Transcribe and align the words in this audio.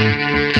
Thank 0.00 0.56
you. 0.56 0.59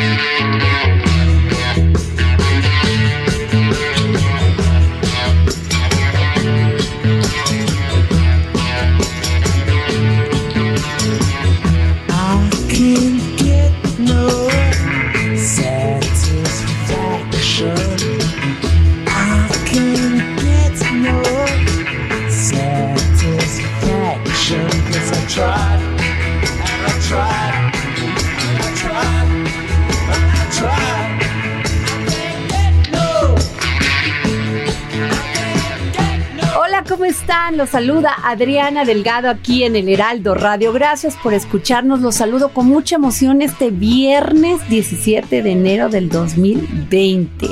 ¿Cómo 37.00 37.10
están? 37.10 37.56
Los 37.56 37.70
saluda 37.70 38.14
Adriana 38.24 38.84
Delgado 38.84 39.30
aquí 39.30 39.64
en 39.64 39.74
el 39.74 39.88
Heraldo 39.88 40.34
Radio. 40.34 40.70
Gracias 40.70 41.16
por 41.16 41.32
escucharnos. 41.32 42.02
Los 42.02 42.16
saludo 42.16 42.50
con 42.50 42.66
mucha 42.66 42.96
emoción 42.96 43.40
este 43.40 43.70
viernes 43.70 44.68
17 44.68 45.42
de 45.42 45.50
enero 45.50 45.88
del 45.88 46.10
2020. 46.10 47.46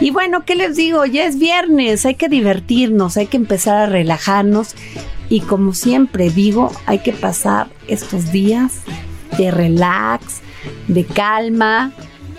Y 0.00 0.10
bueno, 0.12 0.46
¿qué 0.46 0.54
les 0.54 0.76
digo? 0.76 1.04
Ya 1.04 1.26
es 1.26 1.38
viernes, 1.38 2.06
hay 2.06 2.14
que 2.14 2.30
divertirnos, 2.30 3.18
hay 3.18 3.26
que 3.26 3.36
empezar 3.36 3.76
a 3.76 3.84
relajarnos. 3.84 4.74
Y 5.28 5.40
como 5.40 5.74
siempre 5.74 6.30
digo, 6.30 6.72
hay 6.86 7.00
que 7.00 7.12
pasar 7.12 7.68
estos 7.86 8.32
días 8.32 8.80
de 9.36 9.50
relax, 9.50 10.40
de 10.88 11.04
calma, 11.04 11.92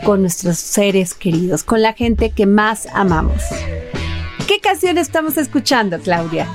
con 0.04 0.22
nuestros 0.22 0.58
seres 0.58 1.14
queridos, 1.14 1.64
con 1.64 1.84
la 1.84 1.94
gente 1.94 2.32
que 2.32 2.48
más 2.48 2.88
amamos. 2.96 3.44
¿Qué 4.48 4.60
canción 4.60 4.98
estamos 4.98 5.38
escuchando, 5.38 6.00
Claudia? 6.00 6.48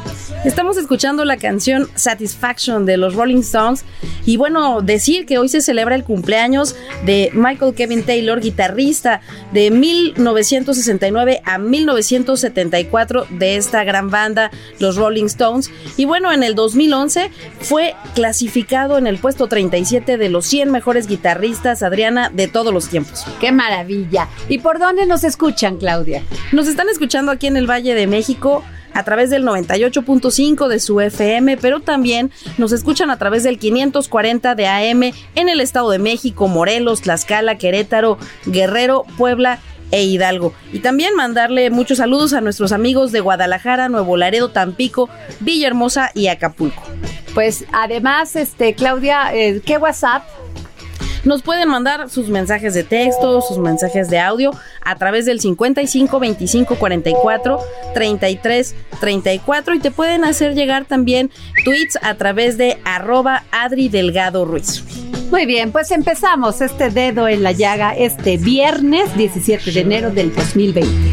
Estamos 0.44 0.76
escuchando 0.76 1.24
la 1.24 1.36
canción 1.36 1.88
Satisfaction 1.94 2.86
de 2.86 2.96
los 2.96 3.14
Rolling 3.14 3.38
Stones 3.38 3.84
y 4.26 4.36
bueno, 4.36 4.80
decir 4.80 5.24
que 5.24 5.38
hoy 5.38 5.48
se 5.48 5.60
celebra 5.60 5.94
el 5.94 6.04
cumpleaños 6.04 6.74
de 7.04 7.30
Michael 7.32 7.74
Kevin 7.74 8.04
Taylor, 8.04 8.40
guitarrista 8.40 9.20
de 9.52 9.70
1969 9.70 11.42
a 11.44 11.58
1974 11.58 13.26
de 13.30 13.56
esta 13.56 13.84
gran 13.84 14.10
banda, 14.10 14.50
los 14.80 14.96
Rolling 14.96 15.26
Stones. 15.26 15.70
Y 15.96 16.04
bueno, 16.04 16.32
en 16.32 16.42
el 16.42 16.54
2011 16.54 17.30
fue 17.60 17.94
clasificado 18.14 18.98
en 18.98 19.06
el 19.06 19.18
puesto 19.18 19.46
37 19.46 20.16
de 20.16 20.28
los 20.28 20.44
100 20.46 20.70
mejores 20.70 21.06
guitarristas, 21.06 21.82
Adriana, 21.84 22.30
de 22.30 22.48
todos 22.48 22.74
los 22.74 22.88
tiempos. 22.88 23.24
¡Qué 23.40 23.52
maravilla! 23.52 24.28
¿Y 24.48 24.58
por 24.58 24.78
dónde 24.80 25.06
nos 25.06 25.22
escuchan, 25.22 25.76
Claudia? 25.76 26.22
Nos 26.52 26.66
están 26.66 26.88
escuchando 26.88 27.30
aquí 27.30 27.46
en 27.46 27.56
el 27.56 27.68
Valle 27.76 27.94
de 27.94 28.06
México 28.06 28.64
a 28.94 29.04
través 29.04 29.28
del 29.28 29.44
98.5 29.44 30.68
de 30.68 30.80
su 30.80 30.98
FM, 30.98 31.58
pero 31.58 31.80
también 31.80 32.30
nos 32.56 32.72
escuchan 32.72 33.10
a 33.10 33.18
través 33.18 33.42
del 33.42 33.58
540 33.58 34.54
de 34.54 34.66
AM 34.66 35.02
en 35.34 35.48
el 35.50 35.60
Estado 35.60 35.90
de 35.90 35.98
México, 35.98 36.48
Morelos, 36.48 37.02
Tlaxcala, 37.02 37.58
Querétaro, 37.58 38.16
Guerrero, 38.46 39.04
Puebla 39.18 39.58
e 39.90 40.04
Hidalgo. 40.04 40.54
Y 40.72 40.78
también 40.78 41.14
mandarle 41.14 41.68
muchos 41.68 41.98
saludos 41.98 42.32
a 42.32 42.40
nuestros 42.40 42.72
amigos 42.72 43.12
de 43.12 43.20
Guadalajara, 43.20 43.90
Nuevo 43.90 44.16
Laredo, 44.16 44.48
Tampico, 44.48 45.10
Villahermosa 45.40 46.10
y 46.14 46.28
Acapulco. 46.28 46.82
Pues 47.34 47.66
además, 47.72 48.34
este, 48.34 48.74
Claudia, 48.74 49.34
eh, 49.34 49.60
¿qué 49.62 49.76
WhatsApp? 49.76 50.22
Nos 51.26 51.42
pueden 51.42 51.68
mandar 51.68 52.08
sus 52.08 52.28
mensajes 52.28 52.72
de 52.72 52.84
texto, 52.84 53.40
sus 53.40 53.58
mensajes 53.58 54.08
de 54.08 54.20
audio 54.20 54.52
a 54.80 54.94
través 54.94 55.26
del 55.26 55.40
55 55.40 56.20
25 56.20 56.76
44 56.76 57.58
33 57.94 58.76
34 59.00 59.74
y 59.74 59.80
te 59.80 59.90
pueden 59.90 60.24
hacer 60.24 60.54
llegar 60.54 60.84
también 60.84 61.32
tweets 61.64 61.98
a 62.00 62.14
través 62.14 62.58
de 62.58 62.78
arroba 62.84 63.42
Adri 63.50 63.88
Delgado 63.88 64.44
Ruiz. 64.44 64.84
Muy 65.32 65.46
bien, 65.46 65.72
pues 65.72 65.90
empezamos 65.90 66.60
este 66.60 66.90
dedo 66.90 67.26
en 67.26 67.42
la 67.42 67.50
llaga 67.50 67.96
este 67.96 68.36
viernes 68.36 69.16
17 69.16 69.72
de 69.72 69.80
enero 69.80 70.10
del 70.12 70.32
2020. 70.32 70.80
I 70.80 71.12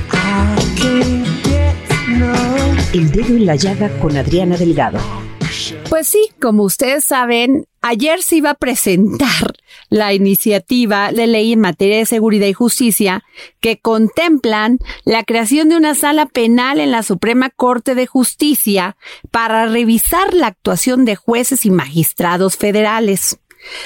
can't 0.79 1.25
get 1.43 2.09
no. 2.09 2.35
El 2.93 3.11
dedo 3.11 3.35
en 3.35 3.47
la 3.47 3.55
llaga 3.55 3.89
con 3.97 4.15
Adriana 4.15 4.57
Delgado. 4.57 4.99
Pues 5.89 6.07
sí, 6.07 6.29
como 6.39 6.63
ustedes 6.63 7.03
saben, 7.03 7.65
ayer 7.81 8.21
se 8.21 8.35
iba 8.35 8.51
a 8.51 8.55
presentar 8.55 9.53
la 9.93 10.11
iniciativa 10.11 11.11
de 11.11 11.27
ley 11.27 11.53
en 11.53 11.59
materia 11.59 11.99
de 11.99 12.07
seguridad 12.07 12.47
y 12.47 12.53
justicia 12.53 13.23
que 13.59 13.77
contemplan 13.79 14.79
la 15.05 15.23
creación 15.23 15.69
de 15.69 15.77
una 15.77 15.93
sala 15.93 16.25
penal 16.25 16.79
en 16.79 16.89
la 16.89 17.03
Suprema 17.03 17.51
Corte 17.51 17.93
de 17.93 18.07
Justicia 18.07 18.97
para 19.29 19.67
revisar 19.67 20.33
la 20.33 20.47
actuación 20.47 21.05
de 21.05 21.15
jueces 21.15 21.67
y 21.67 21.69
magistrados 21.69 22.57
federales. 22.57 23.37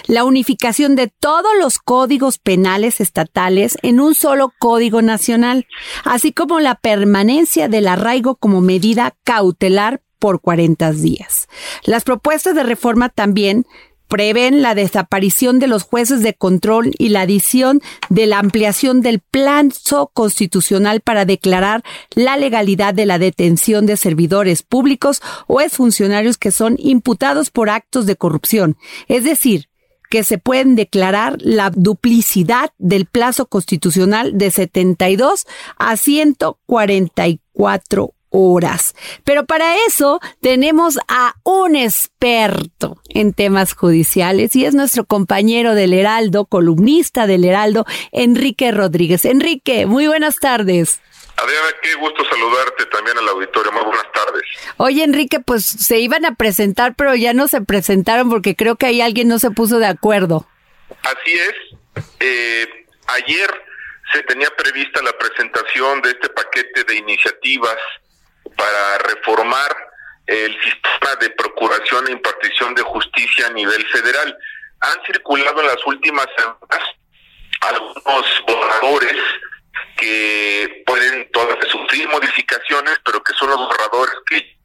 La 0.07 0.23
unificación 0.23 0.95
de 0.95 1.09
todos 1.09 1.51
los 1.59 1.78
códigos 1.78 2.38
penales 2.38 3.01
estatales 3.01 3.78
en 3.81 4.00
un 4.00 4.16
solo 4.16 4.53
código 4.59 5.01
nacional, 5.01 5.68
así 6.06 6.31
como 6.31 6.62
la 6.62 6.75
permanencia 6.75 7.68
del 7.68 7.85
arraigo 7.85 8.38
como 8.38 8.62
medida 8.62 9.18
cautelar 9.25 10.01
por 10.19 10.41
40 10.41 10.94
días. 10.94 11.47
Las 11.84 12.03
propuestas 12.03 12.56
de 12.56 12.63
reforma 12.63 13.09
también 13.09 13.66
prevén 14.07 14.62
la 14.62 14.75
desaparición 14.75 15.59
de 15.59 15.68
los 15.68 15.84
jueces 15.84 16.22
de 16.22 16.34
control 16.34 16.94
y 16.97 17.09
la 17.09 17.22
adición 17.22 17.81
de 18.09 18.25
la 18.25 18.40
ampliación 18.40 19.01
del 19.01 19.19
plazo 19.19 20.12
constitucional 20.13 21.01
para 21.01 21.25
declarar 21.25 21.84
la 22.16 22.38
legalidad 22.38 22.94
de 22.94 23.06
la 23.06 23.19
detención 23.19 23.85
de 23.85 23.97
servidores 23.97 24.63
públicos 24.63 25.22
o 25.47 25.62
exfuncionarios 25.62 26.38
que 26.38 26.51
son 26.51 26.75
imputados 26.79 27.50
por 27.50 27.69
actos 27.69 28.06
de 28.06 28.15
corrupción. 28.15 28.77
Es 29.07 29.24
decir, 29.24 29.69
que 30.09 30.24
se 30.24 30.38
pueden 30.38 30.75
declarar 30.75 31.38
la 31.39 31.69
duplicidad 31.69 32.71
del 32.77 33.06
plazo 33.06 33.48
constitucional 33.48 34.38
de 34.38 34.51
72 34.51 35.45
a 35.77 35.98
144 35.98 38.13
horas. 38.38 38.94
Pero 39.24 39.45
para 39.45 39.75
eso 39.88 40.19
tenemos 40.42 41.00
a 41.07 41.34
un 41.44 41.75
experto 41.75 43.01
en 43.10 43.34
temas 43.34 43.74
judiciales 43.74 44.56
y 44.56 44.66
es 44.66 44.75
nuestro 44.75 45.06
compañero 45.06 45.74
del 45.74 45.92
Heraldo, 45.92 46.45
columnista 46.45 47.25
del 47.25 47.44
Heraldo, 47.45 47.86
Enrique 48.12 48.72
Rodríguez. 48.72 49.25
Enrique, 49.25 49.88
muy 49.88 50.06
buenas 50.06 50.36
tardes. 50.36 51.01
Adriana, 51.36 51.68
qué 51.81 51.95
gusto 51.95 52.24
saludarte 52.30 52.86
también 52.86 53.18
al 53.18 53.28
auditorio. 53.30 53.72
Muy 53.72 53.84
buenas 53.84 54.12
tardes. 54.12 54.44
Oye, 54.78 55.04
Enrique, 55.04 55.40
pues 55.40 55.66
se 55.66 56.00
iban 56.00 56.24
a 56.25 56.36
presentar, 56.36 56.94
pero 56.95 57.16
ya 57.16 57.33
no 57.33 57.48
se 57.48 57.62
presentaron 57.62 58.30
porque 58.30 58.56
creo 58.56 58.75
que 58.75 58.86
ahí 58.86 59.01
alguien 59.01 59.28
no 59.28 59.40
se 59.40 59.50
puso 59.50 59.80
de 59.80 59.88
acuerdo. 59.88 60.48
Así 61.04 61.33
es. 61.33 62.04
Eh, 62.19 62.86
ayer 63.07 63.50
se 64.13 64.22
tenía 64.24 64.50
prevista 64.56 65.01
la 65.01 65.18
presentación 65.18 66.01
de 66.01 66.12
este 66.12 66.30
paquete 66.30 66.83
de 66.83 66.95
iniciativas 66.98 67.78
para 68.57 68.98
reformar 69.00 69.88
el 70.25 70.51
sistema 70.62 71.15
de 71.21 71.30
procuración 71.31 72.07
e 72.07 72.12
impartición 72.12 72.75
de 72.75 72.81
justicia 72.81 73.48
a 73.48 73.51
nivel 73.51 73.86
federal. 73.88 74.38
Han 74.81 75.06
circulado 75.06 75.62
en 75.62 75.68
las 75.68 75.86
últimas 75.86 76.27
semanas 76.38 76.89
algunos 77.62 78.44
borradores 78.45 79.18
que 79.98 80.83
pueden 80.86 81.31
todavía 81.31 81.69
sufrir 81.71 82.07
modificaciones, 82.09 83.00
pero 83.06 83.24
que 83.24 83.33
son 83.33 83.50
los 83.50 83.57
borradores 83.57 84.15
que 84.27 84.57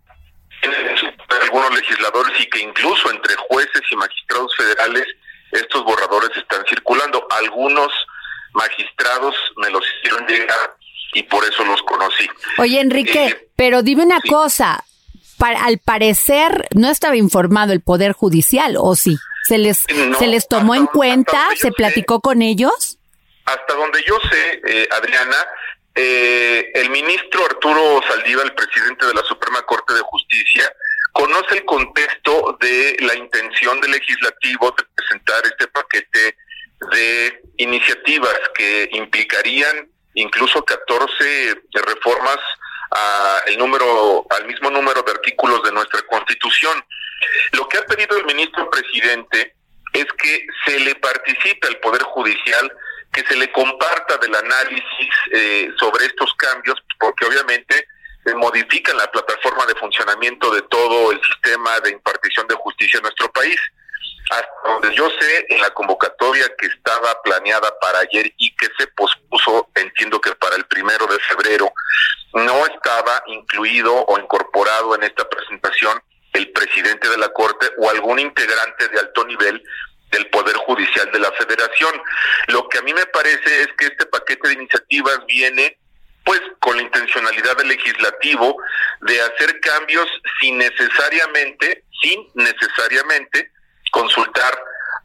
tienen 0.60 1.16
algunos 1.42 1.74
legisladores 1.74 2.40
y 2.40 2.46
que 2.46 2.60
incluso 2.60 3.10
entre 3.10 3.34
jueces 3.36 3.82
y 3.90 3.96
magistrados 3.96 4.54
federales 4.56 5.06
estos 5.52 5.84
borradores 5.84 6.36
están 6.36 6.64
circulando. 6.66 7.26
Algunos 7.30 7.92
magistrados 8.52 9.34
me 9.56 9.70
los 9.70 9.84
hicieron 9.96 10.26
llegar 10.26 10.76
y 11.14 11.22
por 11.24 11.44
eso 11.44 11.64
los 11.64 11.82
conocí. 11.82 12.28
Oye, 12.58 12.80
Enrique, 12.80 13.26
Eh, 13.26 13.48
pero 13.56 13.82
dime 13.82 14.04
una 14.04 14.20
sí. 14.20 14.28
cosa. 14.28 14.84
Pa- 15.38 15.48
al 15.64 15.78
parecer 15.78 16.68
no 16.74 16.88
estaba 16.90 17.16
informado 17.16 17.72
el 17.72 17.80
Poder 17.80 18.12
Judicial, 18.12 18.76
¿o 18.78 18.94
sí? 18.94 19.16
¿Se 19.48 19.58
les, 19.58 19.84
No, 20.08 20.18
¿se 20.18 20.26
les 20.28 20.46
tomó 20.46 20.74
en 20.74 20.84
donde- 20.84 20.92
cuenta? 20.92 21.48
¿Se 21.52 21.68
sé. 21.68 21.72
platicó 21.72 22.20
con 22.20 22.42
ellos? 22.42 22.98
Hasta 23.44 23.74
donde 23.74 24.02
yo 24.06 24.16
sé, 24.30 24.60
eh, 24.68 24.88
Adriana, 24.92 25.36
eh, 25.96 26.70
el 26.74 26.90
ministro 26.90 27.44
Arturo 27.44 28.00
Saldívar, 28.08 28.46
el 28.46 28.54
presidente 28.54 29.04
de 29.04 29.14
la 29.14 29.22
Suprema 29.24 29.60
Corte 29.62 29.94
de 29.94 30.00
Justicia, 30.02 30.72
conoce 31.12 31.56
el 31.56 31.64
contexto 31.64 32.56
de 32.60 32.96
la 33.00 33.14
intención 33.16 33.80
del 33.80 33.90
legislativo 33.90 34.70
de 34.78 34.84
presentar 34.94 35.42
este 35.44 35.66
paquete 35.68 36.36
de 36.92 37.42
iniciativas 37.58 38.34
que 38.54 38.88
implicarían 38.92 39.88
incluso 40.14 40.64
14 40.64 41.62
reformas 41.86 42.38
a 42.90 43.42
número 43.58 44.26
al 44.30 44.46
mismo 44.46 44.70
número 44.70 45.02
de 45.02 45.12
artículos 45.12 45.62
de 45.62 45.72
nuestra 45.72 46.02
Constitución. 46.02 46.84
Lo 47.52 47.68
que 47.68 47.78
ha 47.78 47.82
pedido 47.82 48.16
el 48.18 48.26
ministro 48.26 48.68
presidente 48.70 49.54
es 49.92 50.06
que 50.18 50.46
se 50.66 50.80
le 50.80 50.94
participe 50.96 51.68
al 51.68 51.78
Poder 51.78 52.02
Judicial, 52.02 52.72
que 53.12 53.22
se 53.26 53.36
le 53.36 53.50
comparta 53.52 54.16
del 54.18 54.34
análisis 54.34 55.14
eh, 55.32 55.70
sobre 55.78 56.06
estos 56.06 56.32
cambios, 56.34 56.78
porque 56.98 57.26
obviamente 57.26 57.86
eh, 58.24 58.34
modifican 58.34 58.96
la 58.96 59.10
plataforma 59.10 59.66
de 59.66 59.74
funcionamiento 59.74 60.52
de 60.54 60.62
todo 60.62 61.12
el 61.12 61.20
sistema 61.22 61.78
de 61.80 61.90
impartición 61.90 62.46
de 62.46 62.54
justicia 62.54 62.98
en 62.98 63.02
nuestro 63.02 63.30
país. 63.32 63.60
Hasta 64.32 64.48
donde 64.64 64.94
yo 64.94 65.10
sé, 65.10 65.46
en 65.50 65.60
la 65.60 65.68
convocatoria 65.70 66.46
que 66.56 66.66
estaba 66.66 67.20
planeada 67.22 67.78
para 67.80 67.98
ayer 67.98 68.32
y 68.38 68.56
que 68.56 68.66
se 68.78 68.86
pospuso, 68.88 69.68
entiendo 69.74 70.18
que 70.22 70.34
para 70.36 70.56
el 70.56 70.64
primero 70.64 71.06
de 71.06 71.18
febrero, 71.18 71.70
no 72.32 72.64
estaba 72.66 73.22
incluido 73.26 73.94
o 73.94 74.18
incorporado 74.18 74.94
en 74.94 75.02
esta 75.02 75.28
presentación 75.28 76.02
el 76.32 76.50
presidente 76.52 77.10
de 77.10 77.18
la 77.18 77.28
Corte 77.28 77.70
o 77.76 77.90
algún 77.90 78.18
integrante 78.20 78.88
de 78.88 79.00
alto 79.00 79.26
nivel 79.26 79.62
del 80.10 80.26
Poder 80.30 80.56
Judicial 80.56 81.10
de 81.12 81.18
la 81.18 81.32
Federación. 81.32 81.92
Lo 82.48 82.66
que 82.70 82.78
a 82.78 82.82
mí 82.82 82.94
me 82.94 83.04
parece 83.06 83.62
es 83.62 83.68
que 83.76 83.84
este 83.86 84.06
paquete 84.06 84.48
de 84.48 84.54
iniciativas 84.54 85.26
viene 85.26 85.76
pues 86.24 86.40
con 86.60 86.76
la 86.76 86.84
intencionalidad 86.84 87.56
del 87.58 87.68
legislativo 87.68 88.56
de 89.02 89.20
hacer 89.20 89.60
cambios 89.60 90.08
sin 90.40 90.56
necesariamente, 90.56 91.84
sin 92.00 92.26
necesariamente 92.34 93.50
consultar 93.92 94.58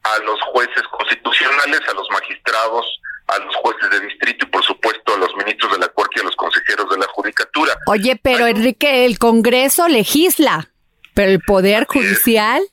a 0.04 0.18
los 0.20 0.42
jueces 0.54 0.84
constitucionales, 0.92 1.82
a 1.88 1.94
los 1.94 2.10
magistrados, 2.10 2.86
a 3.28 3.38
los 3.40 3.56
jueces 3.58 3.90
de 3.92 4.00
distrito 4.00 4.46
y 4.46 4.50
por 4.50 4.64
supuesto 4.64 5.14
a 5.14 5.18
los 5.18 5.36
ministros 5.36 5.72
de 5.74 5.80
la 5.80 5.90
Corte 5.90 6.16
y 6.18 6.22
a 6.22 6.24
los 6.24 6.36
consejeros 6.36 6.90
de 6.90 6.98
la 6.98 7.08
Judicatura. 7.08 7.78
Oye, 7.88 8.20
pero. 8.22 8.48
Enrique, 8.48 9.06
el 9.06 9.20
Congreso 9.20 9.88
legisla, 9.88 10.70
pero 11.14 11.30
el 11.32 11.42
Poder. 11.42 11.86
Judicial 11.88 12.64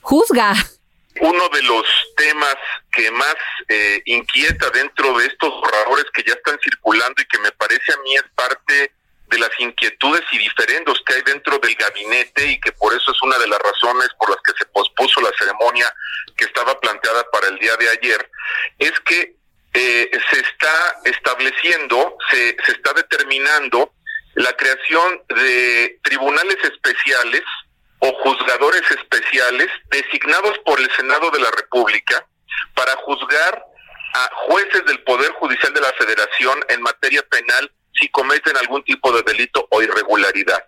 juzga. 0.00 0.52
Uno 1.20 1.48
de 1.48 1.62
los 1.62 1.86
temas 2.16 2.56
que 2.92 3.10
más 3.12 3.36
eh, 3.68 4.02
inquieta 4.06 4.68
dentro 4.70 5.16
de 5.16 5.26
estos 5.26 5.48
borradores 5.48 6.06
que 6.12 6.24
ya 6.26 6.34
están 6.34 6.58
circulando 6.62 7.22
y 7.22 7.26
que 7.26 7.38
me 7.38 7.52
parece 7.52 7.92
a 7.92 8.02
mí 8.02 8.16
es 8.16 8.24
parte 8.34 8.92
de 9.34 9.40
las 9.40 9.50
inquietudes 9.58 10.22
y 10.30 10.38
diferendos 10.38 11.02
que 11.04 11.14
hay 11.14 11.22
dentro 11.22 11.58
del 11.58 11.74
gabinete 11.74 12.46
y 12.46 12.60
que 12.60 12.72
por 12.72 12.94
eso 12.94 13.10
es 13.10 13.22
una 13.22 13.36
de 13.38 13.48
las 13.48 13.58
razones 13.58 14.08
por 14.18 14.30
las 14.30 14.38
que 14.44 14.52
se 14.56 14.66
pospuso 14.66 15.20
la 15.20 15.32
ceremonia 15.36 15.92
que 16.36 16.44
estaba 16.44 16.78
planteada 16.78 17.24
para 17.30 17.48
el 17.48 17.58
día 17.58 17.76
de 17.76 17.88
ayer, 17.90 18.30
es 18.78 18.92
que 19.00 19.34
eh, 19.74 20.10
se 20.30 20.40
está 20.40 21.00
estableciendo, 21.04 22.16
se, 22.30 22.56
se 22.64 22.72
está 22.72 22.92
determinando 22.92 23.92
la 24.34 24.52
creación 24.56 25.22
de 25.28 25.98
tribunales 26.02 26.58
especiales 26.62 27.42
o 27.98 28.12
juzgadores 28.22 28.82
especiales 28.90 29.68
designados 29.90 30.58
por 30.64 30.78
el 30.78 30.90
Senado 30.92 31.30
de 31.32 31.40
la 31.40 31.50
República 31.50 32.24
para 32.74 32.94
juzgar 32.98 33.64
a 34.14 34.30
jueces 34.46 34.84
del 34.86 35.02
Poder 35.02 35.32
Judicial 35.32 35.74
de 35.74 35.80
la 35.80 35.92
Federación 35.94 36.64
en 36.68 36.82
materia 36.82 37.22
penal 37.28 37.72
si 37.98 38.08
cometen 38.08 38.56
algún 38.56 38.82
tipo 38.84 39.12
de 39.12 39.22
delito 39.22 39.66
o 39.70 39.82
irregularidad. 39.82 40.64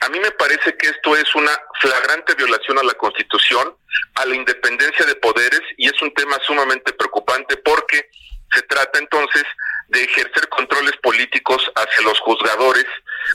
A 0.00 0.08
mí 0.10 0.20
me 0.20 0.30
parece 0.32 0.76
que 0.76 0.88
esto 0.88 1.16
es 1.16 1.34
una 1.34 1.52
flagrante 1.80 2.34
violación 2.34 2.78
a 2.78 2.82
la 2.82 2.94
Constitución, 2.94 3.76
a 4.16 4.26
la 4.26 4.34
independencia 4.34 5.06
de 5.06 5.14
poderes 5.16 5.62
y 5.78 5.86
es 5.86 6.02
un 6.02 6.12
tema 6.12 6.38
sumamente 6.46 6.92
preocupante 6.92 7.56
porque 7.56 8.10
se 8.52 8.62
trata 8.62 8.98
entonces 8.98 9.44
de 9.88 10.04
ejercer 10.04 10.48
controles 10.48 10.96
políticos 11.02 11.70
hacia 11.74 12.02
los 12.02 12.18
juzgadores 12.20 12.84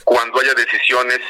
cuando 0.04 0.40
haya 0.40 0.54
decisiones 0.54 1.20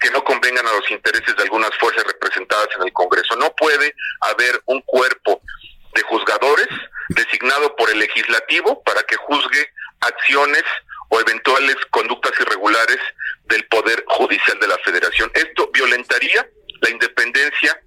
que 0.00 0.10
no 0.10 0.24
convengan 0.24 0.66
a 0.66 0.72
los 0.72 0.90
intereses 0.90 1.36
de 1.36 1.42
algunas 1.42 1.70
fuerzas 1.78 2.04
representadas 2.04 2.68
en 2.76 2.82
el 2.86 2.92
Congreso. 2.92 3.36
No 3.36 3.54
puede 3.54 3.94
haber 4.22 4.60
un 4.66 4.80
cuerpo 4.82 5.42
de 5.94 6.02
juzgadores 6.02 6.68
designado 7.10 7.76
por 7.76 7.90
el 7.90 7.98
legislativo 7.98 8.82
para 8.82 9.02
que 9.02 9.16
juzgue 9.16 9.70
acciones 10.00 10.64
o 11.10 11.20
eventuales 11.20 11.76
conductas 11.90 12.32
irregulares 12.40 12.98
del 13.44 13.64
Poder 13.66 14.02
Judicial 14.06 14.58
de 14.60 14.68
la 14.68 14.78
Federación. 14.78 15.30
Esto 15.34 15.70
violentaría 15.72 16.48
la 16.80 16.90
independencia 16.90 17.80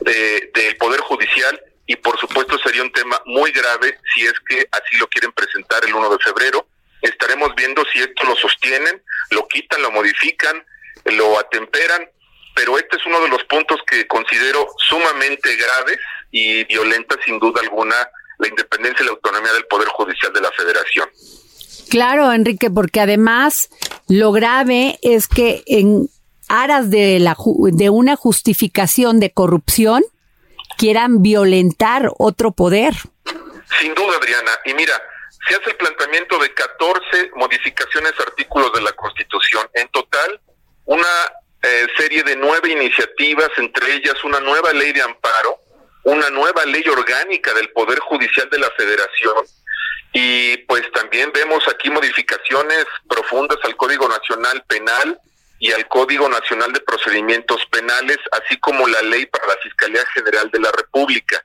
de- 0.00 0.50
del 0.54 0.76
Poder 0.76 1.00
Judicial 1.00 1.60
y 1.86 1.96
por 1.96 2.18
supuesto 2.18 2.58
sería 2.58 2.82
un 2.82 2.92
tema 2.92 3.20
muy 3.26 3.50
grave 3.52 3.98
si 4.14 4.24
es 4.26 4.34
que 4.48 4.66
así 4.72 4.96
lo 4.98 5.08
quieren 5.08 5.32
presentar 5.32 5.84
el 5.84 5.94
1 5.94 6.08
de 6.10 6.18
febrero. 6.18 6.66
Estaremos 7.02 7.54
viendo 7.56 7.84
si 7.92 8.00
esto 8.00 8.24
lo 8.24 8.36
sostienen, 8.36 9.02
lo 9.30 9.46
quitan, 9.48 9.82
lo 9.82 9.90
modifican, 9.90 10.64
lo 11.06 11.38
atemperan, 11.38 12.08
pero 12.54 12.78
este 12.78 12.96
es 12.96 13.06
uno 13.06 13.20
de 13.20 13.28
los 13.28 13.42
puntos 13.44 13.80
que 13.86 14.06
considero 14.06 14.66
sumamente 14.88 15.54
graves 15.56 15.98
y 16.30 16.64
violenta 16.64 17.16
sin 17.24 17.38
duda 17.38 17.60
alguna 17.60 18.08
la 18.38 18.48
independencia 18.48 19.02
y 19.02 19.06
la 19.06 19.12
autonomía 19.12 19.52
del 19.52 19.66
Poder 19.66 19.88
Judicial 19.88 20.32
de 20.32 20.40
la 20.40 20.50
Federación. 20.52 21.10
Claro, 21.90 22.32
Enrique, 22.32 22.70
porque 22.70 23.00
además 23.00 23.70
lo 24.08 24.32
grave 24.32 24.98
es 25.02 25.28
que 25.28 25.62
en 25.66 26.08
aras 26.48 26.90
de, 26.90 27.18
la, 27.18 27.36
de 27.72 27.90
una 27.90 28.16
justificación 28.16 29.20
de 29.20 29.32
corrupción 29.32 30.04
quieran 30.76 31.22
violentar 31.22 32.10
otro 32.18 32.52
poder. 32.52 32.94
Sin 33.80 33.94
duda, 33.94 34.16
Adriana. 34.16 34.50
Y 34.64 34.74
mira, 34.74 34.94
se 35.48 35.56
hace 35.56 35.70
el 35.70 35.76
planteamiento 35.76 36.38
de 36.38 36.52
14 36.52 37.30
modificaciones 37.36 38.12
artículos 38.18 38.72
de 38.72 38.82
la 38.82 38.92
Constitución. 38.92 39.68
En 39.74 39.88
total, 39.88 40.40
una 40.86 41.06
eh, 41.62 41.86
serie 41.96 42.22
de 42.22 42.36
nueve 42.36 42.70
iniciativas, 42.70 43.50
entre 43.56 43.94
ellas 43.94 44.22
una 44.24 44.40
nueva 44.40 44.72
ley 44.72 44.92
de 44.92 45.02
amparo, 45.02 45.58
una 46.04 46.30
nueva 46.30 46.64
ley 46.64 46.84
orgánica 46.88 47.52
del 47.54 47.70
Poder 47.72 47.98
Judicial 47.98 48.48
de 48.50 48.58
la 48.58 48.70
Federación. 48.70 49.34
Y 50.12 50.56
pues 50.58 50.90
también 50.92 51.30
vemos 51.32 51.66
aquí 51.68 51.90
modificaciones 51.90 52.86
profundas 53.08 53.58
al 53.64 53.76
Código 53.76 54.08
Nacional 54.08 54.64
Penal 54.66 55.18
y 55.58 55.72
al 55.72 55.86
Código 55.88 56.28
Nacional 56.28 56.72
de 56.72 56.80
Procedimientos 56.80 57.64
Penales, 57.70 58.18
así 58.32 58.58
como 58.58 58.86
la 58.86 59.02
ley 59.02 59.26
para 59.26 59.46
la 59.46 59.56
Fiscalía 59.62 60.04
General 60.14 60.50
de 60.50 60.60
la 60.60 60.72
República. 60.72 61.42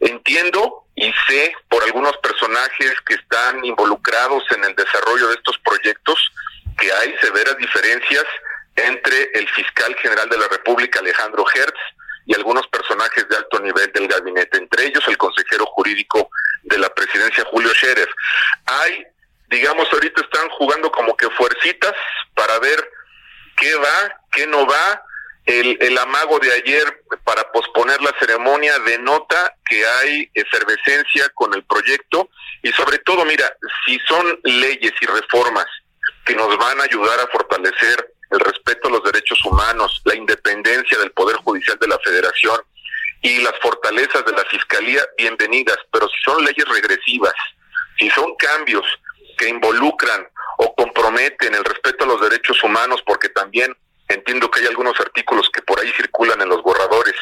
Entiendo 0.00 0.84
y 0.94 1.12
sé 1.28 1.54
por 1.68 1.82
algunos 1.82 2.16
personajes 2.18 2.92
que 3.06 3.14
están 3.14 3.64
involucrados 3.64 4.44
en 4.50 4.64
el 4.64 4.74
desarrollo 4.74 5.28
de 5.28 5.34
estos 5.34 5.58
proyectos 5.58 6.32
que 6.78 6.92
hay 6.92 7.14
severas 7.20 7.56
diferencias 7.56 8.24
entre 8.76 9.30
el 9.34 9.48
fiscal 9.48 9.94
general 9.96 10.28
de 10.28 10.38
la 10.38 10.48
República, 10.48 11.00
Alejandro 11.00 11.44
Hertz, 11.52 11.80
y 12.28 12.34
algunos 12.34 12.68
personajes 12.68 13.26
de 13.26 13.36
alto 13.36 13.58
nivel 13.60 13.90
del 13.90 14.06
gabinete, 14.06 14.58
entre 14.58 14.84
ellos 14.84 15.02
el 15.08 15.16
consejero 15.16 15.64
jurídico 15.64 16.30
de 16.64 16.78
la 16.78 16.92
presidencia, 16.94 17.42
Julio 17.50 17.72
Scherer. 17.72 18.08
Hay, 18.66 19.02
digamos, 19.48 19.88
ahorita 19.90 20.20
están 20.20 20.46
jugando 20.50 20.92
como 20.92 21.16
que 21.16 21.30
fuercitas 21.30 21.94
para 22.34 22.58
ver 22.58 22.86
qué 23.56 23.74
va, 23.76 24.20
qué 24.30 24.46
no 24.46 24.66
va. 24.66 25.02
El, 25.46 25.78
el 25.80 25.96
amago 25.96 26.38
de 26.38 26.52
ayer 26.52 27.02
para 27.24 27.50
posponer 27.50 27.98
la 28.02 28.14
ceremonia 28.20 28.78
denota 28.80 29.54
que 29.64 29.86
hay 29.86 30.30
efervescencia 30.34 31.30
con 31.30 31.54
el 31.54 31.64
proyecto 31.64 32.28
y 32.62 32.70
sobre 32.72 32.98
todo, 32.98 33.24
mira, 33.24 33.50
si 33.86 33.98
son 34.00 34.38
leyes 34.44 34.92
y 35.00 35.06
reformas 35.06 35.64
que 36.26 36.34
nos 36.34 36.54
van 36.58 36.78
a 36.78 36.84
ayudar 36.84 37.18
a 37.20 37.26
fortalecer 37.28 38.12
el 38.30 38.40
respeto 38.40 38.88
a 38.88 38.90
los 38.90 39.04
derechos 39.04 39.42
humanos, 39.44 40.02
la 40.04 40.14
independencia 40.14 40.98
del 40.98 41.12
Poder 41.12 41.36
Judicial 41.36 41.78
de 41.78 41.88
la 41.88 41.98
Federación 41.98 42.60
y 43.22 43.40
las 43.40 43.54
fortalezas 43.60 44.24
de 44.24 44.32
la 44.32 44.44
Fiscalía, 44.44 45.02
bienvenidas, 45.16 45.78
pero 45.92 46.08
si 46.08 46.20
son 46.22 46.44
leyes 46.44 46.68
regresivas, 46.68 47.34
si 47.98 48.10
son 48.10 48.34
cambios 48.36 48.84
que 49.36 49.48
involucran 49.48 50.26
o 50.58 50.74
comprometen 50.74 51.54
el 51.54 51.64
respeto 51.64 52.04
a 52.04 52.08
los 52.08 52.20
derechos 52.20 52.62
humanos, 52.62 53.02
porque 53.06 53.28
también 53.30 53.74
entiendo 54.08 54.50
que 54.50 54.60
hay 54.60 54.66
algunos 54.66 54.98
artículos 55.00 55.48
que 55.52 55.62
por 55.62 55.80
ahí 55.80 55.92
circulan 55.96 56.40
en 56.40 56.48
los 56.48 56.62
borradores 56.62 57.14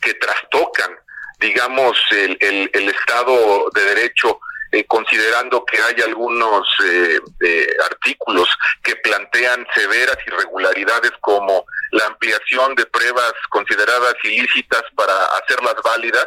que 0.00 0.14
trastocan, 0.14 0.90
digamos, 1.38 1.98
el, 2.10 2.36
el, 2.40 2.70
el 2.72 2.88
Estado 2.88 3.70
de 3.74 3.84
Derecho 3.94 4.40
eh, 4.72 4.84
considerando 4.86 5.64
que 5.64 5.82
hay 5.82 6.00
algunos 6.02 6.68
eh, 6.84 7.20
eh, 7.40 7.76
artículos 7.86 8.48
que 8.82 8.94
plantean 8.96 9.66
severas 9.74 10.16
irregularidades 10.26 11.10
como 11.20 11.64
la 11.90 12.06
ampliación 12.06 12.76
de 12.76 12.86
pruebas 12.86 13.32
consideradas 13.48 14.14
ilícitas 14.22 14.82
para 14.94 15.12
hacerlas 15.38 15.74
válidas, 15.82 16.26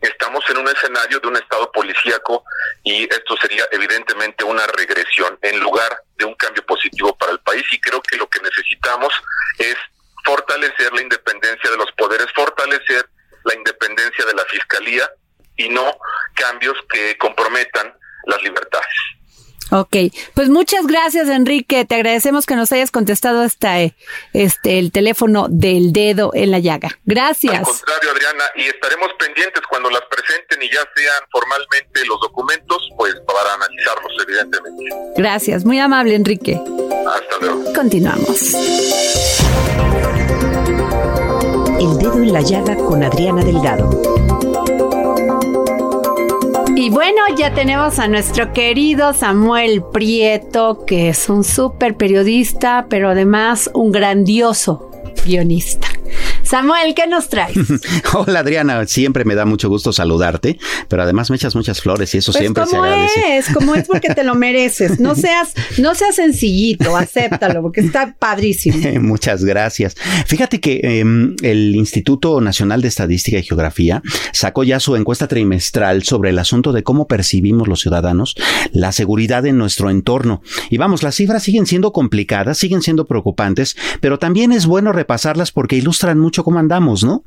estamos 0.00 0.44
en 0.50 0.58
un 0.58 0.68
escenario 0.68 1.20
de 1.20 1.28
un 1.28 1.36
estado 1.36 1.72
policíaco 1.72 2.44
y 2.82 3.04
esto 3.04 3.36
sería 3.40 3.64
evidentemente 3.70 4.44
una 4.44 4.66
regresión 4.66 5.38
en 5.40 5.60
lugar 5.60 6.02
de 6.16 6.26
un 6.26 6.34
cambio 6.34 6.64
positivo 6.66 7.16
para 7.16 7.32
el 7.32 7.40
país. 7.40 7.64
Y 7.70 7.80
creo 7.80 8.02
que 8.02 8.16
lo 8.16 8.28
que 8.28 8.40
necesitamos 8.40 9.12
es 9.58 9.76
fortalecer 10.24 10.92
la 10.92 11.02
independencia 11.02 11.70
de 11.70 11.76
los 11.78 11.90
poderes, 11.92 12.26
fortalecer 12.34 13.08
la 13.44 13.54
independencia 13.54 14.26
de 14.26 14.34
la 14.34 14.44
fiscalía 14.44 15.10
y 15.60 15.68
no 15.68 15.84
cambios 16.34 16.76
que 16.92 17.16
comprometan 17.18 17.94
las 18.26 18.42
libertades. 18.42 18.86
Ok, 19.72 19.96
pues 20.34 20.48
muchas 20.48 20.84
gracias 20.86 21.28
Enrique, 21.28 21.84
te 21.84 21.94
agradecemos 21.94 22.44
que 22.44 22.56
nos 22.56 22.72
hayas 22.72 22.90
contestado 22.90 23.40
hasta 23.42 23.80
eh, 23.80 23.94
este 24.32 24.80
el 24.80 24.90
teléfono 24.90 25.46
del 25.48 25.92
dedo 25.92 26.32
en 26.34 26.50
la 26.50 26.58
llaga. 26.58 26.98
Gracias. 27.04 27.54
Al 27.54 27.64
contrario, 27.64 28.10
Adriana, 28.10 28.44
y 28.56 28.62
estaremos 28.62 29.10
pendientes 29.16 29.62
cuando 29.70 29.88
las 29.90 30.02
presenten 30.10 30.60
y 30.60 30.66
ya 30.66 30.80
sean 30.96 31.22
formalmente 31.30 32.04
los 32.06 32.20
documentos, 32.20 32.90
pues 32.96 33.14
para 33.26 33.54
analizarlos, 33.54 34.12
evidentemente. 34.26 34.84
Gracias, 35.16 35.64
muy 35.64 35.78
amable 35.78 36.16
Enrique. 36.16 36.60
Hasta 37.06 37.38
luego. 37.40 37.72
Continuamos. 37.72 38.54
El 41.78 41.96
dedo 41.98 42.14
en 42.14 42.32
la 42.32 42.40
llaga 42.40 42.74
con 42.74 43.04
Adriana 43.04 43.44
Delgado. 43.44 44.19
Y 46.80 46.88
bueno, 46.88 47.20
ya 47.36 47.52
tenemos 47.52 47.98
a 47.98 48.08
nuestro 48.08 48.54
querido 48.54 49.12
Samuel 49.12 49.82
Prieto, 49.92 50.86
que 50.86 51.10
es 51.10 51.28
un 51.28 51.44
súper 51.44 51.94
periodista, 51.94 52.86
pero 52.88 53.10
además 53.10 53.70
un 53.74 53.92
grandioso 53.92 54.90
guionista. 55.22 55.88
Samuel, 56.50 56.96
¿qué 56.96 57.06
nos 57.06 57.28
traes? 57.28 57.56
Hola 58.12 58.40
Adriana, 58.40 58.84
siempre 58.88 59.24
me 59.24 59.36
da 59.36 59.44
mucho 59.44 59.68
gusto 59.68 59.92
saludarte, 59.92 60.58
pero 60.88 61.04
además 61.04 61.30
me 61.30 61.36
echas 61.36 61.54
muchas 61.54 61.80
flores 61.80 62.12
y 62.12 62.18
eso 62.18 62.32
Pues 62.32 62.42
siempre 62.42 62.66
se 62.66 62.76
agradece. 62.76 63.38
es, 63.38 63.54
como 63.54 63.76
es 63.76 63.86
porque 63.86 64.12
te 64.12 64.24
lo 64.24 64.34
mereces. 64.34 64.98
No 64.98 65.14
seas, 65.14 65.52
no 65.78 65.94
seas 65.94 66.16
sencillito, 66.16 66.96
acéptalo, 66.96 67.62
porque 67.62 67.82
está 67.82 68.16
padrísimo. 68.18 68.78
Muchas 69.00 69.44
gracias. 69.44 69.94
Fíjate 70.26 70.58
que 70.58 70.80
eh, 70.82 71.04
el 71.42 71.76
Instituto 71.76 72.40
Nacional 72.40 72.82
de 72.82 72.88
Estadística 72.88 73.38
y 73.38 73.44
Geografía 73.44 74.02
sacó 74.32 74.64
ya 74.64 74.80
su 74.80 74.96
encuesta 74.96 75.28
trimestral 75.28 76.02
sobre 76.02 76.30
el 76.30 76.38
asunto 76.40 76.72
de 76.72 76.82
cómo 76.82 77.06
percibimos 77.06 77.68
los 77.68 77.78
ciudadanos 77.78 78.34
la 78.72 78.90
seguridad 78.90 79.46
en 79.46 79.56
nuestro 79.56 79.88
entorno. 79.88 80.42
Y 80.68 80.78
vamos, 80.78 81.04
las 81.04 81.14
cifras 81.14 81.44
siguen 81.44 81.66
siendo 81.66 81.92
complicadas, 81.92 82.58
siguen 82.58 82.82
siendo 82.82 83.06
preocupantes, 83.06 83.76
pero 84.00 84.18
también 84.18 84.50
es 84.50 84.66
bueno 84.66 84.90
repasarlas 84.90 85.52
porque 85.52 85.76
ilustran 85.76 86.18
mucho 86.18 86.39
cómo 86.44 86.58
andamos, 86.58 87.04
¿no? 87.04 87.24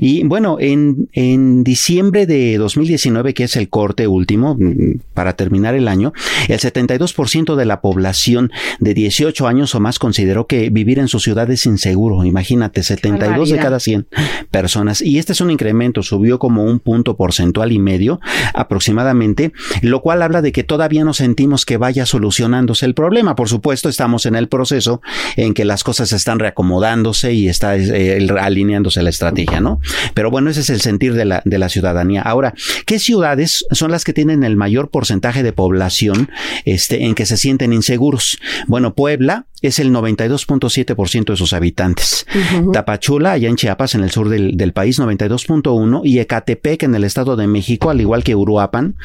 Y 0.00 0.24
bueno, 0.24 0.56
en, 0.60 1.08
en 1.12 1.64
diciembre 1.64 2.26
de 2.26 2.56
2019, 2.58 3.34
que 3.34 3.44
es 3.44 3.56
el 3.56 3.68
corte 3.68 4.06
último, 4.06 4.56
mm, 4.58 5.00
para 5.14 5.34
terminar 5.36 5.74
el 5.74 5.88
año, 5.88 6.12
el 6.48 6.58
72% 6.58 7.56
de 7.56 7.64
la 7.64 7.80
población 7.80 8.50
de 8.80 8.94
18 8.94 9.46
años 9.46 9.74
o 9.74 9.80
más 9.80 9.98
consideró 9.98 10.46
que 10.46 10.70
vivir 10.70 10.98
en 10.98 11.08
su 11.08 11.20
ciudad 11.20 11.50
es 11.50 11.66
inseguro. 11.66 12.24
Imagínate, 12.24 12.82
72 12.82 13.48
de 13.50 13.56
cada 13.62 13.80
100 13.80 14.06
personas. 14.50 15.00
Y 15.02 15.18
este 15.18 15.32
es 15.32 15.40
un 15.40 15.50
incremento, 15.50 16.02
subió 16.02 16.38
como 16.38 16.64
un 16.64 16.78
punto 16.80 17.16
porcentual 17.16 17.72
y 17.72 17.78
medio 17.78 18.20
aproximadamente, 18.68 19.52
lo 19.82 20.00
cual 20.00 20.22
habla 20.22 20.42
de 20.42 20.52
que 20.52 20.64
todavía 20.64 21.04
no 21.04 21.14
sentimos 21.14 21.64
que 21.64 21.76
vaya 21.76 22.06
solucionándose 22.06 22.86
el 22.86 22.94
problema. 22.94 23.34
Por 23.36 23.48
supuesto, 23.48 23.88
estamos 23.88 24.26
en 24.26 24.34
el 24.34 24.48
proceso 24.48 25.00
en 25.36 25.54
que 25.54 25.64
las 25.64 25.84
cosas 25.84 26.12
están 26.12 26.38
reacomodándose 26.38 27.32
y 27.32 27.48
está 27.48 27.76
eh, 27.76 28.16
el- 28.16 28.38
alineándose 28.54 29.02
la 29.02 29.10
estrategia, 29.10 29.60
¿no? 29.60 29.80
Pero 30.14 30.30
bueno, 30.30 30.50
ese 30.50 30.60
es 30.60 30.70
el 30.70 30.80
sentir 30.80 31.14
de 31.14 31.24
la, 31.24 31.42
de 31.44 31.58
la 31.58 31.68
ciudadanía. 31.68 32.22
Ahora, 32.22 32.54
¿qué 32.86 32.98
ciudades 32.98 33.66
son 33.70 33.90
las 33.90 34.04
que 34.04 34.12
tienen 34.12 34.44
el 34.44 34.56
mayor 34.56 34.90
porcentaje 34.90 35.42
de 35.42 35.52
población 35.52 36.30
este, 36.64 37.04
en 37.04 37.14
que 37.14 37.26
se 37.26 37.36
sienten 37.36 37.72
inseguros? 37.72 38.38
Bueno, 38.66 38.94
Puebla 38.94 39.46
es 39.66 39.78
el 39.78 39.92
92.7% 39.92 41.24
de 41.30 41.36
sus 41.36 41.52
habitantes. 41.52 42.26
Tapachula, 42.72 43.32
allá 43.32 43.48
en 43.48 43.56
Chiapas, 43.56 43.94
en 43.94 44.02
el 44.02 44.10
sur 44.10 44.28
del, 44.28 44.56
del 44.56 44.72
país, 44.72 44.98
92.1%, 44.98 46.02
y 46.04 46.18
Ecatepec, 46.18 46.82
en 46.82 46.94
el 46.94 47.04
Estado 47.04 47.36
de 47.36 47.46
México, 47.46 47.90
al 47.90 48.00
igual 48.00 48.24
que 48.24 48.34
Uruapan, 48.34 48.96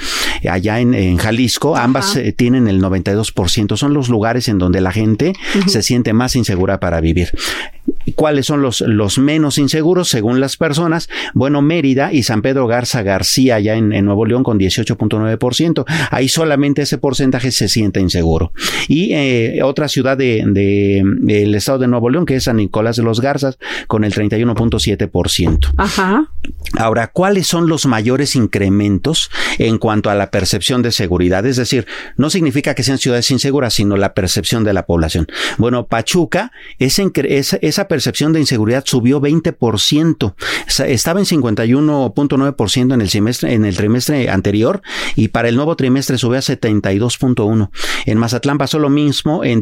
allá 0.49 0.79
en, 0.79 0.93
en 0.93 1.17
Jalisco, 1.17 1.75
ambas 1.75 2.15
eh, 2.15 2.33
tienen 2.33 2.67
el 2.67 2.81
92%. 2.81 3.77
Son 3.77 3.93
los 3.93 4.09
lugares 4.09 4.47
en 4.47 4.57
donde 4.57 4.81
la 4.81 4.91
gente 4.91 5.33
se 5.67 5.81
siente 5.81 6.13
más 6.13 6.35
insegura 6.35 6.79
para 6.79 7.01
vivir. 7.01 7.29
¿Cuáles 8.15 8.45
son 8.45 8.61
los, 8.61 8.81
los 8.81 9.17
menos 9.17 9.57
inseguros 9.57 10.09
según 10.09 10.39
las 10.39 10.57
personas? 10.57 11.09
Bueno, 11.33 11.61
Mérida 11.61 12.13
y 12.13 12.23
San 12.23 12.41
Pedro 12.41 12.67
Garza 12.67 13.01
García, 13.01 13.55
allá 13.55 13.75
en, 13.75 13.93
en 13.93 14.05
Nuevo 14.05 14.25
León, 14.25 14.43
con 14.43 14.59
18.9%. 14.59 15.85
Ahí 16.11 16.27
solamente 16.27 16.83
ese 16.83 16.97
porcentaje 16.97 17.51
se 17.51 17.67
siente 17.67 17.99
inseguro. 17.99 18.51
Y 18.87 19.13
eh, 19.13 19.61
otra 19.63 19.87
ciudad 19.87 20.17
de, 20.17 20.43
de- 20.53 21.03
del 21.05 21.55
estado 21.55 21.79
de 21.79 21.87
Nuevo 21.87 22.09
León, 22.09 22.25
que 22.25 22.35
es 22.35 22.43
San 22.45 22.57
Nicolás 22.57 22.95
de 22.95 23.03
los 23.03 23.21
Garzas, 23.21 23.57
con 23.87 24.03
el 24.03 24.13
31.7%. 24.13 25.71
Ajá. 25.77 26.31
Ahora, 26.77 27.07
¿cuáles 27.07 27.47
son 27.47 27.67
los 27.67 27.85
mayores 27.85 28.35
incrementos 28.35 29.29
en 29.57 29.77
cuanto 29.77 30.09
a 30.09 30.15
la 30.15 30.31
percepción 30.31 30.81
de 30.81 30.91
seguridad? 30.91 31.45
Es 31.45 31.57
decir, 31.57 31.85
no 32.17 32.29
significa 32.29 32.73
que 32.75 32.83
sean 32.83 32.97
ciudades 32.97 33.29
inseguras, 33.31 33.73
sino 33.73 33.97
la 33.97 34.13
percepción 34.13 34.63
de 34.63 34.73
la 34.73 34.85
población. 34.85 35.27
Bueno, 35.57 35.87
Pachuca, 35.87 36.51
esa, 36.79 37.57
esa 37.61 37.87
percepción 37.87 38.33
de 38.33 38.39
inseguridad 38.39 38.83
subió 38.85 39.19
20%. 39.21 40.35
Sa- 40.67 40.87
Estaba 40.87 41.19
en 41.19 41.25
51.9% 41.25 42.93
en 42.93 43.01
el 43.01 43.09
semestre, 43.09 43.53
en 43.53 43.65
el 43.65 43.75
trimestre 43.75 44.29
anterior 44.29 44.81
y 45.15 45.29
para 45.29 45.49
el 45.49 45.55
nuevo 45.55 45.75
trimestre 45.75 46.17
subió 46.17 46.37
a 46.39 46.41
72.1. 46.41 47.69
En 48.05 48.17
Mazatlán 48.17 48.57
pasó 48.57 48.79
lo 48.79 48.89
mismo 48.89 49.43
en 49.43 49.59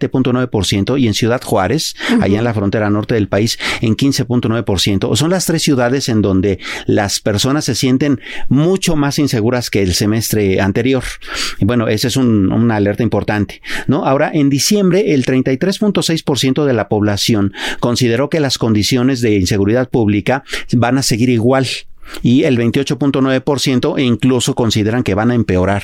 17.9% 0.00 0.98
y 1.00 1.06
en 1.06 1.14
Ciudad 1.14 1.40
Juárez, 1.42 1.94
allá 2.20 2.38
en 2.38 2.44
la 2.44 2.54
frontera 2.54 2.90
norte 2.90 3.14
del 3.14 3.28
país, 3.28 3.58
en 3.80 3.96
15.9%. 3.96 5.14
Son 5.16 5.30
las 5.30 5.46
tres 5.46 5.62
ciudades 5.62 6.08
en 6.08 6.22
donde 6.22 6.58
las 6.86 7.20
personas 7.20 7.64
se 7.64 7.74
sienten 7.74 8.20
mucho 8.48 8.96
más 8.96 9.18
inseguras 9.18 9.70
que 9.70 9.82
el 9.82 9.94
semestre 9.94 10.60
anterior. 10.60 11.04
Bueno, 11.60 11.88
esa 11.88 12.08
es 12.08 12.16
un- 12.16 12.52
una 12.52 12.76
alerta 12.76 13.02
importante, 13.02 13.60
¿no? 13.86 14.04
Ahora, 14.04 14.30
en 14.32 14.50
diciembre, 14.50 15.14
el 15.14 15.24
33.6% 15.24 16.64
de 16.64 16.72
la 16.72 16.88
población 16.88 17.52
consideró 17.80 18.28
que 18.30 18.40
las 18.40 18.58
condiciones 18.58 19.20
de 19.20 19.36
inseguridad 19.36 19.88
pública 19.88 20.44
van 20.72 20.98
a 20.98 21.02
seguir 21.02 21.28
igual 21.28 21.66
y 22.22 22.44
el 22.44 22.58
28.9% 22.58 24.00
incluso 24.02 24.54
consideran 24.54 25.02
que 25.02 25.14
van 25.14 25.30
a 25.30 25.34
empeorar. 25.34 25.82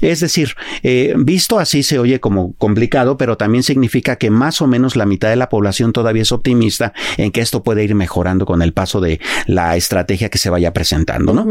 Es 0.00 0.20
decir, 0.20 0.54
eh, 0.82 1.14
visto 1.16 1.58
así 1.58 1.82
se 1.82 1.98
oye 1.98 2.20
como 2.20 2.54
complicado, 2.54 3.16
pero 3.16 3.36
también 3.36 3.62
significa 3.62 4.16
que 4.16 4.30
más 4.30 4.60
o 4.60 4.66
menos 4.66 4.96
la 4.96 5.06
mitad 5.06 5.28
de 5.28 5.36
la 5.36 5.48
población 5.48 5.92
todavía 5.92 6.22
es 6.22 6.32
optimista 6.32 6.92
en 7.16 7.30
que 7.30 7.40
esto 7.40 7.62
puede 7.62 7.84
ir 7.84 7.94
mejorando 7.94 8.46
con 8.46 8.62
el 8.62 8.72
paso 8.72 9.00
de 9.00 9.20
la 9.46 9.76
estrategia 9.76 10.28
que 10.28 10.38
se 10.38 10.50
vaya 10.50 10.72
presentando, 10.72 11.32
¿no? 11.32 11.46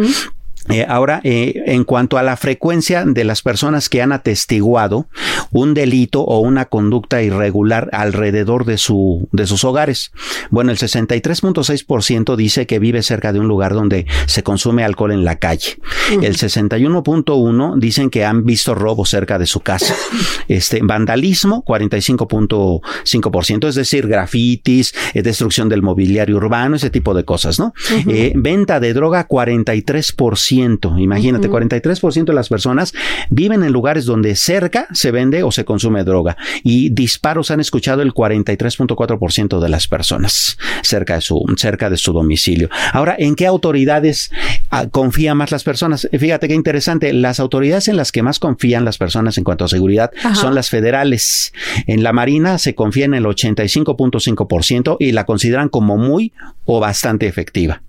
Eh, 0.69 0.85
ahora, 0.87 1.19
eh, 1.23 1.63
en 1.65 1.83
cuanto 1.83 2.17
a 2.17 2.23
la 2.23 2.37
frecuencia 2.37 3.03
de 3.05 3.25
las 3.25 3.41
personas 3.41 3.89
que 3.89 4.01
han 4.01 4.13
atestiguado 4.13 5.07
un 5.51 5.73
delito 5.73 6.21
o 6.21 6.39
una 6.39 6.65
conducta 6.65 7.21
irregular 7.21 7.89
alrededor 7.91 8.63
de, 8.63 8.77
su, 8.77 9.27
de 9.33 9.45
sus 9.45 9.65
hogares, 9.65 10.13
bueno, 10.51 10.71
el 10.71 10.77
63.6% 10.77 12.37
dice 12.37 12.65
que 12.65 12.79
vive 12.79 13.03
cerca 13.03 13.33
de 13.33 13.41
un 13.41 13.47
lugar 13.47 13.73
donde 13.73 14.07
se 14.25 14.43
consume 14.43 14.85
alcohol 14.85 15.11
en 15.11 15.25
la 15.25 15.37
calle. 15.37 15.77
El 16.09 16.37
61.1% 16.37 17.77
dicen 17.77 18.09
que 18.09 18.23
han 18.23 18.45
visto 18.45 18.73
robos 18.73 19.09
cerca 19.09 19.37
de 19.37 19.45
su 19.45 19.59
casa. 19.59 19.95
Este, 20.47 20.79
vandalismo, 20.83 21.63
45.5%, 21.65 23.67
es 23.67 23.75
decir, 23.75 24.07
grafitis, 24.07 24.93
eh, 25.13 25.21
destrucción 25.21 25.69
del 25.69 25.81
mobiliario 25.81 26.37
urbano, 26.37 26.75
ese 26.75 26.89
tipo 26.89 27.13
de 27.13 27.23
cosas, 27.23 27.59
¿no? 27.59 27.73
Eh, 28.07 28.33
venta 28.35 28.79
de 28.79 28.93
droga, 28.93 29.27
43%. 29.27 30.52
43%, 30.53 31.01
imagínate, 31.01 31.49
43% 31.49 32.25
de 32.25 32.33
las 32.33 32.49
personas 32.49 32.93
viven 33.29 33.63
en 33.63 33.71
lugares 33.71 34.05
donde 34.05 34.35
cerca 34.35 34.87
se 34.91 35.11
vende 35.11 35.43
o 35.43 35.51
se 35.51 35.65
consume 35.65 36.03
droga 36.03 36.37
y 36.63 36.89
disparos 36.89 37.51
han 37.51 37.59
escuchado 37.59 38.01
el 38.01 38.13
43.4% 38.13 39.59
de 39.59 39.69
las 39.69 39.87
personas 39.87 40.57
cerca 40.81 41.15
de 41.15 41.21
su 41.21 41.43
cerca 41.57 41.89
de 41.89 41.97
su 41.97 42.13
domicilio. 42.13 42.69
Ahora, 42.91 43.15
¿en 43.17 43.35
qué 43.35 43.47
autoridades 43.47 44.31
ah, 44.69 44.87
confían 44.89 45.37
más 45.37 45.51
las 45.51 45.63
personas? 45.63 46.07
Fíjate 46.17 46.47
qué 46.47 46.53
interesante, 46.53 47.13
las 47.13 47.39
autoridades 47.39 47.87
en 47.87 47.97
las 47.97 48.11
que 48.11 48.23
más 48.23 48.39
confían 48.39 48.85
las 48.85 48.97
personas 48.97 49.37
en 49.37 49.43
cuanto 49.43 49.65
a 49.65 49.67
seguridad 49.67 50.11
son 50.33 50.55
las 50.55 50.69
federales. 50.69 51.53
En 51.87 52.03
la 52.03 52.13
Marina 52.13 52.57
se 52.57 52.75
confía 52.75 53.05
en 53.05 53.13
el 53.13 53.25
85.5% 53.25 54.97
y 54.99 55.11
la 55.11 55.25
consideran 55.25 55.69
como 55.69 55.97
muy 55.97 56.33
o 56.65 56.79
bastante 56.79 57.27
efectiva. 57.27 57.81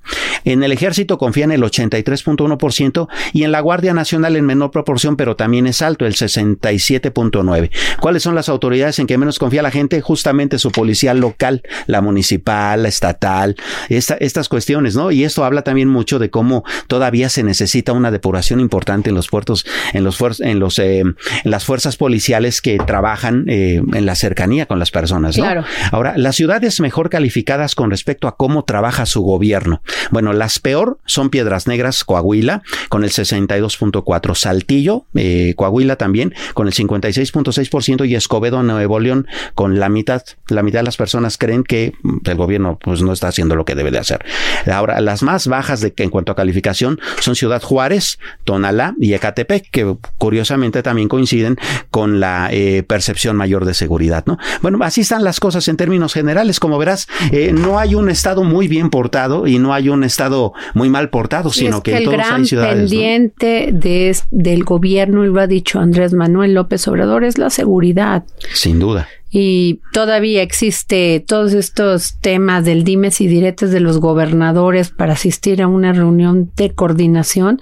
En 0.44 0.62
el 0.62 0.72
ejército 0.72 1.16
confían 1.16 1.52
el 1.52 1.62
83.1% 1.62 3.08
y 3.32 3.44
en 3.44 3.52
la 3.52 3.60
Guardia 3.60 3.94
Nacional 3.94 4.36
en 4.36 4.44
menor 4.44 4.70
proporción, 4.70 5.16
pero 5.16 5.36
también 5.36 5.66
es 5.66 5.80
alto, 5.80 6.06
el 6.06 6.14
67.9%. 6.14 7.70
¿Cuáles 8.00 8.22
son 8.22 8.34
las 8.34 8.48
autoridades 8.48 8.98
en 8.98 9.06
que 9.06 9.16
menos 9.16 9.38
confía 9.38 9.62
la 9.62 9.70
gente? 9.70 10.00
Justamente 10.02 10.58
su 10.58 10.70
policía 10.70 11.14
local, 11.14 11.62
la 11.86 12.02
municipal, 12.02 12.82
la 12.82 12.88
estatal, 12.88 13.56
estas 13.88 14.48
cuestiones, 14.48 14.96
¿no? 14.96 15.10
Y 15.10 15.24
esto 15.24 15.44
habla 15.44 15.62
también 15.62 15.88
mucho 15.88 16.18
de 16.18 16.28
cómo 16.28 16.64
todavía 16.88 17.28
se 17.28 17.42
necesita 17.42 17.92
una 17.92 18.10
depuración 18.10 18.60
importante 18.60 19.08
en 19.08 19.16
los 19.16 19.28
puertos, 19.28 19.64
en 19.92 20.04
los, 20.04 20.20
en 20.40 20.58
los, 20.58 20.78
eh, 20.78 21.00
en 21.00 21.16
las 21.44 21.64
fuerzas 21.64 21.96
policiales 21.96 22.60
que 22.60 22.78
trabajan 22.78 23.44
eh, 23.48 23.80
en 23.94 24.06
la 24.06 24.14
cercanía 24.14 24.66
con 24.66 24.78
las 24.78 24.90
personas, 24.90 25.38
¿no? 25.38 25.44
Claro. 25.44 25.64
Ahora, 25.90 26.14
las 26.16 26.36
ciudades 26.36 26.80
mejor 26.80 27.08
calificadas 27.08 27.74
con 27.74 27.90
respecto 27.90 28.28
a 28.28 28.36
cómo 28.36 28.63
trabaja 28.64 29.06
su 29.06 29.22
gobierno. 29.22 29.82
Bueno, 30.10 30.32
las 30.32 30.58
peor 30.58 30.98
son 31.06 31.30
Piedras 31.30 31.66
Negras, 31.66 32.04
Coahuila, 32.04 32.62
con 32.88 33.04
el 33.04 33.10
62.4, 33.10 34.34
Saltillo, 34.34 35.06
eh, 35.14 35.54
Coahuila 35.56 35.96
también, 35.96 36.34
con 36.54 36.66
el 36.66 36.74
56.6% 36.74 38.08
y 38.08 38.14
Escobedo, 38.14 38.62
Nuevo 38.62 39.00
León, 39.00 39.26
con 39.54 39.80
la 39.80 39.88
mitad, 39.88 40.22
la 40.48 40.62
mitad 40.62 40.80
de 40.80 40.84
las 40.84 40.96
personas 40.96 41.38
creen 41.38 41.64
que 41.64 41.94
mm, 42.02 42.18
el 42.24 42.36
gobierno 42.36 42.78
pues 42.80 43.02
no 43.02 43.12
está 43.12 43.28
haciendo 43.28 43.56
lo 43.56 43.64
que 43.64 43.74
debe 43.74 43.90
de 43.90 43.98
hacer. 43.98 44.24
Ahora, 44.70 45.00
las 45.00 45.22
más 45.22 45.46
bajas 45.48 45.80
de 45.80 45.92
en 46.04 46.10
cuanto 46.10 46.32
a 46.32 46.36
calificación 46.36 47.00
son 47.20 47.34
Ciudad 47.34 47.62
Juárez, 47.62 48.18
Tonalá 48.44 48.94
y 49.00 49.14
Ecatepec, 49.14 49.70
que 49.70 49.96
curiosamente 50.18 50.82
también 50.82 51.08
coinciden 51.08 51.56
con 51.90 52.20
la 52.20 52.48
eh, 52.52 52.82
percepción 52.82 53.36
mayor 53.36 53.64
de 53.64 53.74
seguridad, 53.74 54.24
¿no? 54.26 54.38
Bueno, 54.62 54.78
así 54.82 55.00
están 55.00 55.24
las 55.24 55.40
cosas 55.40 55.66
en 55.68 55.76
términos 55.76 56.12
generales. 56.12 56.60
Como 56.60 56.78
verás, 56.78 57.08
eh, 57.32 57.52
no 57.52 57.78
hay 57.78 57.94
un 57.94 58.10
estado 58.10 58.44
muy 58.44 58.53
bien 58.68 58.90
portado 58.90 59.46
y 59.46 59.58
no 59.58 59.74
hay 59.74 59.88
un 59.88 60.04
estado 60.04 60.52
muy 60.74 60.88
mal 60.88 61.10
portado, 61.10 61.50
sino 61.50 61.78
es 61.78 61.82
que, 61.82 61.90
que 61.92 61.96
el 61.98 62.04
todos 62.04 62.16
gran 62.16 62.40
hay 62.40 62.46
ciudades. 62.46 62.74
¿no? 62.74 62.80
pendiente 62.88 63.70
de, 63.72 64.16
del 64.30 64.64
gobierno, 64.64 65.24
y 65.24 65.28
lo 65.28 65.40
ha 65.40 65.46
dicho 65.46 65.80
Andrés 65.80 66.12
Manuel 66.12 66.54
López 66.54 66.86
Obrador, 66.88 67.24
es 67.24 67.38
la 67.38 67.50
seguridad. 67.50 68.24
Sin 68.52 68.78
duda. 68.78 69.08
Y 69.36 69.80
todavía 69.92 70.42
existe 70.42 71.18
todos 71.26 71.54
estos 71.54 72.18
temas 72.20 72.64
del 72.64 72.84
dimes 72.84 73.20
y 73.20 73.26
diretes 73.26 73.72
de 73.72 73.80
los 73.80 73.98
gobernadores 73.98 74.90
para 74.90 75.14
asistir 75.14 75.60
a 75.60 75.66
una 75.66 75.92
reunión 75.92 76.52
de 76.54 76.70
coordinación. 76.70 77.60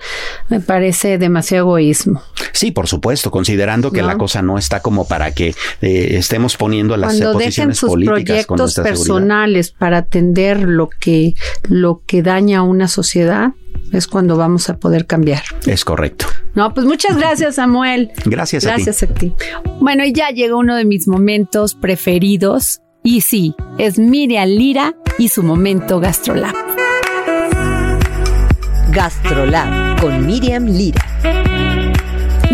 Me 0.51 0.61
parece 0.61 1.17
demasiado 1.17 1.65
egoísmo. 1.65 2.21
Sí, 2.53 2.73
por 2.73 2.89
supuesto, 2.89 3.31
considerando 3.31 3.91
que 3.91 4.03
¿No? 4.03 4.09
la 4.09 4.19
cosa 4.19 4.43
no 4.43 4.59
está 4.59 4.81
como 4.81 5.09
para 5.09 5.33
que 5.33 5.55
eh, 5.81 6.09
estemos 6.19 6.59
poniendo 6.59 6.95
las 6.99 7.13
Cuando 7.13 7.39
dejen 7.39 7.45
posiciones 7.47 7.79
sus 7.79 7.89
políticas 7.89 8.45
con 8.45 8.57
proyectos 8.59 8.75
seguridad. 8.75 8.95
personales 8.95 9.71
para 9.71 9.97
atender 9.97 10.61
lo 10.69 10.91
que, 10.91 11.33
lo 11.71 12.03
que 12.05 12.23
daña 12.23 12.59
a 12.59 12.63
una 12.65 12.87
sociedad, 12.87 13.53
es 13.93 14.07
cuando 14.07 14.37
vamos 14.37 14.69
a 14.71 14.79
poder 14.79 15.07
cambiar. 15.07 15.43
Es 15.67 15.85
correcto. 15.85 16.27
No, 16.55 16.73
pues 16.75 16.87
muchas 16.87 17.17
gracias, 17.17 17.57
Samuel. 17.57 18.11
Gracias, 18.25 18.65
a 18.65 18.75
ti. 18.77 18.83
Gracias 18.85 19.03
a 19.11 19.15
ti. 19.15 19.33
Bueno, 19.81 20.05
y 20.05 20.13
ya 20.13 20.31
llegó 20.31 20.59
uno 20.59 20.77
de 20.77 20.85
mis 20.85 21.09
momentos 21.09 21.75
preferidos. 21.75 22.81
Y 23.03 23.23
sí, 23.23 23.55
es 23.79 23.99
Miriam 23.99 24.49
Lira 24.49 24.95
y 25.19 25.29
su 25.29 25.43
momento 25.43 25.99
GastroLab. 25.99 26.55
Gastrolab 28.91 30.01
con 30.01 30.27
Miriam 30.27 30.67
Lira. 30.67 31.62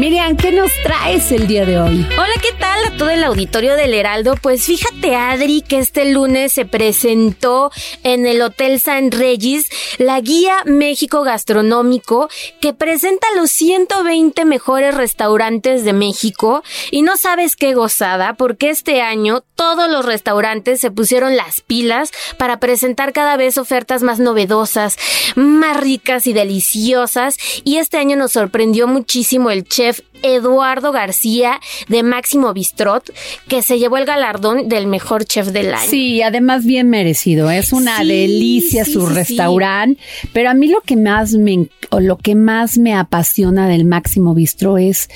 Miriam, 0.09 0.39
¿qué 0.39 0.53
nos 0.53 0.73
traes 0.83 1.31
el 1.33 1.47
día 1.47 1.67
de 1.67 1.79
hoy? 1.79 2.07
Hola, 2.13 2.33
¿qué 2.41 2.57
tal 2.59 2.83
a 2.87 2.97
todo 2.97 3.11
el 3.11 3.23
auditorio 3.25 3.75
del 3.77 3.93
Heraldo? 3.93 4.37
Pues 4.41 4.65
fíjate, 4.65 5.15
Adri, 5.15 5.61
que 5.61 5.81
este 5.81 6.11
lunes 6.11 6.53
se 6.53 6.65
presentó 6.65 7.71
en 8.05 8.25
el 8.25 8.41
Hotel 8.41 8.81
San 8.81 9.11
Regis 9.11 9.69
la 9.99 10.19
guía 10.23 10.63
México 10.65 11.25
Gastronómico 11.25 12.31
que 12.63 12.73
presenta 12.73 13.27
los 13.37 13.51
120 13.51 14.47
mejores 14.47 14.95
restaurantes 14.95 15.85
de 15.85 15.93
México 15.93 16.63
y 16.91 17.03
no 17.03 17.19
sabes 17.19 17.55
qué 17.55 17.75
gozada 17.75 18.33
porque 18.33 18.71
este 18.71 19.03
año 19.03 19.43
todos 19.57 19.91
los 19.91 20.07
restaurantes 20.07 20.81
se 20.81 20.91
pusieron 20.91 21.37
las 21.37 21.61
pilas 21.61 22.13
para 22.39 22.61
presentar 22.61 23.13
cada 23.13 23.37
vez 23.37 23.59
ofertas 23.59 24.03
más 24.03 24.21
novedosas, 24.21 24.97
más 25.35 25.79
ricas 25.79 26.27
y 26.27 26.33
deliciosas 26.33 27.37
y 27.63 27.77
este 27.77 27.99
año 27.99 28.17
nos 28.17 28.33
sorprendió 28.33 28.87
muchísimo 28.87 29.51
el 29.51 29.65
chef 29.65 29.98
Eduardo 30.23 30.91
García 30.93 31.61
de 31.89 32.03
Máximo 32.03 32.53
Bistrot, 32.53 33.13
que 33.47 33.63
se 33.63 33.79
llevó 33.79 33.99
el 33.99 34.05
galardón 34.05 34.69
del 34.69 34.87
mejor 34.87 35.25
chef 35.25 35.49
del 35.49 35.73
año. 35.73 35.89
Sí, 35.91 36.23
además 36.23 36.65
bien 36.65 36.91
merecido. 36.91 37.51
Es 37.51 37.73
una 37.73 37.99
Sí, 37.99 38.09
delicia 38.09 38.85
sí, 38.85 38.93
su 38.95 39.07
sí, 39.07 39.15
restaurante. 39.15 40.01
Pero 40.33 40.51
a 40.51 40.55
mí 40.55 40.69
lo 40.69 40.81
que 40.81 40.97
más 40.97 41.33
me 41.35 41.69
o 41.91 42.01
lo 42.01 42.17
que 42.17 42.35
más 42.35 42.79
me 42.79 42.95
apasiona 42.95 43.69
del 43.69 43.85
Máximo 43.85 44.35
Bistro 44.35 44.77
es 44.79 45.09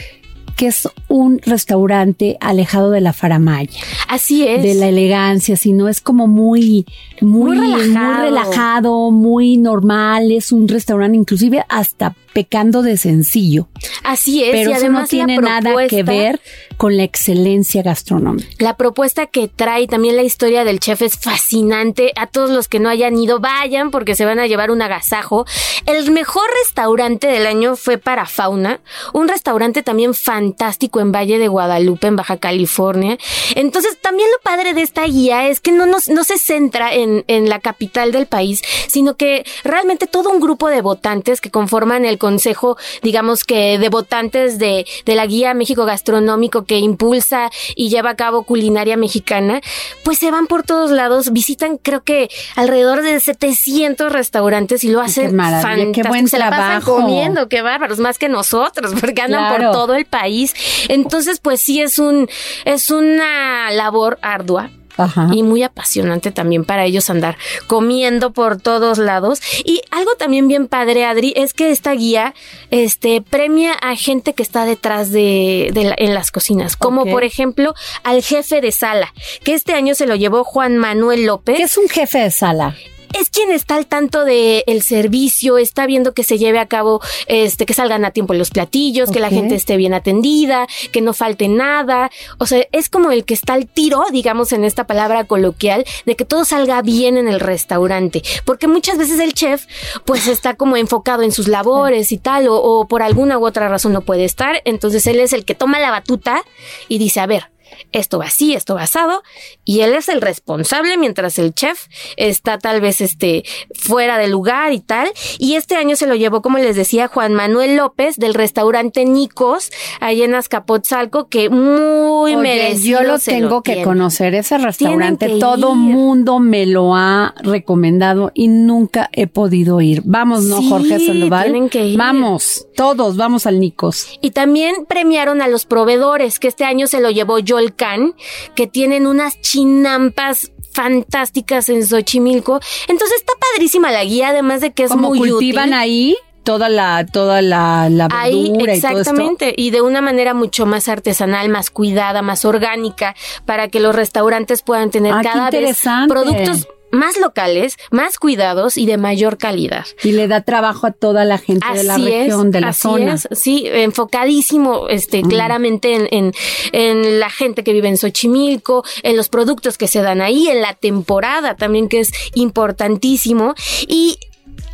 que 0.56 0.66
es 0.68 0.88
un 1.08 1.40
restaurante 1.44 2.36
alejado 2.40 2.90
de 2.90 3.00
la 3.00 3.12
faramaya, 3.12 3.80
Así 4.08 4.46
es. 4.46 4.62
de 4.62 4.74
la 4.74 4.88
elegancia, 4.88 5.56
sino 5.56 5.88
es 5.88 6.00
como 6.00 6.26
muy, 6.26 6.86
muy, 7.20 7.56
Muy 7.56 7.68
muy 7.68 7.82
relajado. 7.82 8.22
relajado, 8.22 9.10
muy 9.10 9.56
normal. 9.56 10.30
Es 10.32 10.52
un 10.52 10.68
restaurante 10.68 11.16
inclusive 11.16 11.64
hasta 11.68 12.14
pecando 12.32 12.82
de 12.82 12.96
sencillo. 12.96 13.68
Así 14.04 14.42
es. 14.42 14.50
Pero 14.52 14.70
y 14.70 14.72
eso 14.72 14.80
además 14.80 15.02
no 15.02 15.08
tiene 15.08 15.36
nada 15.38 15.72
que 15.88 16.02
ver 16.02 16.40
con 16.82 16.96
la 16.96 17.04
excelencia 17.04 17.80
gastronómica. 17.80 18.48
La 18.58 18.76
propuesta 18.76 19.26
que 19.26 19.46
trae 19.46 19.86
también 19.86 20.16
la 20.16 20.24
historia 20.24 20.64
del 20.64 20.80
chef 20.80 21.02
es 21.02 21.16
fascinante. 21.16 22.12
A 22.16 22.26
todos 22.26 22.50
los 22.50 22.66
que 22.66 22.80
no 22.80 22.88
hayan 22.88 23.16
ido, 23.16 23.38
vayan 23.38 23.92
porque 23.92 24.16
se 24.16 24.24
van 24.24 24.40
a 24.40 24.48
llevar 24.48 24.72
un 24.72 24.82
agasajo. 24.82 25.46
El 25.86 26.10
mejor 26.10 26.42
restaurante 26.64 27.28
del 27.28 27.46
año 27.46 27.76
fue 27.76 27.98
para 27.98 28.26
Fauna, 28.26 28.80
un 29.12 29.28
restaurante 29.28 29.84
también 29.84 30.12
fantástico 30.12 30.98
en 30.98 31.12
Valle 31.12 31.38
de 31.38 31.46
Guadalupe, 31.46 32.08
en 32.08 32.16
Baja 32.16 32.38
California. 32.38 33.16
Entonces, 33.54 33.98
también 34.00 34.28
lo 34.32 34.42
padre 34.42 34.74
de 34.74 34.82
esta 34.82 35.04
guía 35.04 35.46
es 35.46 35.60
que 35.60 35.70
no, 35.70 35.86
nos, 35.86 36.08
no 36.08 36.24
se 36.24 36.36
centra 36.36 36.92
en, 36.92 37.24
en 37.28 37.48
la 37.48 37.60
capital 37.60 38.10
del 38.10 38.26
país, 38.26 38.60
sino 38.88 39.16
que 39.16 39.44
realmente 39.62 40.08
todo 40.08 40.30
un 40.30 40.40
grupo 40.40 40.68
de 40.68 40.80
votantes 40.80 41.40
que 41.40 41.52
conforman 41.52 42.04
el 42.06 42.18
consejo, 42.18 42.76
digamos 43.02 43.44
que 43.44 43.78
de 43.78 43.88
votantes 43.88 44.58
de, 44.58 44.84
de 45.04 45.14
la 45.14 45.26
guía 45.26 45.54
México 45.54 45.84
Gastronómico 45.84 46.64
que 46.72 46.78
impulsa 46.78 47.50
y 47.76 47.90
lleva 47.90 48.10
a 48.10 48.16
cabo 48.16 48.44
culinaria 48.44 48.96
mexicana, 48.96 49.60
pues 50.04 50.18
se 50.18 50.30
van 50.30 50.46
por 50.46 50.62
todos 50.62 50.90
lados, 50.90 51.30
visitan 51.30 51.76
creo 51.76 52.02
que 52.02 52.30
alrededor 52.56 53.02
de 53.02 53.20
700 53.20 54.10
restaurantes 54.10 54.82
y 54.84 54.88
lo 54.88 55.02
hacen 55.02 55.36
maravilla, 55.36 55.68
qué 55.92 56.02
fantástico. 56.02 56.08
buen 56.08 56.28
se 56.28 56.38
la 56.38 56.48
pasan 56.48 56.80
trabajo. 56.80 56.96
comiendo, 56.96 57.48
qué 57.50 57.60
bárbaros, 57.60 57.98
más 57.98 58.16
que 58.16 58.30
nosotros, 58.30 58.94
porque 59.00 59.20
andan 59.20 59.48
Claro. 59.48 59.64
por 59.64 59.72
todo 59.72 59.94
el 59.96 60.06
país. 60.06 60.54
Entonces, 60.88 61.40
pues 61.40 61.60
sí 61.60 61.82
es 61.82 61.98
un 61.98 62.26
es 62.64 62.90
una 62.90 63.70
labor 63.72 64.18
ardua 64.22 64.70
Ajá. 64.96 65.28
y 65.32 65.42
muy 65.42 65.62
apasionante 65.62 66.30
también 66.32 66.64
para 66.64 66.84
ellos 66.84 67.08
andar 67.10 67.36
comiendo 67.66 68.32
por 68.32 68.60
todos 68.60 68.98
lados. 68.98 69.40
Y 69.64 69.80
algo 69.90 70.10
también 70.18 70.48
bien 70.48 70.68
padre, 70.68 71.04
Adri, 71.04 71.32
es 71.36 71.54
que 71.54 71.70
esta 71.70 71.92
guía 71.92 72.34
este, 72.70 73.22
premia 73.22 73.72
a 73.72 73.96
gente 73.96 74.34
que 74.34 74.42
está 74.42 74.64
detrás 74.64 75.10
de, 75.10 75.70
de 75.72 75.84
la- 75.84 75.94
en 75.98 76.14
las 76.14 76.30
cocinas, 76.30 76.76
como 76.76 77.04
por 77.06 77.24
ejemplo 77.24 77.74
al 78.02 78.22
jefe 78.22 78.60
de 78.60 78.72
sala, 78.72 79.12
que 79.44 79.54
este 79.54 79.72
año 79.74 79.94
se 79.94 80.06
lo 80.06 80.14
llevó 80.14 80.44
Juan 80.44 80.76
Manuel 80.76 81.26
López 81.26 81.56
¿Qué 81.56 81.62
es 81.64 81.76
un 81.78 81.88
jefe 81.88 82.18
de 82.18 82.30
sala? 82.30 82.76
Es 83.18 83.30
quien 83.30 83.50
está 83.50 83.76
al 83.76 83.86
tanto 83.86 84.24
de 84.24 84.64
el 84.66 84.82
servicio, 84.82 85.58
está 85.58 85.86
viendo 85.86 86.14
que 86.14 86.24
se 86.24 86.38
lleve 86.38 86.58
a 86.58 86.66
cabo, 86.66 87.00
este, 87.26 87.66
que 87.66 87.74
salgan 87.74 88.04
a 88.04 88.10
tiempo 88.10 88.34
los 88.34 88.50
platillos, 88.50 89.10
que 89.10 89.20
la 89.20 89.30
gente 89.30 89.54
esté 89.54 89.76
bien 89.76 89.94
atendida, 89.94 90.66
que 90.92 91.00
no 91.00 91.12
falte 91.12 91.48
nada. 91.48 92.10
O 92.38 92.46
sea, 92.46 92.66
es 92.72 92.88
como 92.88 93.10
el 93.10 93.24
que 93.24 93.34
está 93.34 93.54
al 93.54 93.66
tiro, 93.66 94.04
digamos 94.10 94.52
en 94.52 94.64
esta 94.64 94.86
palabra 94.86 95.24
coloquial, 95.24 95.84
de 96.06 96.16
que 96.16 96.24
todo 96.24 96.44
salga 96.44 96.82
bien 96.82 97.16
en 97.16 97.28
el 97.28 97.40
restaurante. 97.40 98.22
Porque 98.44 98.68
muchas 98.68 98.98
veces 98.98 99.20
el 99.20 99.34
chef, 99.34 99.66
pues 100.04 100.26
está 100.26 100.54
como 100.54 100.76
enfocado 100.76 101.22
en 101.22 101.32
sus 101.32 101.48
labores 101.48 102.12
y 102.12 102.18
tal, 102.18 102.48
o, 102.48 102.56
o 102.56 102.88
por 102.88 103.02
alguna 103.02 103.38
u 103.38 103.46
otra 103.46 103.68
razón 103.68 103.92
no 103.92 104.02
puede 104.02 104.24
estar. 104.24 104.62
Entonces 104.64 105.06
él 105.06 105.20
es 105.20 105.32
el 105.32 105.44
que 105.44 105.54
toma 105.54 105.78
la 105.78 105.90
batuta 105.90 106.42
y 106.88 106.98
dice, 106.98 107.20
a 107.20 107.26
ver, 107.26 107.51
esto 107.92 108.18
va 108.18 108.26
así, 108.26 108.54
esto 108.54 108.74
va 108.74 108.82
asado, 108.82 109.22
y 109.64 109.80
él 109.80 109.94
es 109.94 110.08
el 110.08 110.20
responsable 110.20 110.96
mientras 110.96 111.38
el 111.38 111.54
chef 111.54 111.86
está 112.16 112.58
tal 112.58 112.80
vez 112.80 113.00
este 113.00 113.44
fuera 113.74 114.18
de 114.18 114.28
lugar 114.28 114.72
y 114.72 114.80
tal. 114.80 115.08
Y 115.38 115.54
este 115.54 115.76
año 115.76 115.96
se 115.96 116.06
lo 116.06 116.14
llevó, 116.14 116.42
como 116.42 116.58
les 116.58 116.76
decía, 116.76 117.08
Juan 117.08 117.34
Manuel 117.34 117.76
López 117.76 118.16
del 118.16 118.34
restaurante 118.34 119.04
Nicos, 119.04 119.70
ahí 120.00 120.22
en 120.22 120.34
Azcapotzalco, 120.34 121.28
que 121.28 121.48
muy 121.50 122.34
Oye, 122.34 122.36
merecido. 122.36 123.00
yo 123.02 123.06
lo 123.06 123.18
tengo 123.18 123.62
que 123.62 123.72
tiene. 123.72 123.86
conocer, 123.86 124.34
ese 124.34 124.58
restaurante, 124.58 125.38
todo 125.38 125.70
ir. 125.70 125.76
mundo 125.76 126.38
me 126.38 126.66
lo 126.66 126.94
ha 126.94 127.34
recomendado 127.42 128.30
y 128.34 128.48
nunca 128.48 129.08
he 129.12 129.26
podido 129.26 129.80
ir. 129.80 130.02
Vamos, 130.04 130.44
¿no, 130.44 130.58
Sí, 130.60 130.68
Jorge 130.68 130.98
Sandoval? 130.98 131.44
tienen 131.44 131.68
que 131.68 131.86
ir. 131.86 131.98
Vamos, 131.98 132.66
todos, 132.74 133.16
vamos 133.16 133.46
al 133.46 133.60
Nicos. 133.60 134.18
Y 134.20 134.30
también 134.32 134.86
premiaron 134.88 135.42
a 135.42 135.48
los 135.48 135.64
proveedores, 135.64 136.38
que 136.38 136.48
este 136.48 136.64
año 136.64 136.86
se 136.86 137.00
lo 137.00 137.10
llevó 137.10 137.36
Joel 137.46 137.61
Can, 137.70 138.14
que 138.54 138.66
tienen 138.66 139.06
unas 139.06 139.40
chinampas 139.40 140.50
fantásticas 140.72 141.68
en 141.68 141.86
Xochimilco. 141.86 142.60
Entonces 142.88 143.18
está 143.18 143.32
padrísima 143.52 143.90
la 143.92 144.04
guía, 144.04 144.28
además 144.30 144.60
de 144.60 144.72
que 144.72 144.84
es 144.84 144.90
Como 144.90 145.08
muy 145.10 145.18
cultivan 145.30 145.68
útil. 145.68 145.78
ahí 145.78 146.16
toda 146.44 146.68
la, 146.68 147.06
toda 147.06 147.40
la, 147.40 147.88
la 147.88 148.08
Ahí, 148.10 148.50
verdura 148.50 148.74
y 148.74 148.80
todo 148.80 148.88
esto. 148.90 148.98
exactamente, 149.00 149.54
y 149.56 149.70
de 149.70 149.80
una 149.80 150.00
manera 150.00 150.34
mucho 150.34 150.66
más 150.66 150.88
artesanal, 150.88 151.48
más 151.48 151.70
cuidada, 151.70 152.20
más 152.22 152.44
orgánica, 152.44 153.14
para 153.46 153.68
que 153.68 153.78
los 153.78 153.94
restaurantes 153.94 154.62
puedan 154.62 154.90
tener 154.90 155.12
Ah, 155.12 155.20
cada 155.22 155.50
vez 155.50 155.80
productos 156.08 156.66
más 156.92 157.18
locales, 157.18 157.76
más 157.90 158.18
cuidados 158.18 158.76
y 158.76 158.86
de 158.86 158.98
mayor 158.98 159.38
calidad. 159.38 159.84
Y 160.04 160.12
le 160.12 160.28
da 160.28 160.42
trabajo 160.42 160.86
a 160.86 160.92
toda 160.92 161.24
la 161.24 161.38
gente 161.38 161.66
de 161.74 161.82
la 161.82 161.96
región, 161.96 162.46
es, 162.46 162.52
de 162.52 162.60
la 162.60 162.68
así 162.68 162.82
zona. 162.82 163.14
es, 163.14 163.28
sí, 163.32 163.64
enfocadísimo, 163.66 164.88
este, 164.88 165.22
claramente 165.22 165.94
en, 165.94 166.08
en, 166.10 166.34
en 166.72 167.18
la 167.18 167.30
gente 167.30 167.64
que 167.64 167.72
vive 167.72 167.88
en 167.88 167.96
Xochimilco, 167.96 168.84
en 169.02 169.16
los 169.16 169.28
productos 169.28 169.78
que 169.78 169.88
se 169.88 170.02
dan 170.02 170.20
ahí, 170.20 170.48
en 170.48 170.60
la 170.60 170.74
temporada 170.74 171.56
también, 171.56 171.88
que 171.88 172.00
es 172.00 172.12
importantísimo. 172.34 173.54
Y 173.88 174.18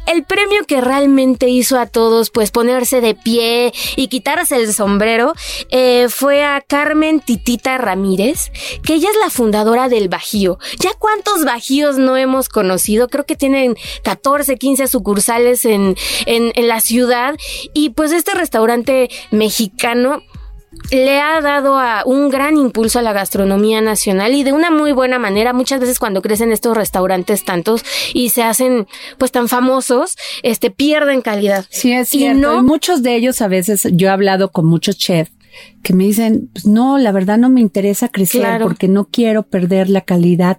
el 0.09 0.25
premio 0.25 0.65
que 0.67 0.81
realmente 0.81 1.49
hizo 1.49 1.79
a 1.79 1.87
todos 1.87 2.31
pues 2.31 2.51
ponerse 2.51 3.01
de 3.01 3.15
pie 3.15 3.73
y 3.97 4.09
quitarse 4.09 4.57
el 4.57 4.73
sombrero 4.73 5.35
eh, 5.71 6.07
fue 6.09 6.45
a 6.45 6.61
Carmen 6.61 7.21
Titita 7.21 7.79
Ramírez, 7.79 8.51
que 8.83 8.95
ella 8.95 9.09
es 9.11 9.17
la 9.23 9.31
fundadora 9.31 9.89
del 9.89 10.09
Bajío. 10.09 10.59
¿Ya 10.79 10.91
cuántos 10.99 11.45
Bajíos 11.45 11.99
no 11.99 12.17
hemos 12.17 12.49
conocido? 12.49 13.09
Creo 13.09 13.27
que 13.27 13.37
tienen 13.37 13.77
14, 14.03 14.57
15 14.57 14.89
sucursales 14.89 15.65
en, 15.65 15.97
en, 16.27 16.53
en 16.55 16.69
la 16.69 16.81
ciudad 16.81 17.35
y 17.75 17.91
pues 17.91 18.13
este 18.13 18.33
restaurante 18.33 19.11
mexicano 19.31 20.23
le 20.91 21.19
ha 21.21 21.41
dado 21.41 21.79
a 21.79 22.03
un 22.05 22.29
gran 22.29 22.57
impulso 22.57 22.99
a 22.99 23.03
la 23.03 23.13
gastronomía 23.13 23.81
nacional 23.81 24.35
y 24.35 24.43
de 24.45 24.53
una 24.53 24.71
muy 24.71 24.93
buena 24.93 25.19
manera. 25.19 25.53
Muchas 25.53 25.81
veces 25.81 25.99
cuando 25.99 26.21
crecen 26.23 26.53
estos 26.53 26.77
restaurantes 26.77 27.45
tantos 27.45 27.85
y 28.15 28.29
se 28.31 28.43
hacen 28.43 28.87
pues 29.19 29.33
tan 29.33 29.49
famosos, 29.49 30.17
este 30.43 30.71
pierden 30.71 31.23
calidad. 31.23 31.65
Sí, 31.71 31.93
es 31.93 32.13
Y 32.15 32.19
cierto. 32.19 32.41
no- 32.41 32.59
Y 32.61 32.63
muchos 32.63 33.03
de 33.03 33.15
ellos 33.17 33.41
a 33.41 33.49
veces, 33.49 33.89
yo 33.93 34.09
he 34.09 34.11
hablado 34.11 34.51
con 34.53 34.67
muchos 34.67 34.97
chefs 34.99 35.33
que 35.83 35.93
me 35.95 36.05
dicen, 36.05 36.51
pues 36.53 36.67
no, 36.67 36.99
la 36.99 37.11
verdad 37.13 37.37
no 37.39 37.49
me 37.49 37.61
interesa 37.61 38.09
crecer 38.09 38.43
Claro. 38.43 38.67
porque 38.67 38.87
no 38.89 39.07
quiero 39.07 39.43
perder 39.45 39.89
la 39.91 40.03
calidad 40.03 40.59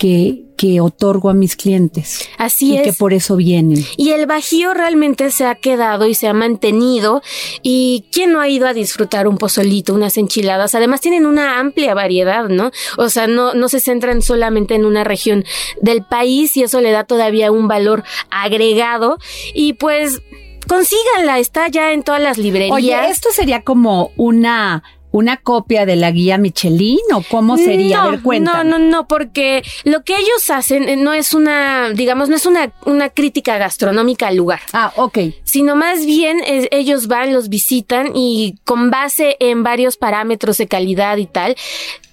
que, 0.00 0.46
que 0.56 0.80
otorgo 0.80 1.28
a 1.28 1.34
mis 1.34 1.56
clientes. 1.56 2.26
Así 2.38 2.72
y 2.72 2.76
es. 2.78 2.82
que 2.82 2.92
por 2.94 3.12
eso 3.12 3.36
vienen. 3.36 3.84
Y 3.98 4.12
el 4.12 4.24
Bajío 4.24 4.72
realmente 4.72 5.30
se 5.30 5.44
ha 5.44 5.54
quedado 5.54 6.06
y 6.06 6.14
se 6.14 6.26
ha 6.26 6.32
mantenido. 6.32 7.22
¿Y 7.62 8.06
quién 8.10 8.32
no 8.32 8.40
ha 8.40 8.48
ido 8.48 8.66
a 8.66 8.72
disfrutar 8.72 9.28
un 9.28 9.36
pozolito, 9.36 9.92
unas 9.92 10.16
enchiladas? 10.16 10.74
Además 10.74 11.02
tienen 11.02 11.26
una 11.26 11.60
amplia 11.60 11.92
variedad, 11.92 12.48
¿no? 12.48 12.70
O 12.96 13.10
sea, 13.10 13.26
no, 13.26 13.52
no 13.52 13.68
se 13.68 13.78
centran 13.78 14.22
solamente 14.22 14.74
en 14.74 14.86
una 14.86 15.04
región 15.04 15.44
del 15.82 16.02
país 16.02 16.56
y 16.56 16.62
eso 16.62 16.80
le 16.80 16.92
da 16.92 17.04
todavía 17.04 17.52
un 17.52 17.68
valor 17.68 18.02
agregado. 18.30 19.18
Y 19.52 19.74
pues 19.74 20.22
consíganla, 20.66 21.38
está 21.38 21.68
ya 21.68 21.92
en 21.92 22.02
todas 22.02 22.22
las 22.22 22.38
librerías. 22.38 22.74
Oye, 22.74 23.10
¿esto 23.10 23.28
sería 23.32 23.64
como 23.64 24.12
una, 24.16 24.82
una 25.12 25.36
copia 25.38 25.86
de 25.86 25.96
la 25.96 26.10
guía 26.10 26.38
Michelin 26.38 26.98
o 27.14 27.22
cómo 27.28 27.56
sería? 27.56 27.98
No, 27.98 28.02
a 28.02 28.10
ver, 28.12 28.22
cuéntame. 28.22 28.70
No, 28.70 28.78
no, 28.78 28.90
no, 28.90 29.08
porque 29.08 29.62
lo 29.84 30.02
que 30.04 30.14
ellos 30.16 30.50
hacen 30.50 30.88
eh, 30.88 30.96
no 30.96 31.12
es 31.12 31.34
una, 31.34 31.90
digamos, 31.90 32.28
no 32.28 32.36
es 32.36 32.46
una, 32.46 32.72
una 32.86 33.08
crítica 33.10 33.58
gastronómica 33.58 34.28
al 34.28 34.36
lugar. 34.36 34.60
Ah, 34.72 34.92
ok. 34.96 35.18
sino 35.44 35.74
más 35.76 36.06
bien 36.06 36.40
es- 36.46 36.68
ellos 36.70 37.06
van, 37.08 37.32
los 37.32 37.48
visitan 37.48 38.12
y 38.14 38.56
con 38.64 38.90
base 38.90 39.36
en 39.40 39.62
varios 39.62 39.96
parámetros 39.96 40.58
de 40.58 40.68
calidad 40.68 41.16
y 41.16 41.26
tal, 41.26 41.56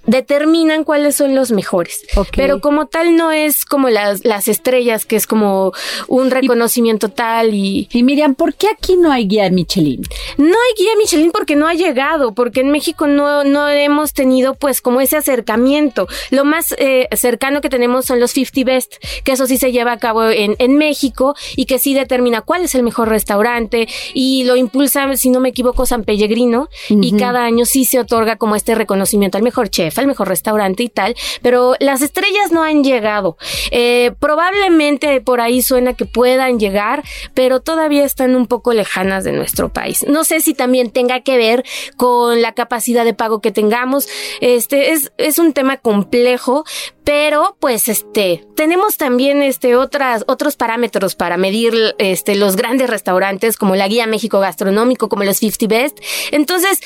determinan 0.07 0.83
cuáles 0.83 1.15
son 1.15 1.35
los 1.35 1.51
mejores. 1.51 2.03
Pero 2.35 2.59
como 2.59 2.87
tal 2.87 3.15
no 3.15 3.31
es 3.31 3.65
como 3.65 3.89
las, 3.89 4.25
las 4.25 4.47
estrellas, 4.47 5.05
que 5.05 5.15
es 5.15 5.27
como 5.27 5.73
un 6.07 6.31
reconocimiento 6.31 7.09
tal 7.09 7.53
y... 7.53 7.87
Y 7.91 8.03
Miriam, 8.03 8.35
¿por 8.35 8.55
qué 8.55 8.67
aquí 8.69 8.97
no 8.97 9.11
hay 9.11 9.27
guía 9.27 9.49
Michelin? 9.49 10.01
No 10.37 10.45
hay 10.45 10.83
guía 10.83 10.91
Michelin 10.97 11.31
porque 11.31 11.55
no 11.55 11.67
ha 11.67 11.73
llegado, 11.73 12.33
porque 12.33 12.61
en 12.61 12.71
México 12.71 13.07
no, 13.07 13.43
no 13.43 13.69
hemos 13.69 14.13
tenido 14.13 14.55
pues 14.55 14.81
como 14.81 15.01
ese 15.01 15.17
acercamiento. 15.17 16.07
Lo 16.31 16.45
más 16.45 16.73
eh, 16.77 17.07
cercano 17.15 17.61
que 17.61 17.69
tenemos 17.69 18.05
son 18.05 18.19
los 18.19 18.31
50 18.31 18.47
Best, 18.63 18.95
que 19.23 19.33
eso 19.33 19.45
sí 19.47 19.57
se 19.57 19.71
lleva 19.71 19.91
a 19.91 19.97
cabo 19.97 20.29
en, 20.29 20.55
en 20.59 20.77
México 20.77 21.35
y 21.55 21.65
que 21.65 21.79
sí 21.79 21.93
determina 21.93 22.41
cuál 22.41 22.63
es 22.63 22.75
el 22.75 22.83
mejor 22.83 23.09
restaurante 23.09 23.87
y 24.13 24.43
lo 24.45 24.55
impulsa, 24.55 25.15
si 25.15 25.29
no 25.29 25.39
me 25.39 25.49
equivoco, 25.49 25.85
San 25.85 26.03
Pellegrino 26.03 26.69
y 26.89 27.17
cada 27.17 27.43
año 27.43 27.65
sí 27.65 27.85
se 27.85 27.99
otorga 27.99 28.37
como 28.37 28.55
este 28.55 28.75
reconocimiento 28.75 29.37
al 29.37 29.43
mejor 29.43 29.69
chef, 29.69 29.96
al 29.97 30.07
mejor 30.07 30.27
restaurante 30.27 30.83
y 30.83 30.89
tal, 30.89 31.15
pero 31.41 31.75
las 31.79 32.01
estrellas 32.01 32.51
no 32.51 32.63
han 32.63 32.83
llegado. 32.83 33.37
Eh, 33.71 34.11
probablemente 34.19 35.21
por 35.21 35.41
ahí 35.41 35.61
suena 35.61 35.93
que 35.93 36.05
puedan 36.05 36.59
llegar, 36.59 37.03
pero 37.33 37.61
todavía 37.61 38.03
están 38.03 38.35
un 38.35 38.47
poco 38.47 38.73
lejanas 38.73 39.23
de 39.23 39.31
nuestro 39.31 39.69
país. 39.69 40.05
No 40.07 40.23
sé 40.23 40.41
si 40.41 40.53
también 40.53 40.91
tenga 40.91 41.21
que 41.21 41.37
ver 41.37 41.63
con 41.95 42.41
la 42.41 42.53
capacidad 42.53 43.05
de 43.05 43.13
pago 43.13 43.41
que 43.41 43.51
tengamos. 43.51 44.07
Este 44.41 44.91
es, 44.91 45.11
es 45.17 45.39
un 45.39 45.53
tema 45.53 45.77
complejo, 45.77 46.65
pero 47.07 47.55
pues 47.61 47.87
este 47.87 48.43
tenemos 48.57 48.97
también 48.97 49.41
este 49.41 49.77
otras 49.77 50.25
otros 50.27 50.57
parámetros 50.57 51.15
para 51.15 51.37
medir 51.37 51.73
este 51.99 52.35
los 52.35 52.57
grandes 52.57 52.89
restaurantes 52.89 53.55
como 53.55 53.77
la 53.77 53.87
guía 53.87 54.07
México 54.07 54.41
gastronómico 54.41 55.07
como 55.07 55.23
los 55.23 55.37
50 55.37 55.67
best 55.73 55.99
entonces 56.31 56.81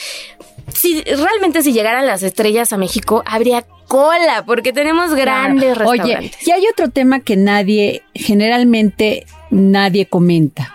si 0.74 1.02
realmente 1.04 1.62
si 1.64 1.74
llegaran 1.74 2.06
las 2.06 2.24
estrellas 2.24 2.74
a 2.74 2.78
México 2.78 3.24
habría 3.26 3.66
cola 3.88 4.44
porque 4.46 4.74
tenemos 4.74 5.14
grandes 5.14 5.76
Claro. 5.76 5.90
Oye, 5.90 6.02
restaurantes 6.02 6.48
y 6.48 6.52
hay 6.52 6.64
otro 6.72 6.90
tema 6.90 7.20
que 7.20 7.38
nadie, 7.38 8.04
generalmente 8.14 9.26
nadie 9.50 10.06
comenta, 10.06 10.74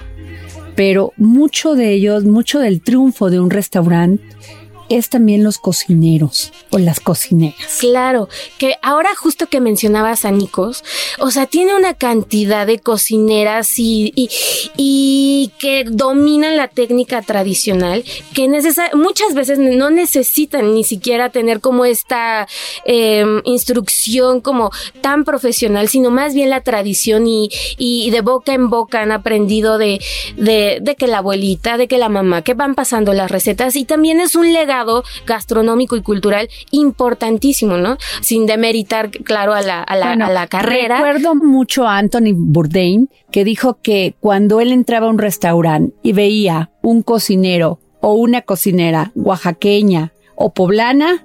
pero 0.74 1.12
mucho 1.16 1.74
de 1.74 1.92
ellos, 1.92 2.24
mucho 2.24 2.58
del 2.58 2.80
triunfo 2.82 3.30
de 3.30 3.40
un 3.40 3.50
restaurante 3.50 4.24
es 4.88 5.08
también 5.08 5.42
los 5.42 5.58
cocineros 5.58 6.52
o 6.70 6.78
las 6.78 7.00
cocineras. 7.00 7.56
Claro, 7.80 8.28
que 8.58 8.76
ahora 8.82 9.10
justo 9.16 9.46
que 9.48 9.60
mencionabas 9.60 10.24
a 10.24 10.30
Nicos, 10.30 10.84
o 11.18 11.30
sea, 11.30 11.46
tiene 11.46 11.74
una 11.74 11.94
cantidad 11.94 12.66
de 12.66 12.78
cocineras 12.78 13.78
y, 13.78 14.12
y, 14.76 15.50
que 15.58 15.84
dominan 15.84 16.56
la 16.56 16.68
técnica 16.68 17.22
tradicional, 17.22 18.04
que 18.34 18.48
muchas 18.94 19.34
veces 19.34 19.58
no 19.58 19.90
necesitan 19.90 20.74
ni 20.74 20.84
siquiera 20.84 21.30
tener 21.30 21.60
como 21.60 21.84
esta 21.84 22.46
em, 22.84 23.40
instrucción 23.44 24.40
como 24.40 24.70
tan 25.00 25.24
profesional, 25.24 25.88
sino 25.88 26.10
más 26.10 26.34
bien 26.34 26.50
la 26.50 26.60
tradición 26.60 27.26
y, 27.26 27.50
y 27.78 28.10
de 28.10 28.20
boca 28.20 28.52
en 28.52 28.70
boca 28.70 29.00
han 29.00 29.12
aprendido 29.12 29.78
de, 29.78 30.00
de 30.36 30.96
que 30.96 31.06
la 31.06 31.18
abuelita, 31.18 31.76
de 31.76 31.88
que 31.88 31.98
la 31.98 32.08
mamá, 32.08 32.42
que 32.42 32.54
van 32.54 32.74
pasando 32.74 33.12
las 33.12 33.30
recetas 33.30 33.76
y 33.76 33.84
también 33.84 34.20
es 34.20 34.36
un 34.36 34.52
legado 34.52 34.75
gastronómico 35.26 35.96
y 35.96 36.02
cultural 36.02 36.48
importantísimo, 36.70 37.76
¿no? 37.76 37.96
Sin 38.20 38.46
demeritar, 38.46 39.10
claro, 39.10 39.54
a 39.54 39.62
la, 39.62 39.82
a 39.82 39.96
la, 39.96 40.06
Bueno, 40.06 40.26
a 40.26 40.30
la 40.30 40.46
carrera. 40.46 40.96
Recuerdo 40.96 41.34
mucho 41.34 41.86
a 41.86 41.98
Anthony 41.98 42.32
Bourdain 42.34 43.08
que 43.30 43.44
dijo 43.44 43.78
que 43.82 44.14
cuando 44.20 44.60
él 44.60 44.72
entraba 44.72 45.06
a 45.06 45.10
un 45.10 45.18
restaurante 45.18 45.94
y 46.02 46.12
veía 46.12 46.70
un 46.82 47.02
cocinero 47.02 47.80
o 48.00 48.12
una 48.14 48.42
cocinera 48.42 49.12
oaxaqueña 49.14 50.12
o 50.36 50.52
poblana, 50.52 51.24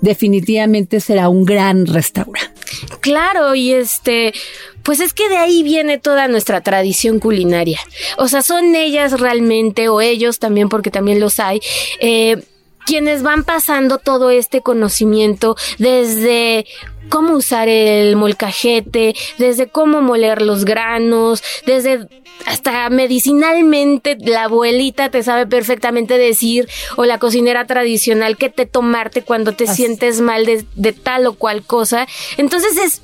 definitivamente 0.00 1.00
será 1.00 1.28
un 1.28 1.44
gran 1.44 1.86
restaurante. 1.86 2.52
Claro, 3.00 3.54
y 3.54 3.72
este, 3.72 4.34
pues 4.82 5.00
es 5.00 5.14
que 5.14 5.28
de 5.28 5.36
ahí 5.36 5.62
viene 5.62 5.98
toda 5.98 6.28
nuestra 6.28 6.60
tradición 6.60 7.18
culinaria. 7.20 7.80
O 8.18 8.28
sea, 8.28 8.42
son 8.42 8.74
ellas 8.74 9.18
realmente, 9.18 9.88
o 9.88 10.00
ellos 10.00 10.38
también, 10.38 10.68
porque 10.68 10.90
también 10.90 11.20
los 11.20 11.40
hay, 11.40 11.60
eh, 12.00 12.42
quienes 12.86 13.22
van 13.22 13.44
pasando 13.44 13.98
todo 13.98 14.30
este 14.30 14.60
conocimiento 14.60 15.56
desde 15.78 16.66
cómo 17.08 17.34
usar 17.34 17.68
el 17.68 18.16
molcajete, 18.16 19.14
desde 19.38 19.68
cómo 19.68 20.00
moler 20.00 20.42
los 20.42 20.64
granos, 20.64 21.42
desde 21.66 22.08
hasta 22.46 22.90
medicinalmente 22.90 24.16
la 24.20 24.44
abuelita 24.44 25.08
te 25.08 25.22
sabe 25.22 25.46
perfectamente 25.46 26.18
decir 26.18 26.68
o 26.96 27.04
la 27.04 27.18
cocinera 27.18 27.66
tradicional 27.66 28.36
qué 28.36 28.50
te 28.50 28.66
tomarte 28.66 29.22
cuando 29.22 29.52
te 29.52 29.66
sientes 29.66 30.20
mal 30.20 30.44
de, 30.44 30.64
de 30.74 30.92
tal 30.92 31.26
o 31.26 31.34
cual 31.34 31.62
cosa. 31.62 32.06
Entonces 32.36 32.76
es 32.76 33.02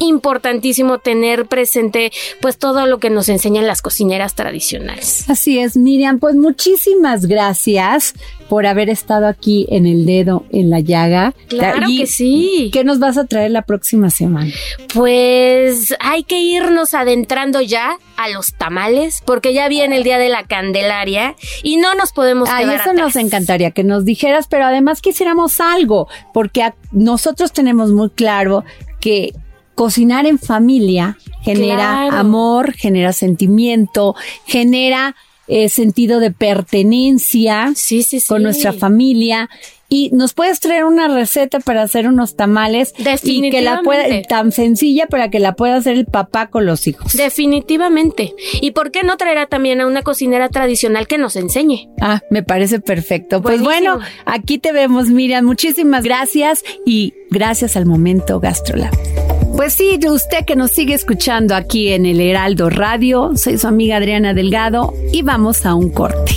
importantísimo 0.00 0.98
tener 0.98 1.46
presente 1.46 2.12
pues 2.40 2.58
todo 2.58 2.86
lo 2.86 2.98
que 2.98 3.10
nos 3.10 3.28
enseñan 3.28 3.66
las 3.66 3.82
cocineras 3.82 4.34
tradicionales. 4.34 5.28
Así 5.28 5.58
es, 5.58 5.76
Miriam, 5.76 6.18
pues 6.18 6.34
muchísimas 6.34 7.26
gracias 7.26 8.14
por 8.48 8.66
haber 8.66 8.88
estado 8.88 9.26
aquí 9.26 9.66
en 9.70 9.86
el 9.86 10.06
dedo 10.06 10.44
en 10.50 10.70
la 10.70 10.80
llaga. 10.80 11.34
Claro 11.48 11.86
Y- 11.88 11.98
que 11.98 12.06
sí. 12.06 12.70
¿Qué 12.72 12.82
nos 12.84 12.98
vas 12.98 13.18
a 13.18 13.26
traer 13.26 13.50
la 13.50 13.62
próxima 13.62 14.08
semana? 14.10 14.50
Pues 14.94 15.94
hay 16.00 16.22
que 16.22 16.40
irnos 16.40 16.94
adentrando 16.94 17.60
ya 17.60 17.98
a 18.16 18.28
los 18.30 18.54
tamales, 18.54 19.22
porque 19.24 19.52
ya 19.54 19.68
viene 19.68 19.96
el 19.96 20.02
día 20.02 20.18
de 20.18 20.28
la 20.28 20.44
Candelaria 20.44 21.36
y 21.62 21.76
no 21.76 21.94
nos 21.94 22.12
podemos 22.12 22.48
Ay, 22.50 22.64
quedar 22.64 22.80
eso 22.80 22.90
atrás. 22.90 23.14
nos 23.14 23.16
encantaría 23.16 23.70
que 23.70 23.84
nos 23.84 24.04
dijeras, 24.04 24.46
pero 24.48 24.64
además 24.64 25.00
quisiéramos 25.00 25.60
algo, 25.60 26.08
porque 26.34 26.72
nosotros 26.90 27.52
tenemos 27.52 27.90
muy 27.92 28.10
claro 28.10 28.64
que 29.00 29.34
cocinar 29.78 30.26
en 30.26 30.40
familia 30.40 31.16
genera 31.42 31.76
Claro. 32.08 32.16
amor, 32.16 32.72
genera 32.72 33.12
sentimiento, 33.12 34.16
genera 34.44 35.14
eh, 35.46 35.68
sentido 35.68 36.18
de 36.18 36.30
pertenencia 36.32 37.72
Sí, 37.76 38.02
sí, 38.02 38.18
sí. 38.20 38.26
con 38.28 38.42
nuestra 38.42 38.72
familia. 38.72 39.48
Y 39.88 40.10
nos 40.12 40.34
puedes 40.34 40.60
traer 40.60 40.84
una 40.84 41.08
receta 41.08 41.60
para 41.60 41.80
hacer 41.82 42.06
unos 42.08 42.36
tamales 42.36 42.92
y 43.22 43.50
que 43.50 43.62
la 43.62 43.80
pueda 43.82 44.04
tan 44.28 44.52
sencilla 44.52 45.06
para 45.06 45.30
que 45.30 45.38
la 45.38 45.54
pueda 45.54 45.76
hacer 45.76 45.96
el 45.96 46.04
papá 46.04 46.48
con 46.48 46.66
los 46.66 46.86
hijos. 46.86 47.14
Definitivamente. 47.14 48.34
¿Y 48.60 48.72
por 48.72 48.90
qué 48.90 49.02
no 49.04 49.16
traerá 49.16 49.46
también 49.46 49.80
a 49.80 49.86
una 49.86 50.02
cocinera 50.02 50.50
tradicional 50.50 51.06
que 51.06 51.16
nos 51.16 51.36
enseñe? 51.36 51.88
Ah, 52.02 52.20
me 52.30 52.42
parece 52.42 52.80
perfecto. 52.80 53.40
Pues 53.40 53.62
bueno, 53.62 54.00
aquí 54.26 54.58
te 54.58 54.72
vemos, 54.72 55.08
Miriam. 55.08 55.46
Muchísimas 55.46 56.02
gracias 56.04 56.62
y 56.84 57.14
gracias 57.30 57.74
al 57.76 57.86
momento 57.86 58.40
Gastrolab. 58.40 59.37
Pues 59.58 59.72
sí, 59.72 59.98
usted 60.08 60.44
que 60.44 60.54
nos 60.54 60.70
sigue 60.70 60.94
escuchando 60.94 61.56
aquí 61.56 61.88
en 61.88 62.06
el 62.06 62.20
Heraldo 62.20 62.70
Radio, 62.70 63.32
soy 63.34 63.58
su 63.58 63.66
amiga 63.66 63.96
Adriana 63.96 64.32
Delgado 64.32 64.94
y 65.12 65.22
vamos 65.22 65.66
a 65.66 65.74
un 65.74 65.90
corte. 65.90 66.36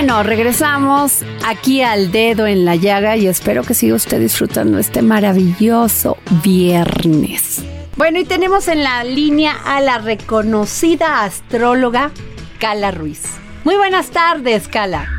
Bueno, 0.00 0.22
regresamos 0.22 1.24
aquí 1.44 1.82
al 1.82 2.12
dedo 2.12 2.46
en 2.46 2.64
la 2.64 2.76
llaga 2.76 3.16
y 3.16 3.26
espero 3.26 3.64
que 3.64 3.74
siga 3.74 3.96
usted 3.96 4.20
disfrutando 4.20 4.78
este 4.78 5.02
maravilloso 5.02 6.18
viernes. 6.44 7.64
Bueno, 7.96 8.20
y 8.20 8.24
tenemos 8.24 8.68
en 8.68 8.84
la 8.84 9.02
línea 9.02 9.56
a 9.64 9.80
la 9.80 9.98
reconocida 9.98 11.24
astróloga 11.24 12.12
Cala 12.60 12.92
Ruiz. 12.92 13.24
Muy 13.64 13.74
buenas 13.74 14.10
tardes, 14.10 14.68
Cala. 14.68 15.10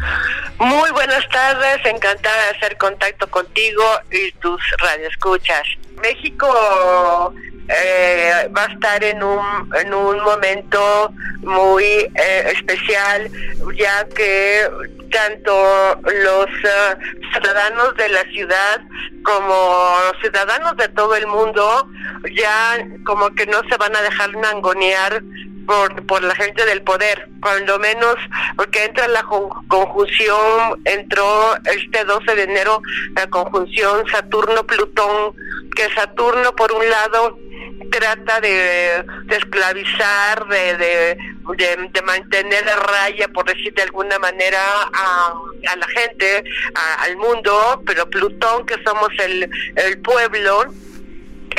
Muy 0.59 0.89
buenas 0.91 1.27
tardes, 1.27 1.85
encantada 1.85 2.41
de 2.43 2.57
hacer 2.57 2.77
contacto 2.77 3.29
contigo 3.29 3.83
y 4.09 4.31
tus 4.39 4.61
radioescuchas. 4.77 5.63
México 6.01 7.33
eh, 7.69 8.49
va 8.55 8.63
a 8.63 8.73
estar 8.73 9.03
en 9.03 9.21
un, 9.21 9.69
en 9.75 9.93
un 9.93 10.19
momento 10.23 11.13
muy 11.41 11.83
eh, 11.83 12.53
especial, 12.53 13.29
ya 13.77 14.05
que 14.15 14.67
tanto 15.11 16.01
los 16.23 16.47
eh, 16.47 16.97
ciudadanos 17.33 17.95
de 17.95 18.09
la 18.09 18.23
ciudad 18.31 18.81
como 19.23 19.95
ciudadanos 20.21 20.77
de 20.77 20.87
todo 20.89 21.15
el 21.15 21.27
mundo 21.27 21.87
ya 22.35 22.77
como 23.05 23.29
que 23.31 23.45
no 23.47 23.61
se 23.69 23.77
van 23.77 23.95
a 23.95 24.01
dejar 24.01 24.35
mangonear 24.37 25.21
por, 25.69 26.03
por 26.07 26.23
la 26.23 26.33
gente 26.33 26.65
del 26.65 26.81
poder, 26.81 27.29
cuando 27.43 27.77
menos 27.77 28.15
porque 28.55 28.85
entra 28.85 29.07
la 29.07 29.21
con- 29.21 29.49
conjunción, 29.67 30.81
entró 30.83 31.55
este 31.65 32.03
12 32.05 32.33
de 32.35 32.43
enero 32.43 32.81
la 33.15 33.27
conjunción 33.29 34.03
Saturno-Plutón, 34.09 35.35
que 35.75 35.87
Saturno 35.93 36.55
por 36.55 36.71
un 36.71 36.89
lado 36.89 37.37
trata 37.91 38.41
de, 38.41 39.05
esclavizar, 39.29 40.47
de, 40.47 40.75
de, 40.77 41.17
de, 41.55 42.01
mantener 42.01 42.67
a 42.67 42.75
raya, 42.77 43.27
por 43.27 43.45
decir 43.45 43.71
de 43.75 43.83
alguna 43.83 44.17
manera, 44.17 44.59
a, 44.91 45.33
a 45.71 45.75
la 45.75 45.87
gente, 45.89 46.43
al 46.99 47.15
mundo, 47.17 47.83
pero 47.85 48.09
Plutón, 48.09 48.65
que 48.65 48.75
somos 48.83 49.09
el, 49.19 49.47
el 49.75 50.01
pueblo, 50.01 50.65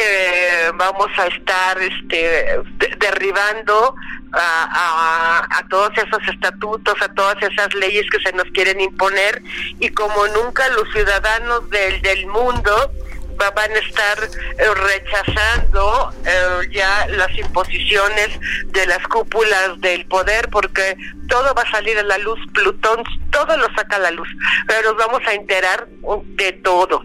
eh, 0.02 0.70
vamos 0.74 1.08
a 1.18 1.26
estar 1.26 1.78
este 1.80 2.16
de- 2.78 2.96
derribando 2.98 3.94
a, 4.32 4.38
a- 5.42 5.58
a 5.58 5.68
todos 5.68 5.90
esos 5.96 6.20
estatutos, 6.28 6.94
a 7.02 7.08
todas 7.14 7.36
esas 7.42 7.74
leyes 7.74 8.06
que 8.10 8.20
se 8.20 8.32
nos 8.34 8.44
quieren 8.52 8.80
imponer. 8.80 9.42
Y 9.78 9.88
como 9.90 10.26
nunca 10.28 10.68
los 10.70 10.90
ciudadanos 10.92 11.68
del, 11.70 12.00
del 12.02 12.26
mundo 12.26 12.92
van 13.48 13.72
a 13.72 13.78
estar 13.78 14.18
eh, 14.58 14.74
rechazando 14.74 16.12
eh, 16.26 16.68
ya 16.70 17.06
las 17.08 17.36
imposiciones 17.38 18.28
de 18.66 18.86
las 18.86 19.06
cúpulas 19.08 19.80
del 19.80 20.04
poder 20.06 20.48
porque 20.50 20.96
todo 21.28 21.54
va 21.54 21.62
a 21.62 21.70
salir 21.70 21.98
a 21.98 22.02
la 22.02 22.18
luz, 22.18 22.38
Plutón 22.52 23.02
todo 23.30 23.56
lo 23.56 23.66
saca 23.74 23.96
a 23.96 23.98
la 24.00 24.10
luz, 24.10 24.28
pero 24.66 24.92
nos 24.92 24.96
vamos 24.96 25.22
a 25.26 25.32
enterar 25.32 25.86
de 25.88 26.52
todo. 26.52 27.02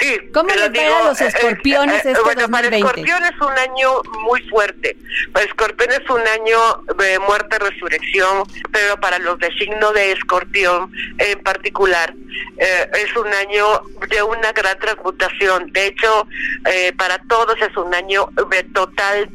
Sí, 0.00 0.18
¿Cómo 0.32 0.48
le 0.48 0.70
pega 0.70 1.00
a 1.00 1.04
los 1.04 1.20
escorpiones 1.20 2.04
este 2.04 2.20
bueno, 2.22 2.48
para 2.48 2.70
2020? 2.70 2.76
escorpión 2.78 3.24
es 3.24 3.40
un 3.40 3.58
año 3.58 4.02
muy 4.22 4.40
fuerte. 4.48 4.96
Para 5.32 5.44
escorpión 5.44 5.90
es 5.92 6.08
un 6.08 6.26
año 6.26 6.82
de 6.96 7.18
muerte, 7.20 7.58
resurrección, 7.58 8.44
pero 8.72 8.98
para 9.00 9.18
los 9.18 9.38
de 9.38 9.52
signo 9.58 9.92
de 9.92 10.12
escorpión 10.12 10.90
en 11.18 11.38
particular 11.42 12.14
eh, 12.56 12.90
es 12.94 13.16
un 13.16 13.28
año 13.28 13.82
de 14.08 14.22
una 14.22 14.52
gran 14.52 14.78
transmutación. 14.78 15.51
De 15.60 15.86
hecho, 15.86 16.26
eh, 16.66 16.92
para 16.96 17.18
todos 17.28 17.56
es 17.60 17.76
un 17.76 17.94
año 17.94 18.28
de 18.50 18.62
total 18.64 19.30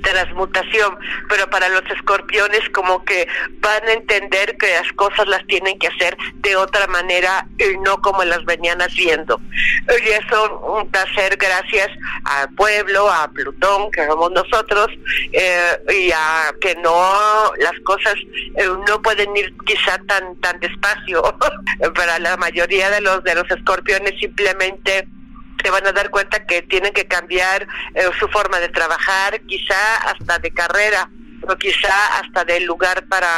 transmutación, 0.00 0.98
pero 1.28 1.48
para 1.50 1.68
los 1.68 1.82
escorpiones 1.90 2.60
como 2.70 3.04
que 3.04 3.26
van 3.60 3.84
a 3.86 3.92
entender 3.92 4.56
que 4.56 4.72
las 4.72 4.92
cosas 4.94 5.26
las 5.28 5.46
tienen 5.46 5.78
que 5.78 5.88
hacer 5.88 6.16
de 6.36 6.56
otra 6.56 6.86
manera 6.88 7.46
y 7.58 7.76
no 7.78 8.00
como 8.00 8.24
las 8.24 8.44
venían 8.44 8.80
haciendo. 8.80 9.40
Y 10.04 10.08
eso 10.08 10.88
va 10.94 11.02
a 11.02 11.14
ser 11.14 11.36
gracias 11.36 11.88
al 12.24 12.48
pueblo, 12.54 13.10
a 13.10 13.30
Plutón, 13.30 13.90
que 13.90 14.06
somos 14.06 14.30
nosotros, 14.32 14.88
eh, 15.32 15.78
y 15.90 16.10
a 16.12 16.52
que 16.60 16.74
no, 16.76 17.52
las 17.58 17.78
cosas 17.84 18.14
eh, 18.56 18.68
no 18.88 19.02
pueden 19.02 19.36
ir 19.36 19.54
quizá 19.66 19.98
tan, 20.06 20.36
tan 20.40 20.58
despacio. 20.60 21.22
para 21.94 22.18
la 22.18 22.36
mayoría 22.36 22.90
de 22.90 23.00
los, 23.00 23.22
de 23.24 23.34
los 23.34 23.50
escorpiones 23.50 24.18
simplemente 24.18 25.06
se 25.62 25.70
van 25.70 25.86
a 25.86 25.92
dar 25.92 26.10
cuenta 26.10 26.44
que 26.46 26.62
tienen 26.62 26.92
que 26.92 27.06
cambiar 27.06 27.66
eh, 27.94 28.08
su 28.18 28.28
forma 28.28 28.58
de 28.60 28.68
trabajar, 28.68 29.40
quizá 29.42 29.96
hasta 30.06 30.38
de 30.38 30.50
carrera, 30.50 31.10
o 31.42 31.56
quizá 31.56 32.18
hasta 32.18 32.44
de 32.44 32.60
lugar 32.60 33.06
para 33.08 33.28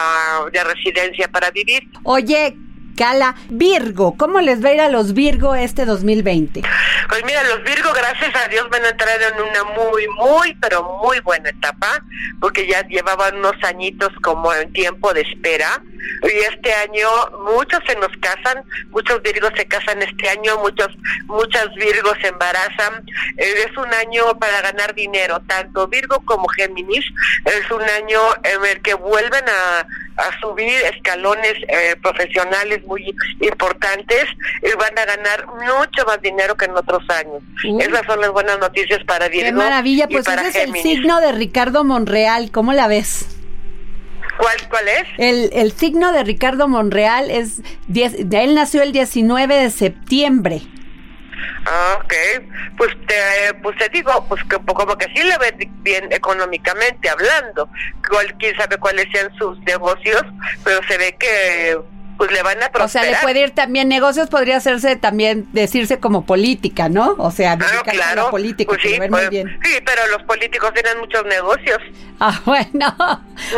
de 0.53 0.65
residencia 0.65 1.29
para 1.29 1.51
vivir. 1.51 1.83
Oye, 2.05 2.57
Cala, 2.97 3.35
Virgo, 3.49 4.17
¿cómo 4.17 4.41
les 4.41 4.65
va 4.65 4.69
a 4.69 4.75
ir 4.75 4.81
a 4.81 4.89
los 4.89 5.15
Virgo 5.15 5.55
este 5.55 5.85
2020? 5.85 6.63
Pues 7.09 7.25
mira, 7.25 7.43
los 7.45 7.63
Virgo, 7.63 7.91
gracias 7.93 8.35
a 8.35 8.49
Dios, 8.49 8.69
van 8.71 8.85
a 8.85 8.91
entrar 8.91 9.19
en 9.21 9.43
una 9.43 9.65
muy, 9.65 10.07
muy, 10.09 10.55
pero 10.61 10.99
muy 11.03 11.21
buena 11.21 11.51
etapa, 11.51 12.03
porque 12.41 12.67
ya 12.67 12.87
llevaban 12.87 13.37
unos 13.37 13.57
añitos 13.65 14.11
como 14.23 14.53
en 14.53 14.73
tiempo 14.73 15.13
de 15.13 15.23
espera. 15.23 15.83
Y 16.23 16.39
este 16.53 16.73
año 16.75 17.09
muchos 17.55 17.81
se 17.87 17.95
nos 17.97 18.11
casan, 18.21 18.65
muchos 18.91 19.23
Virgos 19.23 19.53
se 19.57 19.67
casan 19.67 20.03
este 20.03 20.29
año, 20.29 20.59
muchos, 20.59 20.89
muchas 21.27 21.73
Virgos 21.75 22.17
se 22.21 22.29
embarazan. 22.29 23.05
Eh, 23.37 23.67
es 23.69 23.77
un 23.77 23.93
año 23.95 24.39
para 24.39 24.61
ganar 24.63 24.95
dinero, 24.95 25.41
tanto 25.47 25.89
Virgo 25.89 26.23
como 26.25 26.49
Géminis. 26.49 27.05
Es 27.45 27.71
un 27.71 27.83
año 27.83 28.21
en 28.43 28.65
el 28.71 28.83
que 28.83 28.95
vuelven 28.95 29.45
a, 29.49 29.87
a 30.17 30.41
subir 30.41 30.71
escalones 30.95 31.55
eh, 31.69 31.97
profesionales 32.03 32.85
muy 32.85 33.15
importantes 33.41 34.25
y 34.63 34.77
van 34.77 34.99
a 34.99 35.05
ganar 35.05 35.47
mucho 35.47 36.05
más 36.07 36.21
dinero 36.21 36.57
que 36.57 36.67
en 36.67 36.77
otros 36.77 37.03
años. 37.11 37.43
Esas 37.81 38.03
son 38.07 38.21
las 38.21 38.31
buenas 38.31 38.59
noticias 38.59 39.03
para 39.05 39.29
Virgo. 39.29 39.47
Qué 39.47 39.53
maravilla, 39.53 40.07
pues 40.09 40.27
ese 40.29 40.49
es 40.49 40.57
el 40.57 40.73
signo 40.83 41.21
de 41.21 41.33
Ricardo 41.33 41.85
Monreal, 41.85 42.51
¿cómo 42.51 42.73
la 42.73 42.87
ves? 42.89 43.27
¿Cuál, 44.39 44.57
cuál 44.71 44.89
es? 44.89 45.05
El, 45.19 45.51
el 45.53 45.73
signo 45.73 46.13
de 46.13 46.25
Ricardo 46.25 46.67
Monreal 46.67 47.31
es, 47.31 47.61
diez- 47.89 48.17
de 48.25 48.45
él 48.45 48.55
nació 48.55 48.83
el 48.83 48.93
19 48.93 49.55
de 49.55 49.71
septiembre. 49.71 50.63
Ah, 51.67 51.99
ok. 52.03 52.13
Pues 52.77 52.91
te, 53.07 53.55
pues 53.63 53.77
te 53.79 53.89
digo, 53.91 54.25
pues 54.29 54.43
que, 54.45 54.57
como 54.65 54.97
que 54.97 55.07
sí 55.15 55.23
le 55.23 55.37
ven 55.39 55.71
bien 55.83 56.13
económicamente 56.13 57.09
hablando. 57.09 57.69
Cual- 58.09 58.35
quién 58.39 58.57
sabe 58.57 58.79
cuáles 58.79 59.07
sean 59.13 59.31
sus 59.39 59.59
negocios, 59.61 60.23
pero 60.65 60.81
se 60.89 60.99
ve 60.99 61.17
que 61.19 61.79
pues 62.19 62.31
le 62.31 62.43
van 62.43 62.59
a 62.63 62.67
O 62.67 62.71
sea, 62.71 62.73
prosperar. 63.03 63.07
le 63.11 63.17
puede 63.19 63.41
ir 63.41 63.51
también, 63.51 63.89
negocios 63.89 64.29
podría 64.29 64.59
hacerse 64.59 64.95
también, 64.97 65.49
decirse 65.53 65.99
como 65.99 66.25
política, 66.25 66.89
¿no? 66.89 67.17
O 67.19 67.31
sea, 67.33 67.57
dedicarse 67.57 67.91
Ah, 67.91 67.93
claro. 67.93 68.25
la 68.27 68.31
política, 68.31 68.69
Pues 68.69 68.83
sí, 68.83 68.95
pues, 68.97 69.11
muy 69.11 69.27
bien. 69.29 69.59
sí, 69.65 69.79
pero 69.85 70.07
los 70.09 70.23
políticos 70.25 70.73
tienen 70.75 70.99
muchos 71.01 71.25
negocios. 71.25 71.79
Ah, 72.21 72.41
bueno. 72.45 72.95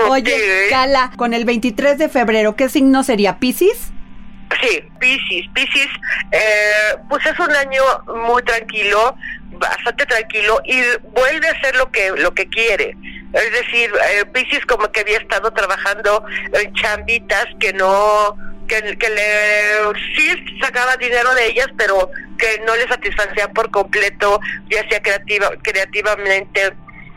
Oye, 0.09 0.31
Sí. 0.39 0.71
Cala, 0.71 1.11
con 1.17 1.35
el 1.35 1.45
23 1.45 1.99
de 1.99 2.09
febrero, 2.09 2.57
¿qué 2.57 2.69
signo 2.71 3.03
sería? 3.03 3.39
¿Piscis? 3.39 3.91
Sí, 4.61 4.81
Piscis. 4.99 5.49
Piscis, 5.53 5.89
eh, 6.31 6.97
pues 7.09 7.25
es 7.27 7.39
un 7.39 7.51
año 7.55 7.83
muy 8.29 8.43
tranquilo, 8.43 9.17
bastante 9.53 10.07
tranquilo 10.07 10.61
y 10.65 10.83
vuelve 11.13 11.49
a 11.49 11.53
hacer 11.53 11.77
lo 11.77 11.91
que 11.91 12.11
lo 12.11 12.33
que 12.35 12.49
quiere. 12.49 12.97
Es 13.33 13.53
decir, 13.53 13.91
eh, 14.11 14.25
Piscis 14.27 14.65
como 14.67 14.91
que 14.93 15.01
había 15.01 15.19
estado 15.19 15.53
trabajando 15.53 16.25
en 16.53 16.73
chambitas 16.75 17.47
que 17.59 17.73
no 17.73 18.37
que, 18.69 18.97
que 18.97 19.11
le 19.11 20.01
sí 20.17 20.59
sacaba 20.61 20.97
dinero 20.97 21.35
de 21.35 21.47
ellas, 21.49 21.69
pero 21.77 22.11
que 22.39 22.63
no 22.67 22.77
le 22.77 22.87
satisfacía 22.89 23.49
por 23.49 23.71
completo, 23.71 24.41
ya 24.69 24.89
sea 24.89 25.01
creativa 25.03 25.51
creativamente 25.63 26.75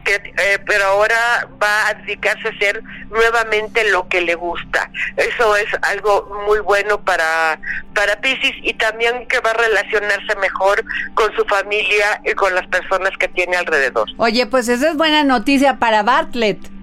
que, 0.07 0.15
eh, 0.15 0.59
pero 0.65 0.85
ahora 0.85 1.47
va 1.61 1.89
a 1.89 1.93
dedicarse 1.95 2.47
a 2.47 2.51
hacer 2.51 2.81
nuevamente 3.09 3.89
lo 3.91 4.07
que 4.07 4.21
le 4.21 4.35
gusta. 4.35 4.89
Eso 5.17 5.55
es 5.57 5.67
algo 5.81 6.45
muy 6.47 6.59
bueno 6.59 6.99
para, 7.01 7.59
para 7.93 8.19
Pisces 8.21 8.53
y 8.63 8.73
también 8.73 9.27
que 9.27 9.39
va 9.41 9.51
a 9.51 9.53
relacionarse 9.53 10.35
mejor 10.41 10.83
con 11.13 11.33
su 11.35 11.43
familia 11.45 12.21
y 12.23 12.33
con 12.33 12.55
las 12.55 12.65
personas 12.67 13.11
que 13.19 13.27
tiene 13.27 13.57
alrededor. 13.57 14.07
Oye, 14.17 14.45
pues 14.47 14.69
esa 14.69 14.89
es 14.89 14.95
buena 14.95 15.23
noticia 15.23 15.77
para 15.77 16.03
Bartlett. 16.03 16.76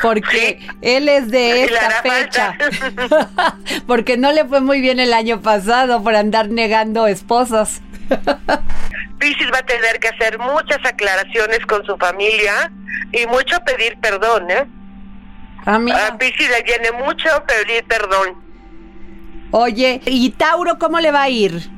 Porque 0.00 0.60
él 0.80 1.08
es 1.08 1.30
de 1.30 1.64
esta 1.64 1.90
fecha. 2.02 2.56
Porque 3.86 4.16
no 4.16 4.32
le 4.32 4.44
fue 4.44 4.60
muy 4.60 4.80
bien 4.80 5.00
el 5.00 5.12
año 5.12 5.40
pasado 5.40 6.02
por 6.02 6.14
andar 6.14 6.48
negando 6.48 7.06
esposas. 7.06 7.80
Pisces 9.18 9.52
va 9.52 9.58
a 9.58 9.66
tener 9.66 10.00
que 10.00 10.08
hacer 10.08 10.38
muchas 10.38 10.84
aclaraciones 10.84 11.60
con 11.66 11.84
su 11.86 11.96
familia 11.96 12.72
y 13.12 13.26
mucho 13.26 13.60
pedir 13.60 13.96
perdón, 14.00 14.50
¿eh? 14.50 14.66
Ah. 15.64 15.78
A 16.08 16.18
Pisces 16.18 16.50
le 16.50 16.62
viene 16.62 16.90
mucho 16.92 17.28
pedir 17.46 17.84
perdón. 17.84 18.42
Oye, 19.52 20.00
¿y 20.06 20.30
Tauro 20.30 20.78
cómo 20.78 20.98
le 20.98 21.12
va 21.12 21.22
a 21.22 21.28
ir? 21.28 21.70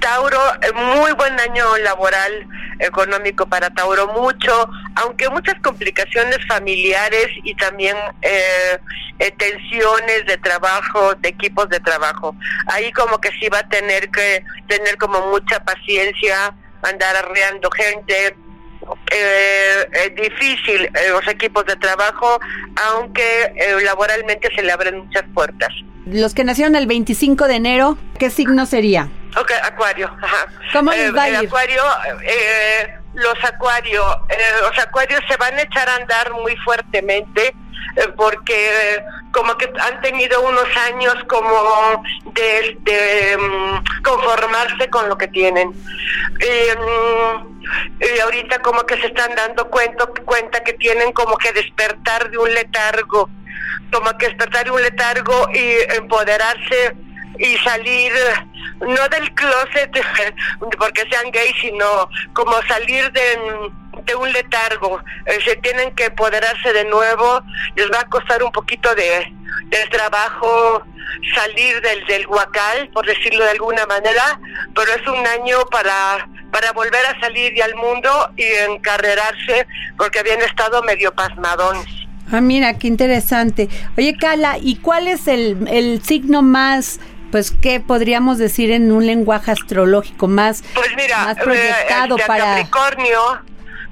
Tauro, 0.00 0.38
eh, 0.62 0.72
muy 0.74 1.12
buen 1.12 1.38
año 1.40 1.64
laboral, 1.78 2.46
económico 2.78 3.46
para 3.46 3.70
Tauro, 3.70 4.08
mucho, 4.08 4.68
aunque 4.96 5.28
muchas 5.28 5.54
complicaciones 5.60 6.38
familiares 6.46 7.28
y 7.42 7.54
también 7.54 7.96
eh, 8.22 8.78
eh, 9.18 9.30
tensiones 9.38 10.26
de 10.26 10.36
trabajo, 10.38 11.14
de 11.14 11.28
equipos 11.28 11.68
de 11.68 11.80
trabajo. 11.80 12.34
Ahí 12.66 12.92
como 12.92 13.20
que 13.20 13.30
sí 13.40 13.48
va 13.48 13.60
a 13.60 13.68
tener 13.68 14.10
que 14.10 14.44
tener 14.68 14.96
como 14.96 15.26
mucha 15.28 15.62
paciencia, 15.64 16.54
andar 16.82 17.16
arreando 17.16 17.70
gente. 17.70 18.36
Eh, 19.10 19.88
es 20.04 20.14
difícil 20.14 20.82
eh, 20.84 20.90
los 21.10 21.26
equipos 21.28 21.64
de 21.64 21.76
trabajo, 21.76 22.38
aunque 22.90 23.54
eh, 23.56 23.76
laboralmente 23.82 24.48
se 24.54 24.62
le 24.62 24.72
abren 24.72 24.98
muchas 24.98 25.24
puertas. 25.32 25.70
Los 26.06 26.34
que 26.34 26.44
nacieron 26.44 26.76
el 26.76 26.86
25 26.86 27.48
de 27.48 27.54
enero, 27.54 27.98
¿qué 28.18 28.28
signo 28.28 28.66
sería? 28.66 29.10
Ok, 29.36 29.50
Acuario. 29.62 30.10
Ajá. 30.22 30.46
¿Cómo 30.72 30.92
Eh, 30.92 30.96
les 30.96 31.16
va 31.16 31.22
a 31.22 31.28
el? 31.28 31.46
Acuario, 31.46 31.82
eh, 32.22 32.94
los 33.14 33.44
Acuario, 33.44 34.02
eh, 34.28 34.36
los 34.62 34.78
Acuarios 34.78 35.20
se 35.28 35.36
van 35.36 35.54
a 35.58 35.62
echar 35.62 35.88
a 35.88 35.96
andar 35.96 36.32
muy 36.32 36.56
fuertemente 36.58 37.54
eh, 37.96 38.08
porque 38.16 39.02
como 39.32 39.56
que 39.56 39.70
han 39.80 40.00
tenido 40.00 40.40
unos 40.42 40.66
años 40.88 41.14
como 41.28 42.02
de, 42.32 42.76
de, 42.80 43.36
mm, 43.36 44.02
conformarse 44.02 44.88
con 44.90 45.08
lo 45.08 45.18
que 45.18 45.28
tienen. 45.28 45.70
Y, 46.40 46.78
mm, 46.78 47.62
y 48.16 48.20
ahorita 48.20 48.60
como 48.60 48.84
que 48.86 48.96
se 48.98 49.06
están 49.06 49.34
dando 49.34 49.68
cuenta, 49.70 50.06
cuenta 50.24 50.62
que 50.62 50.74
tienen 50.74 51.12
como 51.12 51.36
que 51.38 51.52
despertar 51.52 52.30
de 52.30 52.38
un 52.38 52.52
letargo, 52.54 53.28
como 53.92 54.16
que 54.18 54.26
despertar 54.26 54.64
de 54.64 54.70
un 54.70 54.82
letargo 54.82 55.48
y 55.52 55.76
empoderarse 55.96 56.94
y 57.38 57.56
salir 57.58 58.12
no 58.80 59.08
del 59.08 59.34
closet 59.34 59.90
porque 60.78 61.02
sean 61.10 61.30
gays 61.30 61.54
sino 61.60 62.08
como 62.32 62.54
salir 62.68 63.10
de, 63.12 63.38
de 64.04 64.14
un 64.14 64.32
letargo 64.32 65.00
Eh, 65.26 65.38
se 65.44 65.56
tienen 65.56 65.94
que 65.94 66.06
empoderarse 66.06 66.72
de 66.72 66.84
nuevo 66.84 67.40
les 67.76 67.90
va 67.90 68.00
a 68.00 68.08
costar 68.08 68.42
un 68.42 68.52
poquito 68.52 68.94
de, 68.94 69.32
de 69.68 69.86
trabajo 69.90 70.82
salir 71.34 71.80
del, 71.80 72.04
del 72.06 72.26
huacal 72.26 72.90
por 72.92 73.06
decirlo 73.06 73.44
de 73.44 73.50
alguna 73.50 73.86
manera 73.86 74.38
pero 74.74 74.92
es 74.92 75.06
un 75.06 75.26
año 75.26 75.64
para 75.70 76.28
para 76.52 76.72
volver 76.72 77.04
a 77.06 77.18
salir 77.20 77.52
ya 77.54 77.64
al 77.64 77.74
mundo 77.74 78.10
y 78.36 78.44
encarrerarse 78.70 79.66
porque 79.96 80.20
habían 80.20 80.40
estado 80.42 80.82
medio 80.82 81.12
pasmadones 81.14 81.86
Ah, 82.32 82.40
mira, 82.40 82.78
qué 82.78 82.86
interesante. 82.88 83.68
Oye, 83.98 84.16
Cala, 84.16 84.56
¿y 84.58 84.76
cuál 84.76 85.08
es 85.08 85.28
el, 85.28 85.68
el 85.68 86.02
signo 86.02 86.40
más, 86.40 86.98
pues, 87.34 87.50
qué 87.50 87.80
podríamos 87.80 88.38
decir 88.38 88.70
en 88.70 88.92
un 88.92 89.08
lenguaje 89.08 89.50
astrológico 89.50 90.28
más, 90.28 90.62
Pues 90.72 90.94
mira, 90.94 91.24
más 91.24 91.36
eh, 91.36 91.40
proyectado 91.42 92.16
para... 92.28 92.44
Capricornio, 92.44 93.40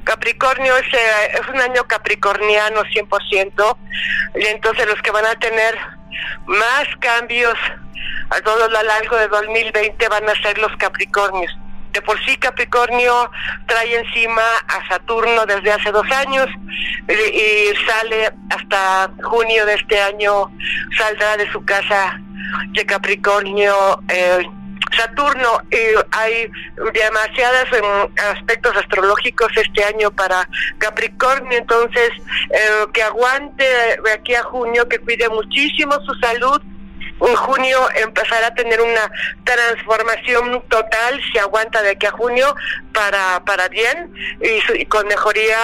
Capricornio 0.04 0.76
es, 0.76 0.86
eh, 0.94 1.40
es 1.40 1.48
un 1.48 1.60
año 1.60 1.82
capricorniano 1.88 2.82
100%, 2.84 3.76
y 4.36 4.46
entonces 4.46 4.86
los 4.86 5.02
que 5.02 5.10
van 5.10 5.26
a 5.26 5.34
tener 5.40 5.76
más 6.46 6.86
cambios 7.00 7.58
a 8.30 8.40
todo 8.42 8.68
lo 8.68 8.80
largo 8.80 9.16
de 9.16 9.26
2020 9.26 10.08
van 10.08 10.28
a 10.28 10.40
ser 10.40 10.58
los 10.58 10.76
Capricornios. 10.76 11.52
De 11.90 12.00
por 12.00 12.24
sí 12.24 12.36
Capricornio 12.36 13.28
trae 13.66 13.96
encima 13.96 14.44
a 14.68 14.86
Saturno 14.86 15.46
desde 15.46 15.72
hace 15.72 15.90
dos 15.90 16.08
años 16.12 16.46
y, 17.08 17.12
y 17.12 17.74
sale 17.88 18.32
hasta 18.50 19.10
junio 19.20 19.66
de 19.66 19.74
este 19.74 20.00
año, 20.00 20.48
saldrá 20.96 21.36
de 21.38 21.50
su 21.50 21.64
casa 21.64 22.20
de 22.70 22.86
Capricornio 22.86 23.74
eh, 24.08 24.38
Saturno 24.96 25.48
y 25.70 25.76
hay 26.10 26.50
demasiados 26.92 27.66
em, 27.72 28.12
aspectos 28.36 28.76
astrológicos 28.76 29.50
este 29.56 29.84
año 29.84 30.10
para 30.10 30.46
Capricornio, 30.78 31.56
entonces 31.56 32.10
eh, 32.50 32.86
que 32.92 33.02
aguante 33.02 33.64
de 34.04 34.12
aquí 34.12 34.34
a 34.34 34.42
junio, 34.42 34.86
que 34.88 34.98
cuide 34.98 35.28
muchísimo 35.30 35.94
su 36.04 36.14
salud. 36.16 36.60
En 37.24 37.36
junio 37.36 37.78
empezará 38.04 38.48
a 38.48 38.54
tener 38.54 38.80
una 38.80 39.10
transformación 39.44 40.60
total, 40.68 41.20
si 41.32 41.38
aguanta 41.38 41.80
de 41.82 41.90
aquí 41.90 42.06
a 42.06 42.10
junio, 42.10 42.54
para, 42.92 43.42
para 43.44 43.68
bien 43.68 44.12
y, 44.40 44.60
su- 44.62 44.74
y 44.74 44.84
con 44.86 45.06
mejoría 45.06 45.56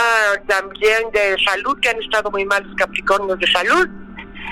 también 0.46 1.10
de 1.12 1.36
salud, 1.44 1.76
que 1.80 1.88
han 1.90 2.00
estado 2.02 2.30
muy 2.30 2.44
mal 2.44 2.62
los 2.64 2.76
Capricornios 2.76 3.38
de 3.40 3.46
salud 3.50 3.88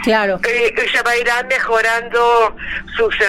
Claro. 0.02 0.38
y 0.44 0.88
se 0.88 1.02
va 1.02 1.10
a 1.12 1.16
ir 1.16 1.28
mejorando 1.48 2.56
sus, 2.96 3.14
eh, 3.20 3.26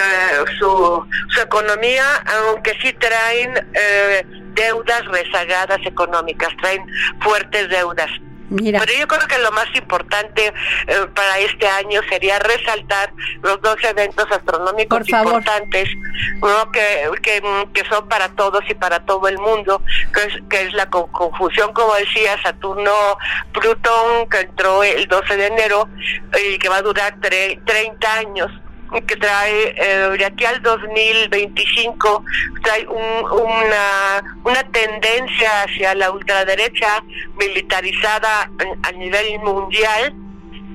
su, 0.58 1.06
su 1.28 1.40
economía, 1.40 2.04
aunque 2.26 2.76
sí 2.80 2.92
traen 2.94 3.54
eh, 3.74 4.24
deudas 4.54 5.04
rezagadas 5.06 5.80
económicas, 5.84 6.50
traen 6.60 6.84
fuertes 7.20 7.68
deudas. 7.68 8.10
Mira. 8.50 8.80
Pero 8.80 8.92
yo 8.98 9.06
creo 9.06 9.26
que 9.28 9.38
lo 9.38 9.52
más 9.52 9.66
importante 9.74 10.52
eh, 10.86 11.06
para 11.14 11.38
este 11.38 11.68
año 11.68 12.00
sería 12.08 12.38
resaltar 12.38 13.12
los 13.42 13.60
dos 13.60 13.76
eventos 13.84 14.26
astronómicos 14.30 15.00
importantes 15.32 15.88
¿no? 16.40 16.72
que, 16.72 17.10
que, 17.22 17.42
que 17.74 17.84
son 17.88 18.08
para 18.08 18.30
todos 18.30 18.62
y 18.68 18.74
para 18.74 19.00
todo 19.04 19.28
el 19.28 19.38
mundo, 19.38 19.82
que 20.14 20.20
es, 20.22 20.34
que 20.48 20.62
es 20.62 20.72
la 20.72 20.88
co- 20.88 21.08
conjunción, 21.12 21.72
como 21.74 21.94
decía, 21.96 22.40
Saturno-Plutón, 22.42 24.28
que 24.30 24.40
entró 24.40 24.82
el 24.82 25.06
12 25.06 25.36
de 25.36 25.46
enero 25.46 25.88
y 26.50 26.58
que 26.58 26.68
va 26.68 26.76
a 26.76 26.82
durar 26.82 27.16
tre- 27.20 27.60
30 27.64 28.14
años 28.14 28.50
que 29.06 29.16
trae 29.16 29.74
eh, 29.76 30.16
de 30.18 30.24
aquí 30.24 30.44
al 30.44 30.62
2025 30.62 32.24
trae 32.62 32.86
un- 32.86 33.30
una, 33.30 34.22
una 34.44 34.62
tendencia 34.70 35.62
hacia 35.64 35.94
la 35.94 36.10
ultraderecha 36.10 37.02
militarizada 37.36 38.50
a- 38.82 38.92
nivel 38.92 39.38
mundial 39.40 40.14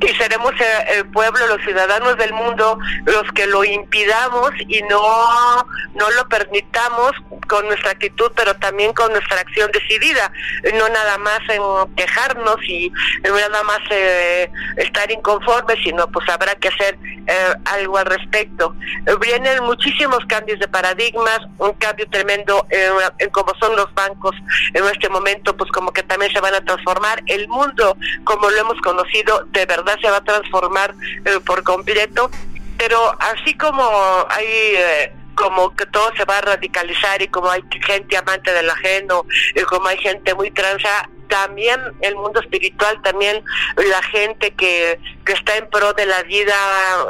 y 0.02 0.08
seremos 0.16 0.52
eh, 0.60 0.66
el 0.98 1.06
pueblo, 1.12 1.46
los 1.48 1.62
ciudadanos 1.62 2.18
del 2.18 2.34
mundo, 2.34 2.78
los 3.06 3.24
que 3.34 3.48
lo 3.48 3.64
impidamos 3.64 4.52
y 4.68 4.82
no, 4.84 5.66
no 5.96 6.12
lo 6.12 6.28
permitamos 6.28 7.12
con 7.48 7.66
nuestra 7.68 7.92
actitud, 7.92 8.32
pero 8.36 8.54
también 8.56 8.92
con 8.94 9.12
nuestra 9.14 9.40
acción 9.42 9.72
decidida, 9.72 10.32
no 10.74 10.90
nada 10.90 11.18
más 11.20 11.40
en 11.48 11.62
quejarnos 11.96 12.58
y 12.68 12.92
nada 13.24 13.64
más 13.64 13.80
eh, 13.92 14.50
estar 14.78 15.10
inconformes, 15.12 15.78
sino 15.84 16.08
pues 16.10 16.28
habrá 16.30 16.56
que 16.56 16.68
hacer 16.70 16.98
eh, 17.28 17.54
algo 17.66 17.98
al 17.98 18.06
respecto. 18.06 18.76
Vienen 19.20 19.64
muchísimos 19.64 20.20
cambios 20.28 20.60
de 20.60 20.68
paradigmas, 20.68 21.40
un 21.58 21.74
cambio 21.74 22.08
tremendo 22.10 22.66
en, 22.70 22.92
en 23.20 23.30
cómo 23.30 23.54
son 23.60 23.76
los 23.76 23.94
bancos 23.94 24.36
en 24.74 24.84
este 24.86 25.10
momento, 25.10 25.56
pues 25.56 25.72
como 25.72 25.92
que 25.92 26.04
también 26.04 26.32
se 26.32 26.40
van 26.40 26.56
a 26.56 26.62
transformar. 26.62 27.22
El 27.28 27.48
mundo, 27.48 27.98
como 28.24 28.50
lo 28.50 28.58
hemos 28.58 28.80
conocido, 28.82 29.46
de 29.52 29.66
verdad 29.66 29.98
se 30.02 30.10
va 30.10 30.18
a 30.18 30.24
transformar 30.24 30.94
eh, 31.26 31.40
por 31.46 31.64
completo, 31.64 32.30
pero 32.78 33.00
así 33.20 33.54
como 33.56 33.84
hay... 34.30 34.46
eh, 34.48 35.14
como 35.36 35.76
que 35.76 35.88
todo 35.88 36.12
se 36.16 36.26
va 36.26 36.38
a 36.38 36.42
radicalizar 36.42 37.20
y 37.20 37.28
como 37.28 37.50
hay 37.50 37.64
gente 37.84 38.16
amante 38.18 38.54
del 38.54 38.70
ajeno 38.70 39.26
y 39.56 39.62
como 39.62 39.88
hay 39.88 39.98
gente 39.98 40.36
muy 40.36 40.52
transa 40.52 41.10
también 41.40 41.80
el 42.02 42.16
mundo 42.16 42.40
espiritual 42.46 43.02
también 43.02 43.44
la 43.76 44.02
gente 44.04 44.46
que, 44.54 45.00
que 45.26 45.34
está 45.34 45.52
en 45.58 45.68
pro 45.70 45.94
de 45.94 46.06
la 46.06 46.22
vida 46.24 46.56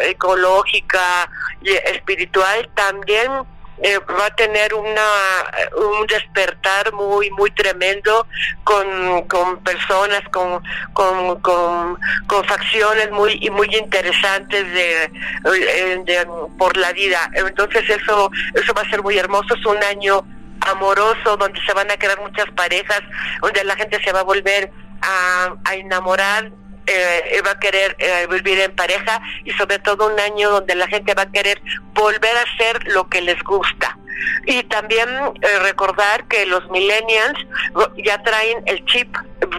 ecológica 0.01 1.29
y 1.61 1.71
espiritual 1.95 2.69
también 2.73 3.29
eh, 3.81 3.99
va 4.19 4.27
a 4.27 4.35
tener 4.35 4.73
una 4.73 5.07
un 5.75 6.07
despertar 6.07 6.93
muy 6.93 7.29
muy 7.31 7.51
tremendo 7.51 8.25
con, 8.63 8.87
con 9.27 9.45
personas 9.63 10.21
con, 10.31 10.61
con, 10.93 11.41
con, 11.41 11.97
facciones 12.53 13.11
muy 13.11 13.49
muy 13.49 13.67
interesantes 13.75 14.63
de, 14.77 15.03
eh, 15.03 16.01
de- 16.05 16.27
por 16.57 16.77
la 16.77 16.91
vida. 16.93 17.19
Entonces 17.33 17.83
eso 17.89 18.31
eso 18.53 18.73
va 18.73 18.83
a 18.83 18.89
ser 18.89 19.01
muy 19.01 19.17
hermoso. 19.17 19.55
Es 19.55 19.65
un 19.65 19.81
año 19.83 20.23
amoroso 20.67 21.37
donde 21.37 21.59
se 21.65 21.73
van 21.73 21.89
a 21.91 21.97
crear 21.97 22.19
muchas 22.19 22.49
parejas 22.51 23.01
donde 23.41 23.63
la 23.63 23.75
gente 23.75 24.01
se 24.03 24.11
va 24.11 24.21
a 24.21 24.23
volver 24.23 24.71
a, 25.01 25.55
a 25.65 25.75
enamorar 25.75 26.51
eh, 26.85 27.41
va 27.45 27.51
a 27.51 27.59
querer 27.59 27.95
eh, 27.99 28.27
vivir 28.29 28.59
en 28.59 28.75
pareja 28.75 29.21
y 29.45 29.51
sobre 29.51 29.79
todo 29.79 30.07
un 30.11 30.19
año 30.19 30.49
donde 30.49 30.75
la 30.75 30.87
gente 30.87 31.13
va 31.13 31.23
a 31.23 31.31
querer 31.31 31.61
volver 31.93 32.35
a 32.35 32.41
hacer 32.41 32.87
lo 32.87 33.07
que 33.07 33.21
les 33.21 33.41
gusta. 33.43 33.97
Y 34.45 34.63
también 34.63 35.09
eh, 35.09 35.59
recordar 35.59 36.25
que 36.27 36.45
los 36.45 36.69
millennials 36.69 37.39
ya 38.03 38.21
traen 38.23 38.61
el 38.65 38.83
chip 38.85 39.15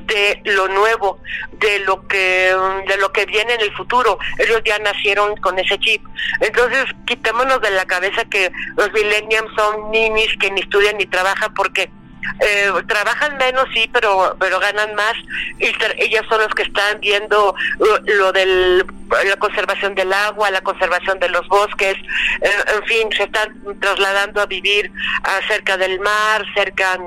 de 0.06 0.40
lo 0.44 0.68
nuevo, 0.68 1.18
de 1.52 1.80
lo 1.80 2.06
que 2.06 2.54
de 2.86 2.96
lo 2.98 3.12
que 3.12 3.26
viene 3.26 3.54
en 3.54 3.60
el 3.60 3.72
futuro. 3.74 4.18
Ellos 4.38 4.62
ya 4.64 4.78
nacieron 4.78 5.36
con 5.36 5.58
ese 5.58 5.78
chip. 5.78 6.02
Entonces, 6.40 6.84
quitémonos 7.06 7.60
de 7.60 7.70
la 7.70 7.84
cabeza 7.84 8.24
que 8.24 8.50
los 8.76 8.92
millennials 8.92 9.50
son 9.56 9.90
ninis 9.90 10.36
que 10.38 10.50
ni 10.50 10.60
estudian 10.60 10.96
ni 10.96 11.06
trabajan 11.06 11.52
porque 11.54 11.90
eh, 12.40 12.70
trabajan 12.88 13.36
menos 13.36 13.66
sí 13.74 13.88
pero 13.92 14.36
pero 14.38 14.58
ganan 14.60 14.94
más 14.94 15.14
y 15.58 15.66
ellas 15.98 16.22
son 16.28 16.40
los 16.40 16.54
que 16.54 16.62
están 16.62 17.00
viendo 17.00 17.54
uh, 17.78 17.84
lo 18.18 18.32
del 18.32 18.84
la 19.28 19.36
conservación 19.36 19.94
del 19.94 20.12
agua 20.12 20.50
la 20.50 20.60
conservación 20.62 21.18
de 21.20 21.28
los 21.28 21.46
bosques 21.48 21.96
eh, 22.40 22.50
en 22.76 22.82
fin 22.84 23.08
se 23.16 23.24
están 23.24 23.54
trasladando 23.80 24.40
a 24.40 24.46
vivir 24.46 24.90
ah, 25.24 25.40
cerca 25.48 25.76
del 25.76 26.00
mar 26.00 26.44
cerca 26.54 26.98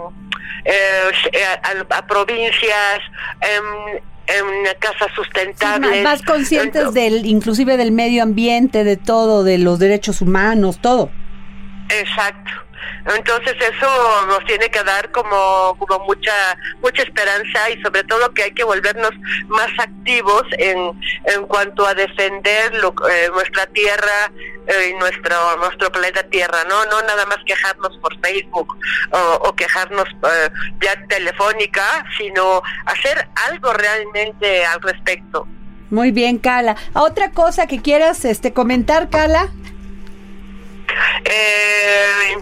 eh, 0.66 1.46
a, 1.64 1.98
a 1.98 2.08
provincias 2.08 3.00
en, 3.42 4.04
en 4.28 4.46
casas 4.80 5.08
Sí, 5.10 5.16
sustentables 5.16 6.04
más, 6.04 6.20
más 6.20 6.22
conscientes 6.24 6.84
Ento- 6.88 6.92
del, 6.92 7.26
inclusive 7.26 7.78
del 7.78 7.92
medio 7.92 8.24
ambiente, 8.24 8.84
de 8.84 8.98
todo, 8.98 9.44
de 9.44 9.58
los 9.58 9.80
derechos 9.80 10.22
humanos, 10.22 10.80
todo. 10.82 11.10
Exacto. 11.90 12.52
Entonces 13.16 13.56
eso 13.60 14.26
nos 14.28 14.44
tiene 14.46 14.70
que 14.70 14.84
dar 14.84 15.12
como, 15.12 15.76
como 15.80 16.06
mucha 16.06 16.34
mucha 16.82 17.04
esperanza 17.04 17.70
y 17.70 17.82
sobre 17.82 18.04
todo 18.04 18.34
que 18.34 18.44
hay 18.44 18.52
que 18.52 18.64
volvernos 18.64 19.12
más 19.48 19.70
activos 19.80 20.44
en, 20.58 20.78
en 21.26 21.46
cuanto 21.48 21.86
a 21.86 21.94
defender 21.94 22.74
lo- 22.76 22.94
eh, 23.10 23.30
nuestra 23.34 23.66
tierra 23.68 24.32
eh, 24.68 24.90
y 24.92 24.94
nuestro 25.00 25.58
nuestro 25.58 25.92
planeta 25.92 26.24
Tierra, 26.24 26.64
no 26.68 26.86
no 26.86 27.02
nada 27.04 27.26
más 27.26 27.38
quejarnos 27.46 27.98
por 28.00 28.20
Facebook 28.20 28.78
o, 29.12 29.40
o 29.48 29.56
quejarnos 29.56 30.06
eh, 30.10 30.50
ya 30.82 30.96
telefónica, 31.08 32.06
sino 32.18 32.62
hacer 32.86 33.28
algo 33.50 33.72
realmente 33.74 34.66
al 34.66 34.82
respecto. 34.82 35.48
Muy 35.90 36.12
bien, 36.12 36.38
Carla. 36.38 36.76
¿Otra 36.94 37.32
cosa 37.32 37.66
que 37.66 37.82
quieras 37.82 38.26
este, 38.26 38.52
comentar, 38.52 39.10
Carla? 39.10 39.50
Eh, 41.24 42.38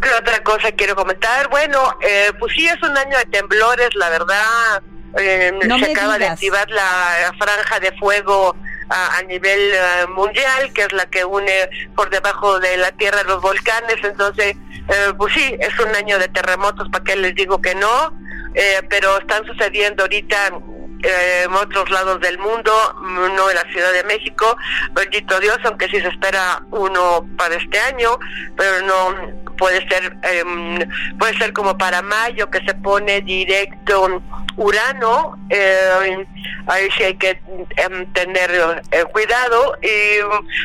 ¿Qué 0.00 0.08
otra 0.18 0.42
cosa 0.42 0.72
quiero 0.72 0.96
comentar? 0.96 1.48
Bueno, 1.48 1.96
eh, 2.00 2.32
pues 2.38 2.54
sí 2.54 2.66
es 2.66 2.82
un 2.82 2.96
año 2.96 3.18
de 3.18 3.24
temblores, 3.26 3.90
la 3.94 4.08
verdad. 4.08 4.82
Eh, 5.18 5.52
No 5.66 5.78
se 5.78 5.92
acaba 5.92 6.18
de 6.18 6.26
activar 6.28 6.70
la 6.70 7.34
franja 7.38 7.80
de 7.80 7.92
fuego 7.98 8.56
a, 8.88 9.16
a 9.18 9.22
nivel 9.22 9.60
eh, 9.72 10.06
mundial, 10.08 10.72
que 10.72 10.82
es 10.82 10.92
la 10.92 11.06
que 11.06 11.24
une 11.24 11.68
por 11.96 12.10
debajo 12.10 12.58
de 12.60 12.76
la 12.76 12.92
tierra 12.92 13.22
los 13.24 13.40
volcanes. 13.42 13.96
Entonces, 14.02 14.56
eh, 14.88 15.12
pues 15.18 15.34
sí, 15.34 15.56
es 15.60 15.78
un 15.78 15.94
año 15.94 16.18
de 16.18 16.28
terremotos, 16.28 16.88
¿para 16.90 17.04
qué 17.04 17.16
les 17.16 17.34
digo 17.34 17.60
que 17.60 17.74
no? 17.74 18.12
Eh, 18.54 18.82
pero 18.88 19.18
están 19.18 19.44
sucediendo 19.46 20.02
ahorita 20.04 20.52
eh, 21.02 21.42
en 21.44 21.52
otros 21.54 21.88
lados 21.90 22.20
del 22.20 22.38
mundo, 22.38 22.72
no 23.00 23.50
en 23.50 23.56
la 23.56 23.62
Ciudad 23.72 23.92
de 23.92 24.04
México. 24.04 24.56
Bendito 24.92 25.38
Dios, 25.40 25.58
aunque 25.64 25.88
sí 25.88 26.00
se 26.00 26.08
espera 26.08 26.62
uno 26.70 27.28
para 27.36 27.54
este 27.54 27.78
año, 27.80 28.18
pero 28.56 28.82
no 28.82 29.49
puede 29.60 29.86
ser, 29.88 30.16
em, 30.22 30.78
puede 31.18 31.36
ser 31.38 31.52
como 31.52 31.76
para 31.76 32.00
mayo 32.00 32.50
que 32.50 32.64
se 32.64 32.74
pone 32.74 33.20
directo 33.20 34.22
Urano. 34.56 35.38
eh, 35.50 36.26
ahí 36.66 36.88
sí 36.96 37.04
hay 37.04 37.14
que 37.14 37.38
em, 37.76 38.12
tener 38.12 38.50
eh, 38.90 39.04
cuidado 39.12 39.76
y 39.82 40.20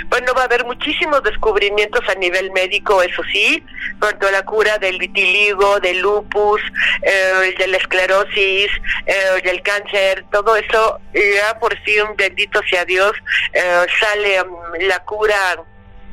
bueno 0.07 0.33
va 0.33 0.41
a 0.41 0.45
haber 0.45 0.63
muchísimos 0.65 1.21
descubrimientos 1.23 2.01
a 2.07 2.15
nivel 2.15 2.51
médico 2.51 3.01
eso 3.01 3.21
sí 3.31 3.63
cuanto 3.99 4.27
a 4.27 4.31
la 4.31 4.43
cura 4.43 4.77
del 4.77 4.97
vitiligo 4.97 5.79
del 5.79 5.99
lupus 5.99 6.61
eh, 7.01 7.53
de 7.57 7.67
la 7.67 7.77
esclerosis 7.77 8.69
eh, 9.05 9.41
del 9.43 9.61
cáncer 9.61 10.25
todo 10.31 10.55
eso 10.55 10.99
ya 11.13 11.59
por 11.59 11.77
fin 11.83 12.03
bendito 12.17 12.61
sea 12.69 12.85
Dios 12.85 13.13
eh, 13.53 13.85
sale 13.99 14.43
mm, 14.43 14.87
la 14.87 14.99
cura 14.99 15.35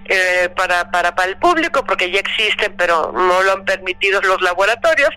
eh, 0.07 0.49
para, 0.57 0.91
para, 0.91 1.15
para 1.15 1.29
el 1.29 1.37
público, 1.37 1.85
porque 1.85 2.11
ya 2.11 2.21
existen, 2.21 2.75
pero 2.77 3.13
no 3.13 3.43
lo 3.43 3.53
han 3.53 3.65
permitido 3.65 4.21
los 4.23 4.41
laboratorios, 4.43 5.11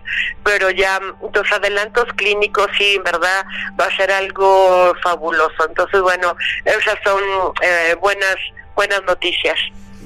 pero 0.44 0.70
ya 0.70 1.00
mm, 1.00 1.34
los 1.34 1.52
adelantos 1.52 2.06
clínicos 2.16 2.68
sí, 2.78 2.96
en 2.96 3.04
verdad, 3.04 3.46
va 3.80 3.86
a 3.86 3.96
ser 3.96 4.12
algo 4.12 4.94
fabuloso. 5.02 5.68
Entonces, 5.68 6.02
bueno, 6.02 6.36
esas 6.66 6.98
son 7.04 7.22
eh, 7.62 7.96
buenas, 8.00 8.36
buenas 8.76 9.04
noticias. 9.06 9.58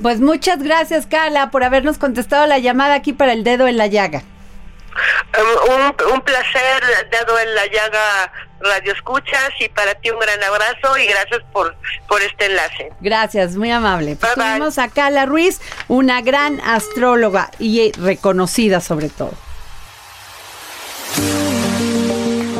Pues 0.02 0.22
muchas 0.22 0.64
gracias, 0.64 1.06
Carla, 1.06 1.52
por 1.52 1.64
habernos 1.64 1.98
contestado 1.98 2.48
la 2.48 2.60
llamada 2.60 2.94
aquí 2.96 3.12
para 3.12 3.34
el 3.34 3.44
dedo 3.44 3.68
en 3.68 3.78
la 3.78 3.88
llaga. 3.88 4.24
Um, 5.38 5.74
un, 5.74 6.14
un 6.14 6.22
placer 6.22 6.84
dado 7.12 7.40
en 7.40 7.56
la 7.56 7.66
llaga 7.68 8.32
Radio 8.62 8.94
Escuchas 8.94 9.52
y 9.60 9.70
para 9.70 9.96
ti 9.96 10.10
un 10.10 10.20
gran 10.20 10.42
abrazo 10.44 10.98
y 10.98 11.06
gracias 11.06 11.42
por, 11.52 11.76
por 12.08 12.22
este 12.22 12.46
enlace. 12.46 12.92
Gracias, 13.00 13.56
muy 13.56 13.72
amable. 13.72 14.16
Pues 14.16 14.36
Bye, 14.36 14.84
a 14.84 14.88
Carla 14.90 15.26
Ruiz, 15.26 15.62
una 15.88 16.22
gran 16.22 16.60
astróloga 16.62 17.52
y 17.60 17.92
reconocida 17.94 18.82
sobre 18.82 19.10
todo. 19.10 19.34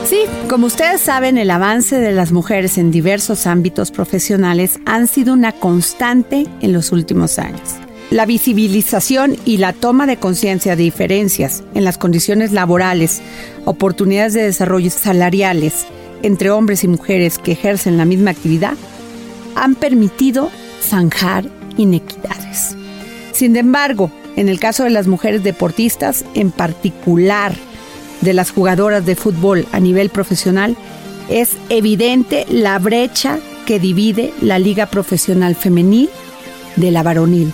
Sí, 0.06 0.26
como 0.50 0.68
ustedes 0.68 1.02
saben, 1.02 1.38
el 1.38 1.52
avance 1.52 2.00
de 2.00 2.12
las 2.12 2.32
mujeres 2.32 2.78
en 2.78 2.90
diversos 2.90 3.46
ámbitos 3.46 3.92
profesionales 3.92 4.80
han 4.86 5.08
sido 5.08 5.34
una 5.34 5.52
constante 5.52 6.48
en 6.62 6.74
los 6.74 6.92
últimos 6.92 7.38
años. 7.38 7.76
La 8.12 8.26
visibilización 8.26 9.38
y 9.46 9.58
la 9.58 9.72
toma 9.72 10.08
de 10.08 10.18
conciencia 10.18 10.76
de 10.76 10.82
diferencias 10.82 11.64
en 11.76 11.84
las 11.84 12.00
condiciones 12.00 12.52
laborales, 12.52 13.22
oportunidades 13.66 14.34
de 14.34 14.42
desarrollo 14.42 14.90
salariales 14.90 15.86
entre 16.24 16.50
hombres 16.50 16.84
y 16.84 16.88
mujeres 16.88 17.38
que 17.38 17.52
ejercen 17.52 17.98
la 17.98 18.06
misma 18.06 18.32
actividad, 18.32 18.74
han 19.56 19.76
permitido 19.76 20.50
zanjar 20.82 21.46
inequidades. 21.78 22.76
Sin 23.32 23.56
embargo, 23.56 24.12
en 24.36 24.50
el 24.50 24.60
caso 24.60 24.84
de 24.84 24.90
las 24.90 25.06
mujeres 25.06 25.44
deportistas, 25.44 26.26
en 26.34 26.50
particular 26.50 27.54
de 28.22 28.34
las 28.34 28.50
jugadoras 28.50 29.06
de 29.06 29.16
fútbol 29.16 29.68
a 29.72 29.80
nivel 29.80 30.10
profesional, 30.10 30.76
es 31.30 31.52
evidente 31.70 32.48
la 32.50 32.80
brecha 32.80 33.38
que 33.68 33.80
divide 33.80 34.34
la 34.42 34.58
liga 34.58 34.88
profesional 34.88 35.56
femenil 35.56 36.10
de 36.76 36.90
la 36.90 37.04
varonil. 37.04 37.54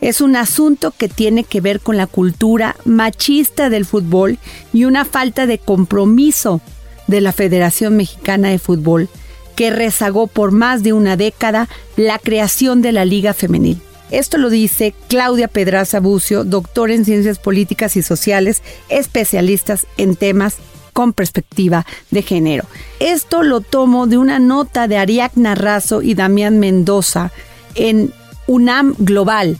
Es 0.00 0.20
un 0.20 0.36
asunto 0.36 0.92
que 0.96 1.08
tiene 1.08 1.44
que 1.44 1.60
ver 1.60 1.80
con 1.80 1.96
la 1.96 2.06
cultura 2.06 2.76
machista 2.84 3.68
del 3.68 3.84
fútbol 3.84 4.38
y 4.72 4.84
una 4.84 5.04
falta 5.04 5.46
de 5.46 5.58
compromiso 5.58 6.60
de 7.06 7.20
la 7.20 7.32
Federación 7.32 7.96
Mexicana 7.96 8.48
de 8.48 8.58
Fútbol 8.58 9.08
que 9.56 9.70
rezagó 9.70 10.26
por 10.26 10.52
más 10.52 10.82
de 10.82 10.94
una 10.94 11.16
década 11.16 11.68
la 11.96 12.18
creación 12.18 12.80
de 12.80 12.92
la 12.92 13.04
Liga 13.04 13.34
Femenil. 13.34 13.78
Esto 14.10 14.38
lo 14.38 14.48
dice 14.48 14.94
Claudia 15.08 15.48
Pedraza 15.48 16.00
Bucio, 16.00 16.44
doctora 16.44 16.94
en 16.94 17.04
Ciencias 17.04 17.38
Políticas 17.38 17.94
y 17.96 18.02
Sociales, 18.02 18.62
especialistas 18.88 19.86
en 19.98 20.16
temas 20.16 20.56
con 20.92 21.12
perspectiva 21.12 21.86
de 22.10 22.22
género. 22.22 22.64
Esto 22.98 23.42
lo 23.42 23.60
tomo 23.60 24.06
de 24.06 24.18
una 24.18 24.38
nota 24.38 24.88
de 24.88 24.96
Ariadna 24.96 25.54
Razo 25.54 26.02
y 26.02 26.14
Damián 26.14 26.58
Mendoza 26.58 27.30
en 27.74 28.12
UNAM 28.46 28.94
Global, 28.98 29.58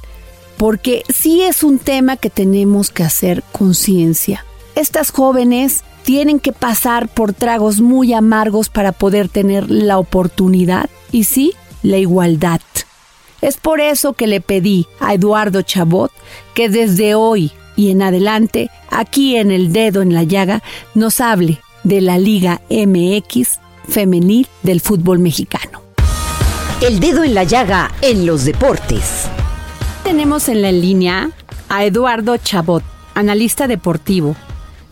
porque 0.61 1.05
sí 1.09 1.41
es 1.41 1.63
un 1.63 1.79
tema 1.79 2.19
que 2.19 2.29
tenemos 2.29 2.91
que 2.91 3.03
hacer 3.03 3.43
conciencia. 3.51 4.45
Estas 4.75 5.11
jóvenes 5.11 5.85
tienen 6.03 6.39
que 6.39 6.53
pasar 6.53 7.09
por 7.09 7.33
tragos 7.33 7.81
muy 7.81 8.13
amargos 8.13 8.69
para 8.69 8.93
poder 8.93 9.31
tener 9.31 9.71
la 9.71 9.97
oportunidad 9.99 10.91
y 11.13 11.25
sí, 11.25 11.55
la 11.83 11.97
igualdad. 11.97 12.61
Es 13.41 13.57
por 13.57 13.81
eso 13.81 14.13
que 14.13 14.27
le 14.27 14.43
pedí 14.43 14.87
a 15.01 15.15
Eduardo 15.15 15.63
Chabot 15.63 16.13
que 16.53 16.69
desde 16.69 17.15
hoy 17.15 17.53
y 17.75 17.91
en 17.91 18.03
adelante, 18.03 18.69
aquí 18.91 19.37
en 19.37 19.51
el 19.51 19.73
dedo 19.73 20.03
en 20.03 20.13
la 20.13 20.25
llaga, 20.25 20.63
nos 20.95 21.23
hable 21.23 21.59
de 21.85 22.03
la 22.03 22.19
Liga 22.19 22.61
MX 22.69 23.61
femenil 23.89 24.47
del 24.63 24.83
fútbol 24.83 25.21
mexicano. 25.21 25.81
El 26.83 27.01
dedo 27.01 27.25
en 27.25 27.33
la 27.33 27.45
llaga 27.45 27.91
en 28.03 28.27
los 28.27 28.45
deportes. 28.45 29.31
Tenemos 30.11 30.49
en 30.49 30.61
la 30.61 30.73
línea 30.73 31.31
a 31.69 31.85
Eduardo 31.85 32.37
Chabot, 32.37 32.83
analista 33.15 33.69
deportivo, 33.69 34.35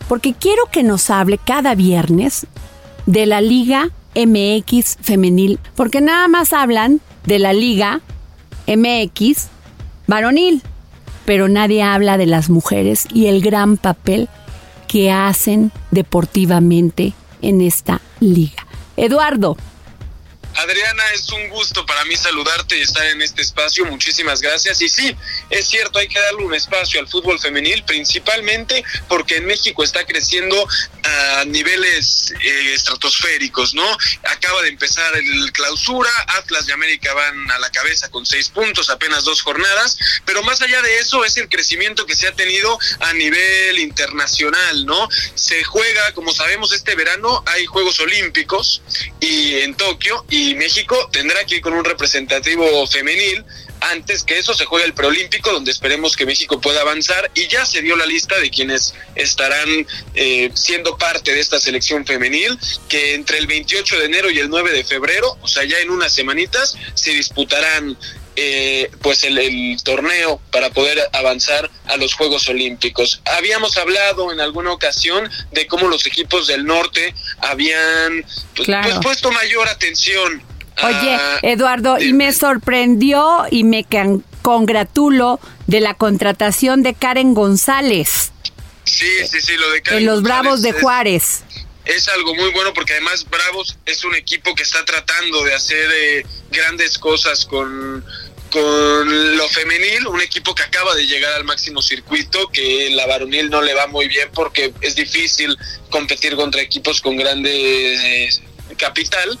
porque 0.07 0.33
quiero 0.33 0.63
que 0.71 0.81
nos 0.81 1.09
hable 1.09 1.37
cada 1.37 1.75
viernes 1.75 2.47
de 3.05 3.25
la 3.25 3.41
Liga 3.41 3.89
MX 4.15 4.95
femenil, 5.01 5.59
porque 5.75 5.99
nada 5.99 6.29
más 6.29 6.53
hablan 6.53 7.01
de 7.25 7.37
la 7.37 7.51
Liga 7.51 7.99
MX 8.65 9.49
varonil, 10.07 10.61
pero 11.25 11.49
nadie 11.49 11.83
habla 11.83 12.17
de 12.17 12.25
las 12.25 12.49
mujeres 12.49 13.05
y 13.13 13.25
el 13.25 13.41
gran 13.41 13.75
papel 13.75 14.29
que 14.87 15.11
hacen 15.11 15.73
deportivamente 15.91 17.11
en 17.41 17.59
esta 17.59 17.99
liga. 18.21 18.65
Eduardo, 18.95 19.57
Adriana, 20.55 21.03
es 21.13 21.29
un 21.31 21.49
gusto 21.49 21.85
para 21.85 22.03
mí 22.05 22.15
saludarte 22.15 22.77
y 22.77 22.81
estar 22.81 23.05
en 23.05 23.21
este 23.21 23.41
espacio. 23.41 23.85
Muchísimas 23.85 24.41
gracias. 24.41 24.81
Y 24.81 24.89
sí, 24.89 25.15
es 25.49 25.67
cierto, 25.67 25.99
hay 25.99 26.07
que 26.07 26.19
darle 26.19 26.43
un 26.43 26.53
espacio 26.53 26.99
al 26.99 27.07
fútbol 27.07 27.39
femenil, 27.39 27.83
principalmente 27.83 28.83
porque 29.07 29.37
en 29.37 29.45
México 29.45 29.83
está 29.83 30.05
creciendo 30.05 30.67
a 31.03 31.45
niveles 31.45 32.33
eh, 32.43 32.73
estratosféricos, 32.73 33.73
¿no? 33.73 33.85
Acaba 34.23 34.61
de 34.61 34.69
empezar 34.69 35.15
el 35.15 35.51
clausura, 35.51 36.09
Atlas 36.27 36.67
y 36.67 36.71
América 36.71 37.13
van 37.13 37.51
a 37.51 37.59
la 37.59 37.69
cabeza 37.69 38.09
con 38.09 38.25
seis 38.25 38.49
puntos, 38.49 38.89
apenas 38.89 39.23
dos 39.23 39.41
jornadas, 39.41 39.97
pero 40.25 40.43
más 40.43 40.61
allá 40.61 40.81
de 40.81 40.99
eso 40.99 41.23
es 41.25 41.37
el 41.37 41.49
crecimiento 41.49 42.05
que 42.05 42.15
se 42.15 42.27
ha 42.27 42.33
tenido 42.33 42.77
a 42.99 43.13
nivel 43.13 43.79
internacional, 43.79 44.85
¿no? 44.85 45.09
Se 45.35 45.63
juega, 45.63 46.13
como 46.13 46.33
sabemos, 46.33 46.73
este 46.73 46.95
verano 46.95 47.43
hay 47.45 47.65
Juegos 47.65 47.99
Olímpicos 47.99 48.81
y 49.19 49.55
en 49.55 49.75
Tokio 49.75 50.25
y 50.29 50.38
México 50.55 51.09
tendrá 51.11 51.43
que 51.45 51.55
ir 51.55 51.61
con 51.61 51.73
un 51.73 51.83
representativo 51.83 52.85
femenil. 52.87 53.43
Antes 53.81 54.23
que 54.23 54.37
eso 54.37 54.53
se 54.53 54.65
juega 54.65 54.85
el 54.85 54.93
preolímpico, 54.93 55.51
donde 55.51 55.71
esperemos 55.71 56.17
que 56.17 56.25
México 56.25 56.59
pueda 56.59 56.81
avanzar 56.81 57.31
y 57.33 57.47
ya 57.47 57.65
se 57.65 57.81
dio 57.81 57.95
la 57.95 58.05
lista 58.05 58.37
de 58.37 58.49
quienes 58.49 58.93
estarán 59.15 59.87
eh, 60.15 60.51
siendo 60.53 60.97
parte 60.97 61.33
de 61.33 61.39
esta 61.39 61.59
selección 61.59 62.05
femenil, 62.05 62.59
que 62.89 63.13
entre 63.13 63.37
el 63.37 63.47
28 63.47 63.99
de 63.99 64.05
enero 64.05 64.29
y 64.29 64.39
el 64.39 64.49
9 64.49 64.71
de 64.71 64.83
febrero, 64.83 65.37
o 65.41 65.47
sea, 65.47 65.63
ya 65.63 65.79
en 65.79 65.91
unas 65.91 66.13
semanitas, 66.13 66.75
se 66.93 67.11
disputarán 67.11 67.97
eh, 68.41 68.91
pues 69.01 69.23
el, 69.25 69.37
el, 69.37 69.77
torneo 69.83 70.39
para 70.51 70.69
poder 70.69 70.97
avanzar 71.13 71.69
a 71.87 71.97
los 71.97 72.13
Juegos 72.13 72.47
Olímpicos. 72.47 73.21
Habíamos 73.25 73.75
hablado 73.77 74.31
en 74.31 74.39
alguna 74.39 74.71
ocasión 74.71 75.29
de 75.51 75.67
cómo 75.67 75.87
los 75.87 76.05
equipos 76.05 76.47
del 76.47 76.65
norte 76.65 77.13
habían 77.39 78.23
pues, 78.55 78.65
Claro. 78.65 78.87
pues, 78.89 78.99
puesto 79.03 79.31
mayor 79.31 79.67
atención. 79.67 80.41
a- 80.77 80.87
Oye, 80.87 81.17
Eduardo, 81.51 81.99
y 81.99 82.13
me 82.13 82.31
sorprendió 82.31 83.45
y 83.51 83.63
me 83.65 83.83
can- 83.83 84.23
congratulo 84.41 85.39
de 85.67 85.81
la 85.81 85.93
contratación 85.95 86.81
de 86.81 86.93
Karen 86.93 87.33
González 87.33 88.31
Sí, 88.85 89.05
sí, 89.29 89.41
sí, 89.41 89.55
lo 89.57 89.69
de 89.71 89.81
Karen 89.81 89.99
en 89.99 90.05
los 90.05 90.23
Bravos 90.23 90.61
de 90.61 90.69
es- 90.69 90.81
Juárez. 90.81 91.43
es 91.85 92.07
algo 92.07 92.33
muy 92.35 92.49
bueno 92.51 92.73
porque 92.73 92.93
además 92.93 93.25
Bravos 93.29 93.77
es 93.85 94.03
un 94.03 94.15
equipo 94.15 94.55
que 94.55 94.63
está 94.63 94.83
tratando 94.85 95.43
de 95.43 95.53
hacer 95.53 95.89
eh, 95.93 96.25
grandes 96.51 96.97
cosas 96.97 97.45
con, 97.45 98.03
con 98.49 99.37
lo 99.37 99.47
femenil, 99.49 100.07
un 100.07 100.21
equipo 100.21 100.55
que 100.55 100.63
acaba 100.63 100.95
de 100.95 101.05
llegar 101.05 101.33
al 101.33 101.43
máximo 101.43 101.81
circuito, 101.81 102.47
que 102.49 102.89
la 102.91 103.05
varonil 103.07 103.49
no 103.49 103.61
le 103.61 103.73
va 103.73 103.87
muy 103.87 104.07
bien 104.07 104.29
porque 104.33 104.73
es 104.81 104.95
difícil 104.95 105.57
competir 105.89 106.35
contra 106.35 106.61
equipos 106.61 107.01
con 107.01 107.17
grande 107.17 108.25
eh, 108.25 108.29
capital. 108.77 109.37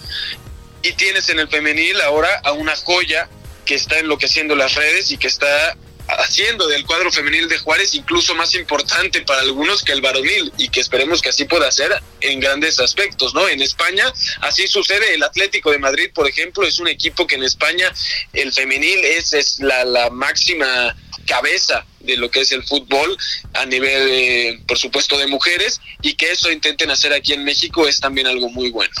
Y 0.81 0.93
tienes 0.93 1.29
en 1.29 1.39
el 1.39 1.49
femenil 1.49 1.99
ahora 2.01 2.41
a 2.43 2.53
una 2.53 2.75
joya 2.75 3.29
que 3.65 3.75
está 3.75 3.99
enloqueciendo 3.99 4.55
las 4.55 4.75
redes 4.75 5.11
y 5.11 5.17
que 5.17 5.27
está 5.27 5.75
haciendo 6.17 6.67
del 6.67 6.85
cuadro 6.85 7.11
femenil 7.11 7.47
de 7.47 7.57
Juárez 7.59 7.93
incluso 7.93 8.33
más 8.35 8.55
importante 8.55 9.21
para 9.21 9.41
algunos 9.41 9.83
que 9.83 9.91
el 9.91 10.01
varonil 10.01 10.51
y 10.57 10.69
que 10.69 10.79
esperemos 10.79 11.21
que 11.21 11.29
así 11.29 11.45
pueda 11.45 11.71
ser 11.71 12.01
en 12.21 12.39
grandes 12.39 12.79
aspectos, 12.79 13.33
¿no? 13.33 13.47
En 13.47 13.61
España 13.61 14.11
así 14.41 14.67
sucede, 14.67 15.13
el 15.13 15.23
Atlético 15.23 15.71
de 15.71 15.79
Madrid, 15.79 16.09
por 16.13 16.27
ejemplo, 16.27 16.65
es 16.65 16.79
un 16.79 16.87
equipo 16.87 17.27
que 17.27 17.35
en 17.35 17.43
España 17.43 17.91
el 18.33 18.51
femenil 18.51 18.99
es, 19.03 19.33
es 19.33 19.59
la, 19.59 19.85
la 19.85 20.09
máxima 20.09 20.95
cabeza 21.25 21.85
de 21.99 22.17
lo 22.17 22.31
que 22.31 22.41
es 22.41 22.51
el 22.51 22.63
fútbol 22.63 23.15
a 23.53 23.65
nivel, 23.65 24.09
eh, 24.09 24.59
por 24.67 24.77
supuesto, 24.77 25.17
de 25.17 25.27
mujeres 25.27 25.79
y 26.01 26.15
que 26.15 26.31
eso 26.31 26.51
intenten 26.51 26.89
hacer 26.89 27.13
aquí 27.13 27.33
en 27.33 27.43
México 27.43 27.87
es 27.87 27.99
también 27.99 28.27
algo 28.27 28.49
muy 28.49 28.71
bueno. 28.71 28.93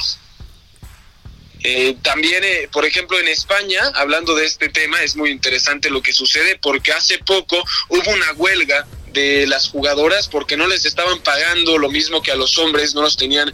Eh, 1.63 1.95
también, 2.01 2.43
eh, 2.43 2.69
por 2.71 2.85
ejemplo, 2.85 3.19
en 3.19 3.27
España, 3.27 3.81
hablando 3.95 4.33
de 4.35 4.45
este 4.45 4.69
tema, 4.69 5.01
es 5.03 5.15
muy 5.15 5.29
interesante 5.29 5.89
lo 5.89 6.01
que 6.01 6.13
sucede 6.13 6.57
porque 6.61 6.91
hace 6.93 7.17
poco 7.19 7.61
hubo 7.89 8.11
una 8.11 8.31
huelga 8.33 8.87
de 9.11 9.47
las 9.47 9.67
jugadoras 9.69 10.27
porque 10.27 10.55
no 10.55 10.67
les 10.67 10.85
estaban 10.85 11.19
pagando 11.21 11.77
lo 11.79 11.89
mismo 11.89 12.21
que 12.21 12.31
a 12.31 12.35
los 12.35 12.57
hombres, 12.59 12.93
no 12.93 13.01
los 13.01 13.17
tenían 13.17 13.51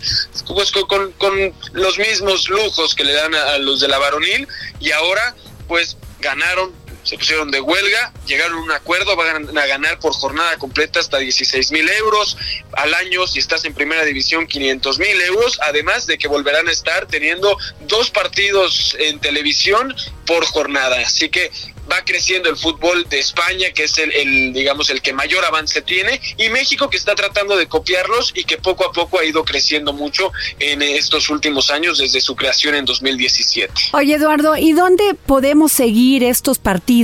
pues, 0.47 0.72
con, 0.72 1.12
con- 1.14 1.53
los 1.72 1.97
mismos 1.97 2.49
lujos 2.49 2.93
que 2.93 3.06
le 3.06 3.14
dan 3.14 3.34
a, 3.34 3.53
a 3.53 3.58
los 3.58 3.80
de 3.80 3.88
la 3.88 3.97
varonil 3.97 4.47
y 4.82 4.91
ahora 4.91 5.34
pues 5.68 5.97
ganaron 6.20 6.74
se 7.06 7.18
pusieron 7.18 7.51
de 7.51 7.62
huelga, 7.62 8.12
llegaron 8.26 8.58
a 8.58 8.62
un 8.62 8.72
acuerdo, 8.72 9.16
van 9.16 9.58
a 9.58 9.66
ganar 9.68 9.99
por 9.99 10.12
jornada 10.14 10.58
completa 10.58 10.99
hasta 10.99 11.20
16 11.20 11.72
mil 11.72 11.88
euros 11.88 12.36
al 12.74 12.93
año, 12.95 13.28
si 13.28 13.39
estás 13.39 13.64
en 13.64 13.74
primera 13.74 14.03
división 14.03 14.47
500 14.47 14.99
mil 14.99 15.22
euros, 15.22 15.60
además 15.62 16.08
de 16.08 16.18
que 16.18 16.28
volverán 16.28 16.68
a 16.68 16.72
estar 16.72 17.06
teniendo 17.06 17.58
dos 17.82 18.10
partidos 18.10 18.97
en 18.99 19.20
televisión 19.20 19.95
por 20.26 20.43
jornada. 20.45 20.99
Así 20.99 21.30
que 21.30 21.51
va 21.91 22.03
creciendo 22.03 22.49
el 22.49 22.58
fútbol 22.58 23.08
de 23.08 23.20
España, 23.20 23.68
que 23.72 23.84
es 23.84 23.95
el, 23.99 24.12
el, 24.12 24.53
digamos, 24.53 24.89
el 24.89 25.03
que 25.03 25.14
mayor 25.14 25.45
avance 25.45 25.84
tiene, 25.84 26.20
y 26.38 26.49
México 26.49 26.89
que 26.89 26.97
está 26.97 27.14
tratando 27.14 27.56
de 27.56 27.68
copiarlos 27.68 28.32
y 28.36 28.43
que 28.43 28.58
poco 28.58 28.86
a 28.86 28.91
poco 28.91 29.20
ha 29.20 29.26
ido 29.26 29.45
creciendo 29.45 29.93
mucho 29.93 30.32
en 30.58 30.82
estos 30.82 31.30
últimos 31.30 31.70
años 31.70 31.99
desde 31.99 32.20
su 32.22 32.36
creación 32.36 32.74
en 32.74 32.86
2017. 32.86 33.72
Oye, 33.93 34.16
Eduardo, 34.16 34.58
¿y 34.58 34.74
dónde 34.74 35.14
podemos 35.28 35.72
seguir 35.72 36.24
estos 36.24 36.58
partidos 36.58 36.95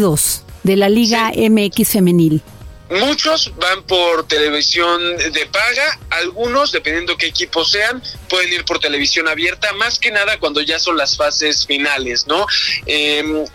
de 0.64 0.78
la 0.78 0.88
Liga 0.88 1.32
MX 1.36 1.90
femenil? 1.90 2.42
Muchos 2.90 3.54
van 3.56 3.84
por 3.84 4.28
televisión 4.28 5.02
de 5.18 5.46
paga, 5.46 5.98
algunos, 6.10 6.74
dependiendo 6.74 7.16
qué 7.16 7.28
equipos 7.28 7.72
sean, 7.72 8.02
pueden 8.30 8.52
ir 8.52 8.66
por 8.66 8.80
televisión 8.80 9.30
abierta, 9.30 9.72
más 9.74 9.98
que 9.98 10.12
nada 10.12 10.38
cuando 10.40 10.62
ya 10.62 10.78
son 10.78 10.98
las 10.98 11.16
fases 11.16 11.66
finales, 11.66 12.28
¿no? 12.28 12.46
Eh, 12.86 13.46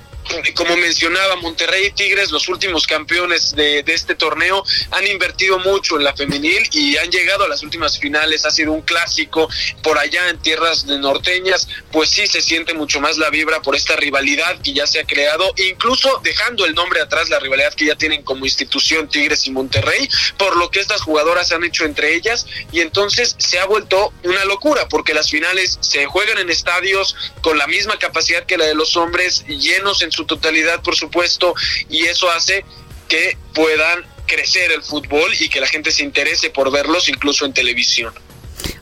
como 0.54 0.76
mencionaba, 0.76 1.36
Monterrey 1.36 1.86
y 1.86 1.90
Tigres, 1.90 2.30
los 2.30 2.48
últimos 2.48 2.86
campeones 2.86 3.54
de, 3.54 3.84
este 3.86 4.14
torneo, 4.14 4.64
han 4.90 5.06
invertido 5.06 5.58
mucho 5.60 5.96
en 5.96 6.04
la 6.04 6.14
femenil 6.14 6.68
y 6.72 6.96
han 6.96 7.10
llegado 7.10 7.44
a 7.44 7.48
las 7.48 7.62
últimas 7.62 7.98
finales. 7.98 8.44
Ha 8.44 8.50
sido 8.50 8.72
un 8.72 8.82
clásico 8.82 9.48
por 9.82 9.98
allá 9.98 10.28
en 10.28 10.38
tierras 10.38 10.86
de 10.86 10.98
norteñas, 10.98 11.68
pues 11.92 12.10
sí 12.10 12.26
se 12.26 12.42
siente 12.42 12.74
mucho 12.74 13.00
más 13.00 13.16
la 13.18 13.30
vibra 13.30 13.62
por 13.62 13.76
esta 13.76 13.96
rivalidad 13.96 14.60
que 14.60 14.72
ya 14.72 14.86
se 14.86 15.00
ha 15.00 15.04
creado, 15.04 15.52
incluso 15.70 16.20
dejando 16.22 16.64
el 16.64 16.74
nombre 16.74 17.00
atrás, 17.00 17.28
la 17.28 17.38
rivalidad 17.38 17.74
que 17.74 17.86
ya 17.86 17.94
tienen 17.94 18.22
como 18.22 18.44
institución 18.44 19.08
Tigres 19.08 19.46
y 19.46 19.50
Monterrey, 19.50 20.08
por 20.36 20.56
lo 20.56 20.70
que 20.70 20.80
estas 20.80 21.02
jugadoras 21.02 21.52
han 21.52 21.64
hecho 21.64 21.84
entre 21.84 22.14
ellas 22.14 22.46
y 22.72 22.80
entonces 22.80 23.36
se 23.38 23.58
ha 23.58 23.66
vuelto 23.66 24.12
una 24.24 24.44
locura 24.44 24.88
porque 24.88 25.14
las 25.14 25.30
finales 25.30 25.78
se 25.80 26.06
juegan 26.06 26.38
en 26.38 26.50
estadios 26.50 27.16
con 27.40 27.58
la 27.58 27.66
misma 27.66 27.98
capacidad 27.98 28.44
que 28.44 28.58
la 28.58 28.66
de 28.66 28.74
los 28.74 28.96
hombres, 28.96 29.44
llenos 29.46 30.02
en 30.02 30.10
su 30.16 30.24
totalidad, 30.24 30.82
por 30.82 30.96
supuesto, 30.96 31.54
y 31.88 32.04
eso 32.06 32.28
hace 32.30 32.64
que 33.08 33.36
puedan 33.54 34.04
crecer 34.26 34.72
el 34.72 34.82
fútbol 34.82 35.30
y 35.38 35.48
que 35.48 35.60
la 35.60 35.66
gente 35.66 35.92
se 35.92 36.02
interese 36.02 36.50
por 36.50 36.72
verlos 36.72 37.08
incluso 37.08 37.44
en 37.44 37.52
televisión. 37.52 38.12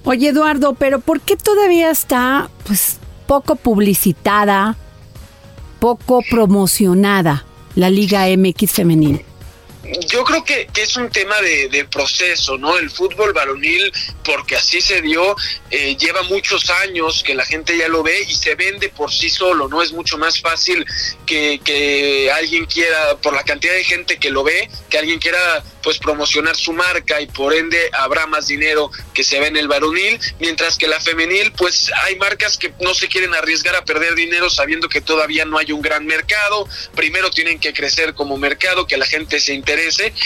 Oye, 0.05 0.28
Eduardo, 0.28 0.74
pero 0.74 1.01
¿por 1.01 1.20
qué 1.20 1.37
todavía 1.37 1.91
está 1.91 2.49
pues 2.66 2.99
poco 3.26 3.57
publicitada, 3.57 4.76
poco 5.80 6.22
promocionada 6.30 7.45
la 7.74 7.91
Liga 7.91 8.26
MX 8.37 8.72
femenil? 8.72 9.24
Yo 10.09 10.24
creo 10.24 10.45
que, 10.45 10.68
es 10.76 10.97
un 10.97 11.11
tema 11.11 11.41
de, 11.41 11.87
proceso, 11.91 12.57
¿no? 12.59 12.78
El 12.78 12.91
fútbol 12.91 13.32
varonil, 13.32 13.93
porque 14.24 14.57
así 14.57 14.80
se 14.80 15.03
dio, 15.03 15.37
eh, 15.70 15.97
lleva 15.97 16.22
muchos 16.22 16.70
años 16.70 17.22
que 17.24 17.35
la 17.35 17.45
gente 17.45 17.76
ya 17.76 17.89
lo 17.89 18.03
ve 18.03 18.22
y 18.28 18.35
se 18.35 18.55
vende 18.55 18.89
por 18.89 19.12
sí 19.12 19.28
solo, 19.28 19.68
¿no? 19.68 19.82
Es 19.82 19.93
mucho 19.93 20.18
más 20.18 20.41
fácil 20.41 20.85
que, 21.26 21.61
que 21.62 22.30
alguien 22.32 22.66
quiera, 22.66 23.16
por 23.16 23.35
la 23.35 23.43
cantidad 23.43 23.74
de 23.74 23.85
gente 23.85 24.18
que 24.18 24.30
lo 24.30 24.45
ve, 24.45 24.68
que 24.89 24.99
alguien 24.99 25.18
quiera 25.18 25.62
pues 25.82 25.99
promocionar 25.99 26.57
su 26.57 26.72
marca 26.72 27.20
y 27.20 27.26
por 27.26 27.53
ende 27.53 27.91
habrá 27.93 28.26
más 28.26 28.47
dinero 28.47 28.91
que 29.12 29.22
se 29.22 29.39
ve 29.39 29.49
en 29.49 29.57
el 29.57 29.68
varonil, 29.68 30.18
mientras 30.41 30.78
que 30.78 30.89
la 30.89 30.99
femenil 30.99 31.53
pues 31.53 31.91
hay 32.05 32.16
marcas 32.16 32.57
que 32.57 32.72
no 32.80 32.95
se 32.95 33.09
quieren 33.09 33.35
arriesgar 33.35 33.76
a 33.76 33.85
perder 33.85 34.14
dinero 34.14 34.49
sabiendo 34.49 34.89
que 34.89 35.03
todavía 35.03 35.45
no 35.45 35.59
hay 35.59 35.72
un 35.72 35.82
gran 35.82 36.07
mercado, 36.07 36.66
primero 36.95 37.30
tienen 37.30 37.61
que 37.61 37.74
crecer 37.74 38.14
como 38.14 38.39
mercado, 38.39 38.87
que 38.87 38.97
la 38.97 39.05
gente 39.05 39.41
se 39.41 39.53
interese 39.53 39.74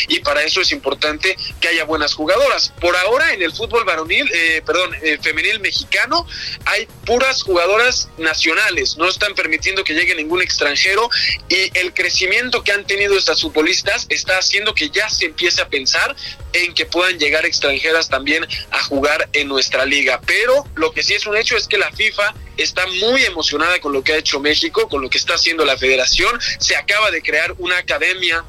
y 0.08 0.20
para 0.20 0.42
eso 0.42 0.60
es 0.60 0.72
importante 0.72 1.36
que 1.60 1.68
haya 1.68 1.84
buenas 1.84 2.14
jugadoras. 2.14 2.72
Por 2.80 2.96
ahora 2.96 3.32
en 3.32 3.42
el 3.42 3.52
fútbol 3.52 3.84
varonil, 3.84 4.30
eh, 4.32 4.62
perdón, 4.64 4.94
eh, 5.02 5.18
femenil 5.20 5.60
mexicano 5.60 6.26
hay 6.64 6.86
puras 7.04 7.42
jugadoras 7.42 8.08
nacionales, 8.18 8.96
no 8.96 9.08
están 9.08 9.34
permitiendo 9.34 9.84
que 9.84 9.94
llegue 9.94 10.14
ningún 10.14 10.42
extranjero 10.42 11.08
y 11.48 11.78
el 11.78 11.94
crecimiento 11.94 12.62
que 12.62 12.72
han 12.72 12.86
tenido 12.86 13.16
estas 13.16 13.40
futbolistas 13.40 14.06
está 14.08 14.38
haciendo 14.38 14.74
que 14.74 14.90
ya 14.90 15.08
se 15.08 15.26
empiece 15.26 15.62
a 15.62 15.68
pensar 15.68 16.14
en 16.52 16.74
que 16.74 16.86
puedan 16.86 17.18
llegar 17.18 17.46
extranjeras 17.46 18.08
también 18.08 18.46
a 18.70 18.82
jugar 18.84 19.28
en 19.32 19.48
nuestra 19.48 19.84
liga. 19.84 20.20
Pero 20.26 20.66
lo 20.74 20.92
que 20.92 21.02
sí 21.02 21.14
es 21.14 21.26
un 21.26 21.36
hecho 21.36 21.56
es 21.56 21.68
que 21.68 21.78
la 21.78 21.90
FIFA 21.92 22.34
está 22.56 22.86
muy 22.86 23.24
emocionada 23.24 23.80
con 23.80 23.92
lo 23.92 24.02
que 24.02 24.12
ha 24.12 24.16
hecho 24.16 24.40
México, 24.40 24.88
con 24.88 25.02
lo 25.02 25.10
que 25.10 25.18
está 25.18 25.34
haciendo 25.34 25.64
la 25.64 25.76
federación. 25.76 26.38
Se 26.58 26.76
acaba 26.76 27.10
de 27.10 27.22
crear 27.22 27.54
una 27.58 27.78
academia 27.78 28.44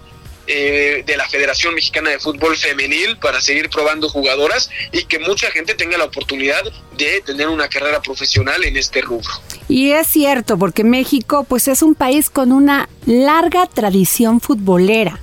eh, 0.51 1.03
de 1.05 1.15
la 1.15 1.29
Federación 1.29 1.75
Mexicana 1.75 2.09
de 2.09 2.17
Fútbol 2.17 2.57
Femenil 2.57 3.17
para 3.17 3.39
seguir 3.39 3.69
probando 3.69 4.09
jugadoras 4.09 4.71
y 4.91 5.03
que 5.03 5.19
mucha 5.19 5.51
gente 5.51 5.75
tenga 5.75 5.95
la 5.95 6.05
oportunidad 6.05 6.63
de 6.97 7.21
tener 7.23 7.49
una 7.49 7.67
carrera 7.67 8.01
profesional 8.01 8.63
en 8.63 8.75
este 8.75 9.01
rubro. 9.01 9.29
Y 9.67 9.91
es 9.91 10.07
cierto, 10.07 10.57
porque 10.57 10.83
México 10.83 11.45
pues 11.47 11.67
es 11.67 11.83
un 11.83 11.93
país 11.93 12.31
con 12.31 12.51
una 12.51 12.89
larga 13.05 13.67
tradición 13.67 14.41
futbolera. 14.41 15.19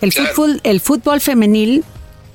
El, 0.00 0.12
claro. 0.12 0.34
fútbol, 0.34 0.60
el 0.64 0.80
fútbol 0.80 1.20
femenil, 1.20 1.84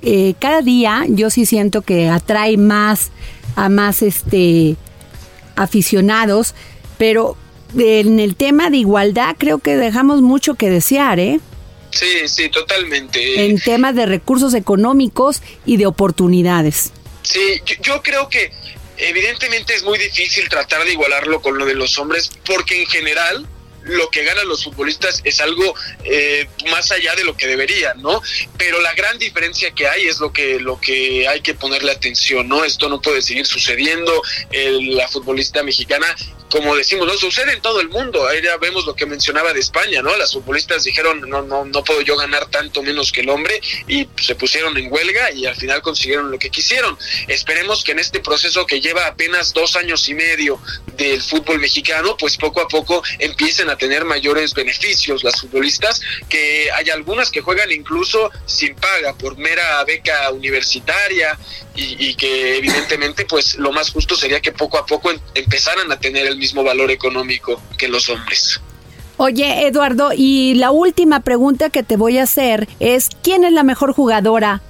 eh, 0.02 0.34
cada 0.40 0.62
día 0.62 1.04
yo 1.10 1.30
sí 1.30 1.46
siento 1.46 1.82
que 1.82 2.08
atrae 2.08 2.56
más 2.56 3.12
a 3.58 3.68
más 3.68 4.02
este 4.02 4.78
aficionados, 5.58 6.56
pero 6.98 7.36
en 7.78 8.22
el 8.22 8.38
tema 8.38 8.70
de 8.70 8.78
igualdad 8.78 9.36
creo 9.38 9.60
que 9.60 9.76
dejamos 9.76 10.22
mucho 10.22 10.54
que 10.54 10.70
desear, 10.70 11.20
¿eh? 11.20 11.42
Sí, 11.92 12.28
sí, 12.28 12.50
totalmente. 12.50 13.46
En 13.46 13.60
temas 13.60 13.96
de 13.96 14.06
recursos 14.06 14.54
económicos 14.54 15.42
y 15.66 15.78
de 15.78 15.86
oportunidades. 15.86 16.92
Sí, 17.24 17.62
yo, 17.66 17.76
yo 17.82 18.02
creo 18.02 18.30
que 18.30 18.52
evidentemente 18.98 19.76
es 19.76 19.84
muy 19.84 19.98
difícil 19.98 20.50
tratar 20.50 20.84
de 20.84 20.94
igualarlo 20.94 21.42
con 21.42 21.58
lo 21.58 21.66
de 21.66 21.76
los 21.76 21.98
hombres, 21.98 22.32
porque 22.46 22.82
en 22.82 22.88
general 22.88 23.48
lo 23.90 24.10
que 24.10 24.24
ganan 24.24 24.48
los 24.48 24.64
futbolistas 24.64 25.22
es 25.24 25.40
algo 25.42 25.74
eh, 26.04 26.48
más 26.70 26.92
allá 26.92 27.16
de 27.16 27.24
lo 27.24 27.36
que 27.36 27.48
deberían, 27.48 28.02
¿no? 28.02 28.22
Pero 28.58 28.82
la 28.82 28.94
gran 28.94 29.18
diferencia 29.18 29.72
que 29.72 29.88
hay 29.88 30.08
es 30.08 30.20
lo 30.20 30.32
que, 30.32 30.60
lo 30.60 30.80
que 30.80 31.28
hay 31.28 31.42
que 31.42 31.54
ponerle 31.54 31.92
atención, 31.92 32.48
¿no? 32.48 32.64
Esto 32.64 32.90
no 32.90 33.02
puede 33.02 33.22
seguir 33.22 33.46
sucediendo. 33.46 34.22
La 34.52 35.08
futbolista 35.08 35.64
mexicana 35.64 36.16
como 36.50 36.76
decimos, 36.76 37.08
no 37.08 37.14
sucede 37.14 37.54
en 37.54 37.62
todo 37.62 37.80
el 37.80 37.90
mundo. 37.90 38.28
Ahí 38.28 38.42
ya 38.42 38.58
vemos 38.58 38.86
lo 38.86 38.96
que 38.96 39.06
mencionaba 39.06 39.54
de 39.54 39.60
España, 39.60 40.02
¿no? 40.02 40.16
Las 40.18 40.34
futbolistas 40.34 40.84
dijeron, 40.84 41.22
no, 41.30 41.42
no, 41.42 41.66
no 41.66 41.84
puedo 41.84 42.02
yo 42.02 42.18
ganar 42.18 42.48
tanto 42.48 42.82
menos 42.82 43.12
que 43.12 43.22
el 43.22 43.30
hombre 43.30 43.62
y 43.88 44.08
se 44.20 44.36
pusieron 44.36 44.76
en 44.78 44.92
huelga 44.92 45.32
y 45.32 45.46
al 45.46 45.56
final 45.56 45.82
consiguieron 45.82 46.32
lo 46.32 46.40
que 46.40 46.50
quisieron. 46.50 46.98
Esperemos 47.28 47.84
que 47.84 47.92
en 47.92 48.00
este 48.00 48.20
proceso 48.20 48.66
que 48.66 48.82
lleva 48.82 49.06
apenas 49.06 49.54
dos 49.54 49.76
años 49.76 50.08
y 50.10 50.16
medio 50.16 50.60
del 50.98 51.22
fútbol 51.22 51.60
mexicano, 51.60 52.18
pues 52.18 52.38
poco 52.38 52.62
a 52.62 52.68
poco 52.68 53.04
empiecen 53.20 53.70
a 53.70 53.78
tener 53.80 54.06
mayores 54.06 54.54
beneficios 54.54 55.24
las 55.24 55.42
futbolistas, 55.42 56.02
que 56.30 56.70
hay 56.72 56.92
algunas 56.92 57.32
que 57.32 57.42
juegan 57.42 57.72
incluso 57.72 58.30
sin 58.46 58.76
paga 58.76 59.14
por 59.14 59.38
mera 59.38 59.84
beca 59.86 60.30
universitaria 60.32 61.38
y, 61.76 62.10
y 62.10 62.16
que 62.16 62.58
evidentemente 62.58 63.26
pues 63.26 63.56
lo 63.56 63.72
más 63.72 63.90
justo 63.90 64.16
sería 64.16 64.40
que 64.40 64.52
poco 64.52 64.78
a 64.78 64.86
poco 64.86 65.10
em, 65.10 65.20
empezaran 65.34 65.92
a 65.92 66.00
tener 66.00 66.28
el 66.28 66.38
mismo 66.38 66.64
valor 66.64 66.92
económico 66.92 67.62
que 67.78 67.88
los 67.88 68.10
hombres. 68.10 68.60
Oye, 69.18 69.68
Eduardo, 69.68 70.12
y 70.16 70.54
la 70.56 70.72
última 70.72 71.22
pregunta 71.22 71.70
que 71.70 71.84
te 71.84 71.98
voy 71.98 72.20
a 72.20 72.24
hacer 72.24 72.70
es, 72.80 73.10
¿quién 73.22 73.44
es 73.44 73.52
la 73.52 73.64
mejor 73.64 73.94
jugadora 73.94 74.62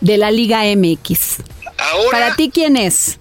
de 0.00 0.18
la 0.18 0.30
Liga 0.30 0.62
MX? 0.76 1.38
Ahora, 1.78 2.10
Para 2.10 2.36
ti, 2.36 2.50
¿quién 2.52 2.76
es? 2.76 3.18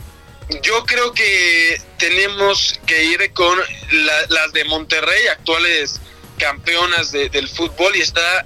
Yo 0.61 0.85
creo 0.85 1.13
que 1.13 1.81
tenemos 1.97 2.79
que 2.85 3.03
ir 3.03 3.31
con 3.33 3.57
la, 3.91 4.13
las 4.29 4.53
de 4.53 4.65
Monterrey, 4.65 5.27
actuales 5.27 5.99
campeonas 6.37 7.11
de, 7.11 7.29
del 7.29 7.47
fútbol, 7.47 7.95
y 7.95 8.01
está 8.01 8.45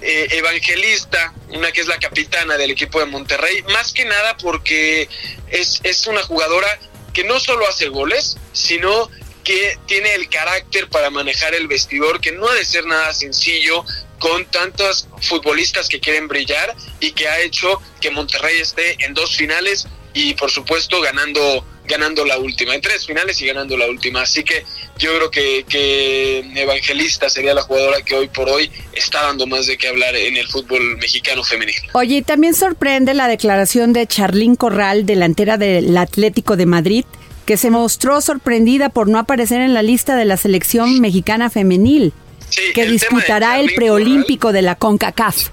eh, 0.00 0.26
Evangelista, 0.30 1.32
una 1.50 1.72
que 1.72 1.80
es 1.80 1.86
la 1.86 1.98
capitana 1.98 2.56
del 2.56 2.72
equipo 2.72 2.98
de 3.00 3.06
Monterrey, 3.06 3.62
más 3.72 3.92
que 3.92 4.04
nada 4.04 4.36
porque 4.36 5.08
es, 5.48 5.80
es 5.82 6.06
una 6.06 6.22
jugadora 6.22 6.78
que 7.12 7.24
no 7.24 7.38
solo 7.40 7.68
hace 7.68 7.88
goles, 7.88 8.36
sino 8.52 9.10
que 9.44 9.78
tiene 9.86 10.14
el 10.14 10.28
carácter 10.28 10.88
para 10.88 11.10
manejar 11.10 11.54
el 11.54 11.68
vestidor, 11.68 12.20
que 12.20 12.32
no 12.32 12.48
ha 12.48 12.54
de 12.54 12.64
ser 12.64 12.86
nada 12.86 13.12
sencillo 13.12 13.84
con 14.18 14.44
tantos 14.46 15.08
futbolistas 15.20 15.88
que 15.88 16.00
quieren 16.00 16.28
brillar 16.28 16.74
y 17.00 17.12
que 17.12 17.28
ha 17.28 17.40
hecho 17.40 17.80
que 18.00 18.10
Monterrey 18.10 18.60
esté 18.60 19.04
en 19.04 19.14
dos 19.14 19.36
finales 19.36 19.88
y 20.14 20.34
por 20.34 20.50
supuesto 20.50 21.00
ganando 21.00 21.64
ganando 21.84 22.24
la 22.24 22.38
última, 22.38 22.74
en 22.74 22.80
tres 22.80 23.06
finales 23.06 23.40
y 23.40 23.46
ganando 23.46 23.76
la 23.76 23.88
última. 23.88 24.22
Así 24.22 24.44
que 24.44 24.64
yo 24.98 25.14
creo 25.16 25.30
que, 25.30 25.64
que 25.68 26.38
Evangelista 26.54 27.28
sería 27.28 27.54
la 27.54 27.62
jugadora 27.62 28.02
que 28.02 28.14
hoy 28.14 28.28
por 28.28 28.48
hoy 28.48 28.70
está 28.92 29.22
dando 29.22 29.46
más 29.46 29.66
de 29.66 29.76
qué 29.76 29.88
hablar 29.88 30.14
en 30.16 30.36
el 30.36 30.48
fútbol 30.48 30.96
mexicano 30.98 31.42
femenino. 31.42 31.82
Oye, 31.92 32.16
y 32.16 32.22
también 32.22 32.54
sorprende 32.54 33.14
la 33.14 33.28
declaración 33.28 33.92
de 33.92 34.06
Charlín 34.06 34.56
Corral, 34.56 35.06
delantera 35.06 35.58
del 35.58 35.96
Atlético 35.96 36.56
de 36.56 36.66
Madrid, 36.66 37.04
que 37.46 37.56
se 37.56 37.70
mostró 37.70 38.20
sorprendida 38.20 38.88
por 38.88 39.08
no 39.08 39.18
aparecer 39.18 39.60
en 39.60 39.74
la 39.74 39.82
lista 39.82 40.16
de 40.16 40.24
la 40.24 40.36
selección 40.36 41.00
mexicana 41.00 41.50
femenil. 41.50 42.12
Sí, 42.48 42.72
que 42.74 42.86
disputará 42.86 43.60
el 43.60 43.74
preolímpico 43.74 44.52
de 44.52 44.62
la 44.62 44.74
CONCACAF. 44.74 45.48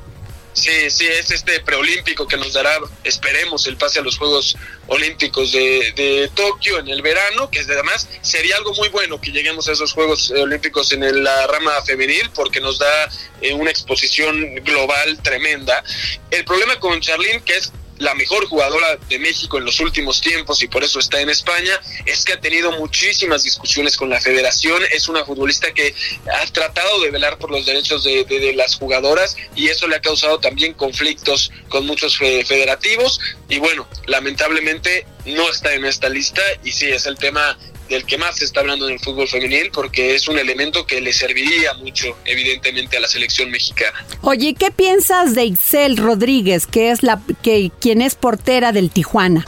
Sí, 0.59 0.89
sí, 0.91 1.07
es 1.07 1.31
este 1.31 1.61
preolímpico 1.61 2.27
que 2.27 2.35
nos 2.35 2.51
dará, 2.51 2.77
esperemos, 3.05 3.65
el 3.67 3.77
pase 3.77 3.99
a 3.99 4.01
los 4.01 4.17
Juegos 4.17 4.57
Olímpicos 4.87 5.53
de, 5.53 5.93
de 5.95 6.29
Tokio 6.35 6.79
en 6.79 6.89
el 6.89 7.01
verano, 7.01 7.49
que 7.49 7.59
además 7.59 8.09
sería 8.21 8.57
algo 8.57 8.73
muy 8.73 8.89
bueno 8.89 9.21
que 9.21 9.31
lleguemos 9.31 9.69
a 9.69 9.71
esos 9.71 9.93
Juegos 9.93 10.31
Olímpicos 10.31 10.91
en 10.91 11.03
el- 11.03 11.23
la 11.23 11.47
rama 11.47 11.81
femenil, 11.83 12.29
porque 12.35 12.59
nos 12.59 12.77
da 12.77 13.09
eh, 13.41 13.53
una 13.53 13.71
exposición 13.71 14.55
global 14.65 15.17
tremenda. 15.23 15.81
El 16.29 16.43
problema 16.43 16.77
con 16.79 16.99
Charlene, 16.99 17.41
que 17.43 17.55
es 17.55 17.71
la 17.99 18.15
mejor 18.15 18.47
jugadora 18.47 18.97
de 19.07 19.19
México 19.19 19.57
en 19.57 19.65
los 19.65 19.79
últimos 19.79 20.19
tiempos 20.21 20.63
y 20.63 20.67
por 20.67 20.83
eso 20.83 20.99
está 20.99 21.21
en 21.21 21.29
España, 21.29 21.79
es 22.05 22.25
que 22.25 22.33
ha 22.33 22.39
tenido 22.41 22.71
muchísimas 22.71 23.43
discusiones 23.43 23.95
con 23.97 24.09
la 24.09 24.19
federación, 24.19 24.81
es 24.91 25.07
una 25.07 25.23
futbolista 25.25 25.71
que 25.73 25.93
ha 26.33 26.45
tratado 26.47 27.01
de 27.01 27.11
velar 27.11 27.37
por 27.37 27.51
los 27.51 27.65
derechos 27.65 28.03
de, 28.03 28.23
de- 28.23 28.39
de 28.39 28.53
las 28.53 28.75
jugadoras 28.75 29.35
y 29.55 29.67
eso 29.67 29.87
le 29.87 29.97
ha 29.97 30.01
causado 30.01 30.39
también 30.39 30.73
conflictos 30.73 31.51
con 31.67 31.85
muchos 31.85 32.17
fe- 32.17 32.43
federativos 32.45 33.19
y 33.49 33.59
bueno, 33.59 33.87
lamentablemente 34.07 35.05
no 35.25 35.49
está 35.49 35.73
en 35.73 35.85
esta 35.85 36.09
lista 36.09 36.41
y 36.63 36.71
sí, 36.71 36.89
es 36.89 37.05
el 37.05 37.17
tema 37.17 37.57
del 37.89 38.05
que 38.05 38.17
más 38.17 38.37
se 38.37 38.45
está 38.45 38.61
hablando 38.61 38.87
en 38.87 38.93
el 38.93 38.99
fútbol 38.99 39.27
femenil 39.27 39.71
porque 39.71 40.15
es 40.15 40.27
un 40.27 40.37
elemento 40.37 40.85
que 40.85 41.01
le 41.01 41.11
serviría 41.11 41.73
mucho 41.73 42.17
evidentemente 42.25 42.97
a 42.97 42.99
la 42.99 43.07
selección 43.07 43.49
mexicana. 43.49 44.05
Oye, 44.21 44.55
¿qué 44.57 44.71
piensas 44.71 45.35
de 45.35 45.45
Itzel 45.45 45.97
Rodríguez, 45.97 46.67
que 46.67 46.91
es 46.91 47.03
la 47.03 47.21
que 47.43 47.71
quien 47.81 48.01
es 48.01 48.15
portera 48.15 48.71
del 48.71 48.91
Tijuana? 48.91 49.45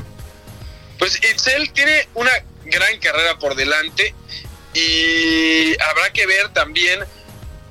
Pues 0.97 1.17
Itzel 1.17 1.71
tiene 1.71 2.07
una 2.15 2.31
gran 2.65 2.99
carrera 2.99 3.37
por 3.39 3.55
delante 3.55 4.13
y 4.73 5.71
habrá 5.81 6.11
que 6.13 6.25
ver 6.25 6.49
también 6.49 6.99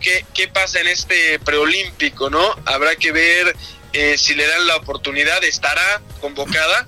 qué, 0.01 0.25
qué 0.35 0.49
pasa 0.49 0.81
en 0.81 0.89
este 0.89 1.39
preolímpico, 1.41 2.31
¿no? 2.31 2.57
Habrá 2.65 2.97
que 2.97 3.13
ver 3.13 3.57
eh, 3.93 4.17
si 4.19 4.35
le 4.35 4.47
dan 4.47 4.67
la 4.67 4.77
oportunidad, 4.77 5.43
estará 5.45 6.01
convocada. 6.21 6.87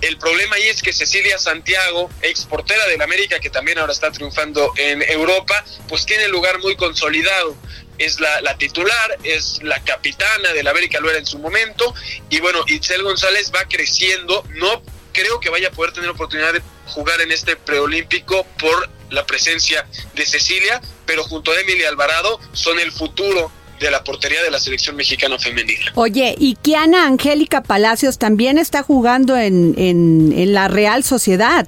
El 0.00 0.16
problema 0.16 0.56
ahí 0.56 0.68
es 0.68 0.82
que 0.82 0.92
Cecilia 0.92 1.38
Santiago, 1.38 2.10
ex 2.22 2.46
portera 2.46 2.86
del 2.86 3.02
América, 3.02 3.38
que 3.38 3.50
también 3.50 3.78
ahora 3.78 3.92
está 3.92 4.10
triunfando 4.10 4.72
en 4.76 5.02
Europa, 5.02 5.64
pues 5.88 6.06
tiene 6.06 6.28
lugar 6.28 6.58
muy 6.60 6.74
consolidado. 6.76 7.56
Es 7.98 8.18
la, 8.18 8.40
la 8.40 8.56
titular, 8.56 9.18
es 9.24 9.62
la 9.62 9.78
capitana 9.84 10.54
del 10.54 10.66
América, 10.68 11.00
lo 11.00 11.10
era 11.10 11.18
en 11.18 11.26
su 11.26 11.38
momento. 11.38 11.94
Y 12.30 12.40
bueno, 12.40 12.64
Itzel 12.66 13.02
González 13.02 13.52
va 13.54 13.66
creciendo. 13.68 14.42
No 14.54 14.82
creo 15.12 15.38
que 15.38 15.50
vaya 15.50 15.68
a 15.68 15.70
poder 15.70 15.92
tener 15.92 16.08
oportunidad 16.08 16.54
de 16.54 16.62
jugar 16.86 17.20
en 17.20 17.30
este 17.30 17.56
preolímpico 17.56 18.46
por 18.58 18.88
la 19.10 19.26
presencia 19.26 19.86
de 20.14 20.24
Cecilia, 20.24 20.80
pero 21.04 21.24
junto 21.24 21.52
a 21.52 21.60
Emily 21.60 21.84
Alvarado 21.84 22.40
son 22.52 22.78
el 22.78 22.92
futuro 22.92 23.52
de 23.80 23.90
la 23.90 24.04
portería 24.04 24.42
de 24.42 24.50
la 24.50 24.60
selección 24.60 24.94
mexicana 24.96 25.38
femenil. 25.38 25.78
Oye, 25.94 26.34
y 26.38 26.54
Kiana 26.56 27.06
Angélica 27.06 27.62
Palacios 27.62 28.18
también 28.18 28.58
está 28.58 28.82
jugando 28.82 29.36
en, 29.36 29.74
en, 29.78 30.32
en 30.36 30.52
la 30.52 30.68
Real 30.68 31.02
Sociedad. 31.02 31.66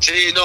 Sí, 0.00 0.12
no, 0.34 0.42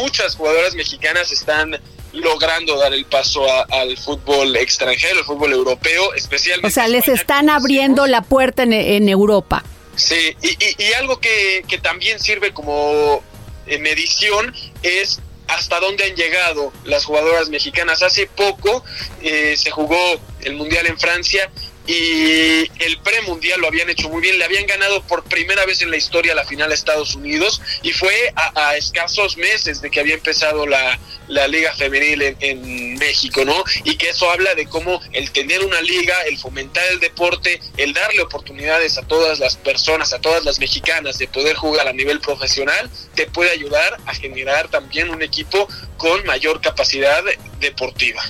muchas 0.00 0.34
jugadoras 0.34 0.74
mexicanas 0.74 1.30
están 1.30 1.78
logrando 2.14 2.78
dar 2.78 2.94
el 2.94 3.04
paso 3.04 3.44
a- 3.52 3.66
al 3.70 3.96
fútbol 3.98 4.56
extranjero, 4.56 5.18
al 5.18 5.24
fútbol 5.26 5.52
europeo, 5.52 6.14
especialmente. 6.14 6.68
O 6.68 6.70
sea, 6.70 6.88
les 6.88 7.06
están 7.08 7.50
abriendo 7.50 8.06
la 8.06 8.22
puerta 8.22 8.62
en, 8.62 8.72
en 8.72 9.08
Europa. 9.10 9.62
Sí, 9.94 10.34
y, 10.42 10.48
y- 10.48 10.82
y 10.88 10.92
algo 10.94 11.20
que, 11.20 11.62
que 11.68 11.76
también 11.78 12.18
sirve 12.20 12.54
como 12.54 13.22
eh, 13.66 13.78
medición 13.78 14.54
es 14.82 15.20
hasta 15.48 15.80
dónde 15.80 16.04
han 16.04 16.14
llegado 16.14 16.72
las 16.84 17.04
jugadoras 17.04 17.48
mexicanas. 17.50 18.02
Hace 18.02 18.26
poco 18.26 18.82
eh, 19.22 19.54
se 19.58 19.70
jugó 19.70 19.96
el 20.42 20.54
Mundial 20.54 20.86
en 20.86 20.98
Francia 20.98 21.50
y 21.88 22.70
el 22.84 22.98
premundial 23.02 23.62
lo 23.62 23.66
habían 23.66 23.88
hecho 23.88 24.10
muy 24.10 24.20
bien, 24.20 24.38
le 24.38 24.44
habían 24.44 24.66
ganado 24.66 25.02
por 25.04 25.24
primera 25.24 25.64
vez 25.64 25.80
en 25.80 25.90
la 25.90 25.96
historia 25.96 26.34
la 26.34 26.44
final 26.44 26.70
a 26.70 26.74
Estados 26.74 27.14
Unidos 27.14 27.62
y 27.82 27.92
fue 27.92 28.12
a, 28.36 28.76
escasos 28.76 29.38
meses 29.38 29.80
de 29.80 29.90
que 29.90 29.98
había 29.98 30.12
empezado 30.12 30.66
la, 30.66 30.98
la 31.28 31.48
liga 31.48 31.74
femenil 31.74 32.20
en, 32.20 32.36
en 32.40 32.98
México, 32.98 33.42
¿no? 33.46 33.64
Y 33.84 33.96
que 33.96 34.10
eso 34.10 34.30
habla 34.30 34.54
de 34.54 34.66
cómo 34.66 35.00
el 35.12 35.30
tener 35.30 35.64
una 35.64 35.80
liga, 35.80 36.14
el 36.28 36.36
fomentar 36.36 36.84
el 36.92 37.00
deporte, 37.00 37.58
el 37.78 37.94
darle 37.94 38.20
oportunidades 38.20 38.98
a 38.98 39.02
todas 39.06 39.38
las 39.38 39.56
personas, 39.56 40.12
a 40.12 40.20
todas 40.20 40.44
las 40.44 40.58
mexicanas 40.58 41.16
de 41.16 41.26
poder 41.26 41.56
jugar 41.56 41.88
a 41.88 41.94
nivel 41.94 42.20
profesional, 42.20 42.90
te 43.14 43.26
puede 43.28 43.50
ayudar 43.50 43.96
a 44.04 44.14
generar 44.14 44.68
también 44.68 45.08
un 45.08 45.22
equipo 45.22 45.66
con 45.96 46.22
mayor 46.26 46.60
capacidad 46.60 47.24
deportiva. 47.60 48.22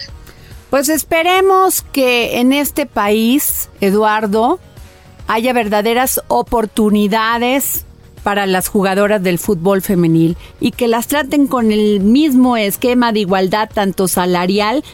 Pues 0.71 0.89
esperemos 0.89 1.83
que 1.93 2.39
en 2.39 2.53
este 2.53 2.85
país, 2.87 3.69
Eduardo, 3.81 4.61
haya 5.27 5.53
verdaderas 5.53 6.21
oportunidades 6.29 7.85
para 8.23 8.47
las 8.47 8.69
jugadoras 8.69 9.23
del 9.23 9.39
fútbol 9.39 9.81
femenil 9.81 10.37
y 10.61 10.73
que 10.73 10.89
las 10.89 11.07
traten 11.07 11.47
con 11.47 11.73
el 11.73 12.01
mismo 12.01 12.57
esquema 12.57 13.13
de 13.13 13.21
igualdad 13.21 13.71
tanto 13.73 14.09
salarial 14.09 14.85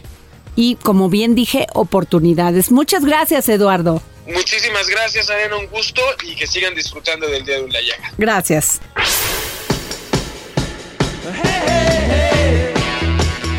y, 0.54 0.76
como 0.76 1.08
bien 1.08 1.34
dije, 1.34 1.66
oportunidades. 1.72 2.70
Muchas 2.70 3.04
gracias, 3.04 3.48
Eduardo. 3.48 4.00
Muchísimas 4.26 4.88
gracias, 4.88 5.28
Arena, 5.28 5.56
un 5.56 5.66
gusto 5.66 6.00
y 6.22 6.34
que 6.36 6.46
sigan 6.46 6.74
disfrutando 6.74 7.26
del 7.26 7.44
Día 7.44 7.60
de 7.60 7.68
la 7.68 7.80
Llaga. 7.80 8.12
Gracias. 8.16 8.80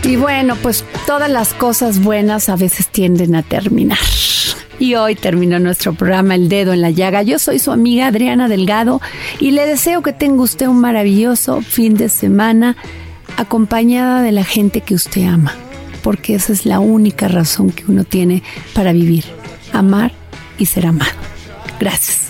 Y 0.06 0.18
bueno, 0.18 0.56
pues 0.62 0.86
todas 1.08 1.32
las 1.32 1.56
cosas 1.56 2.00
buenas 2.00 2.48
a 2.50 2.56
veces 2.56 2.88
tienden 2.88 3.34
a 3.34 3.42
terminar. 3.42 3.98
Y 4.78 4.94
hoy 4.94 5.16
terminó 5.16 5.58
nuestro 5.58 5.96
programa 5.96 6.36
El 6.36 6.48
Dedo 6.48 6.74
en 6.74 6.82
la 6.82 6.92
Llaga. 6.92 7.24
Yo 7.24 7.40
soy 7.40 7.58
su 7.58 7.72
amiga 7.72 8.08
Adriana 8.08 8.48
Delgado 8.48 9.02
y 9.40 9.50
le 9.52 9.66
deseo 9.66 10.04
que 10.04 10.14
tenga 10.14 10.44
usted 10.44 10.68
un 10.68 10.80
maravilloso 10.80 11.62
fin 11.62 11.96
de 11.96 12.10
semana 12.10 12.78
acompañada 13.38 14.22
de 14.22 14.32
la 14.32 14.44
gente 14.44 14.82
que 14.82 14.94
usted 14.94 15.26
ama, 15.26 15.56
porque 16.04 16.36
esa 16.36 16.54
es 16.54 16.68
la 16.68 16.80
única 16.80 17.28
razón 17.28 17.72
que 17.72 17.86
uno 17.88 18.04
tiene 18.04 18.44
para 18.76 18.94
vivir, 18.94 19.24
amar 19.74 20.12
y 20.60 20.68
ser 20.68 20.86
amado. 20.86 21.14
Gracias. 21.80 22.30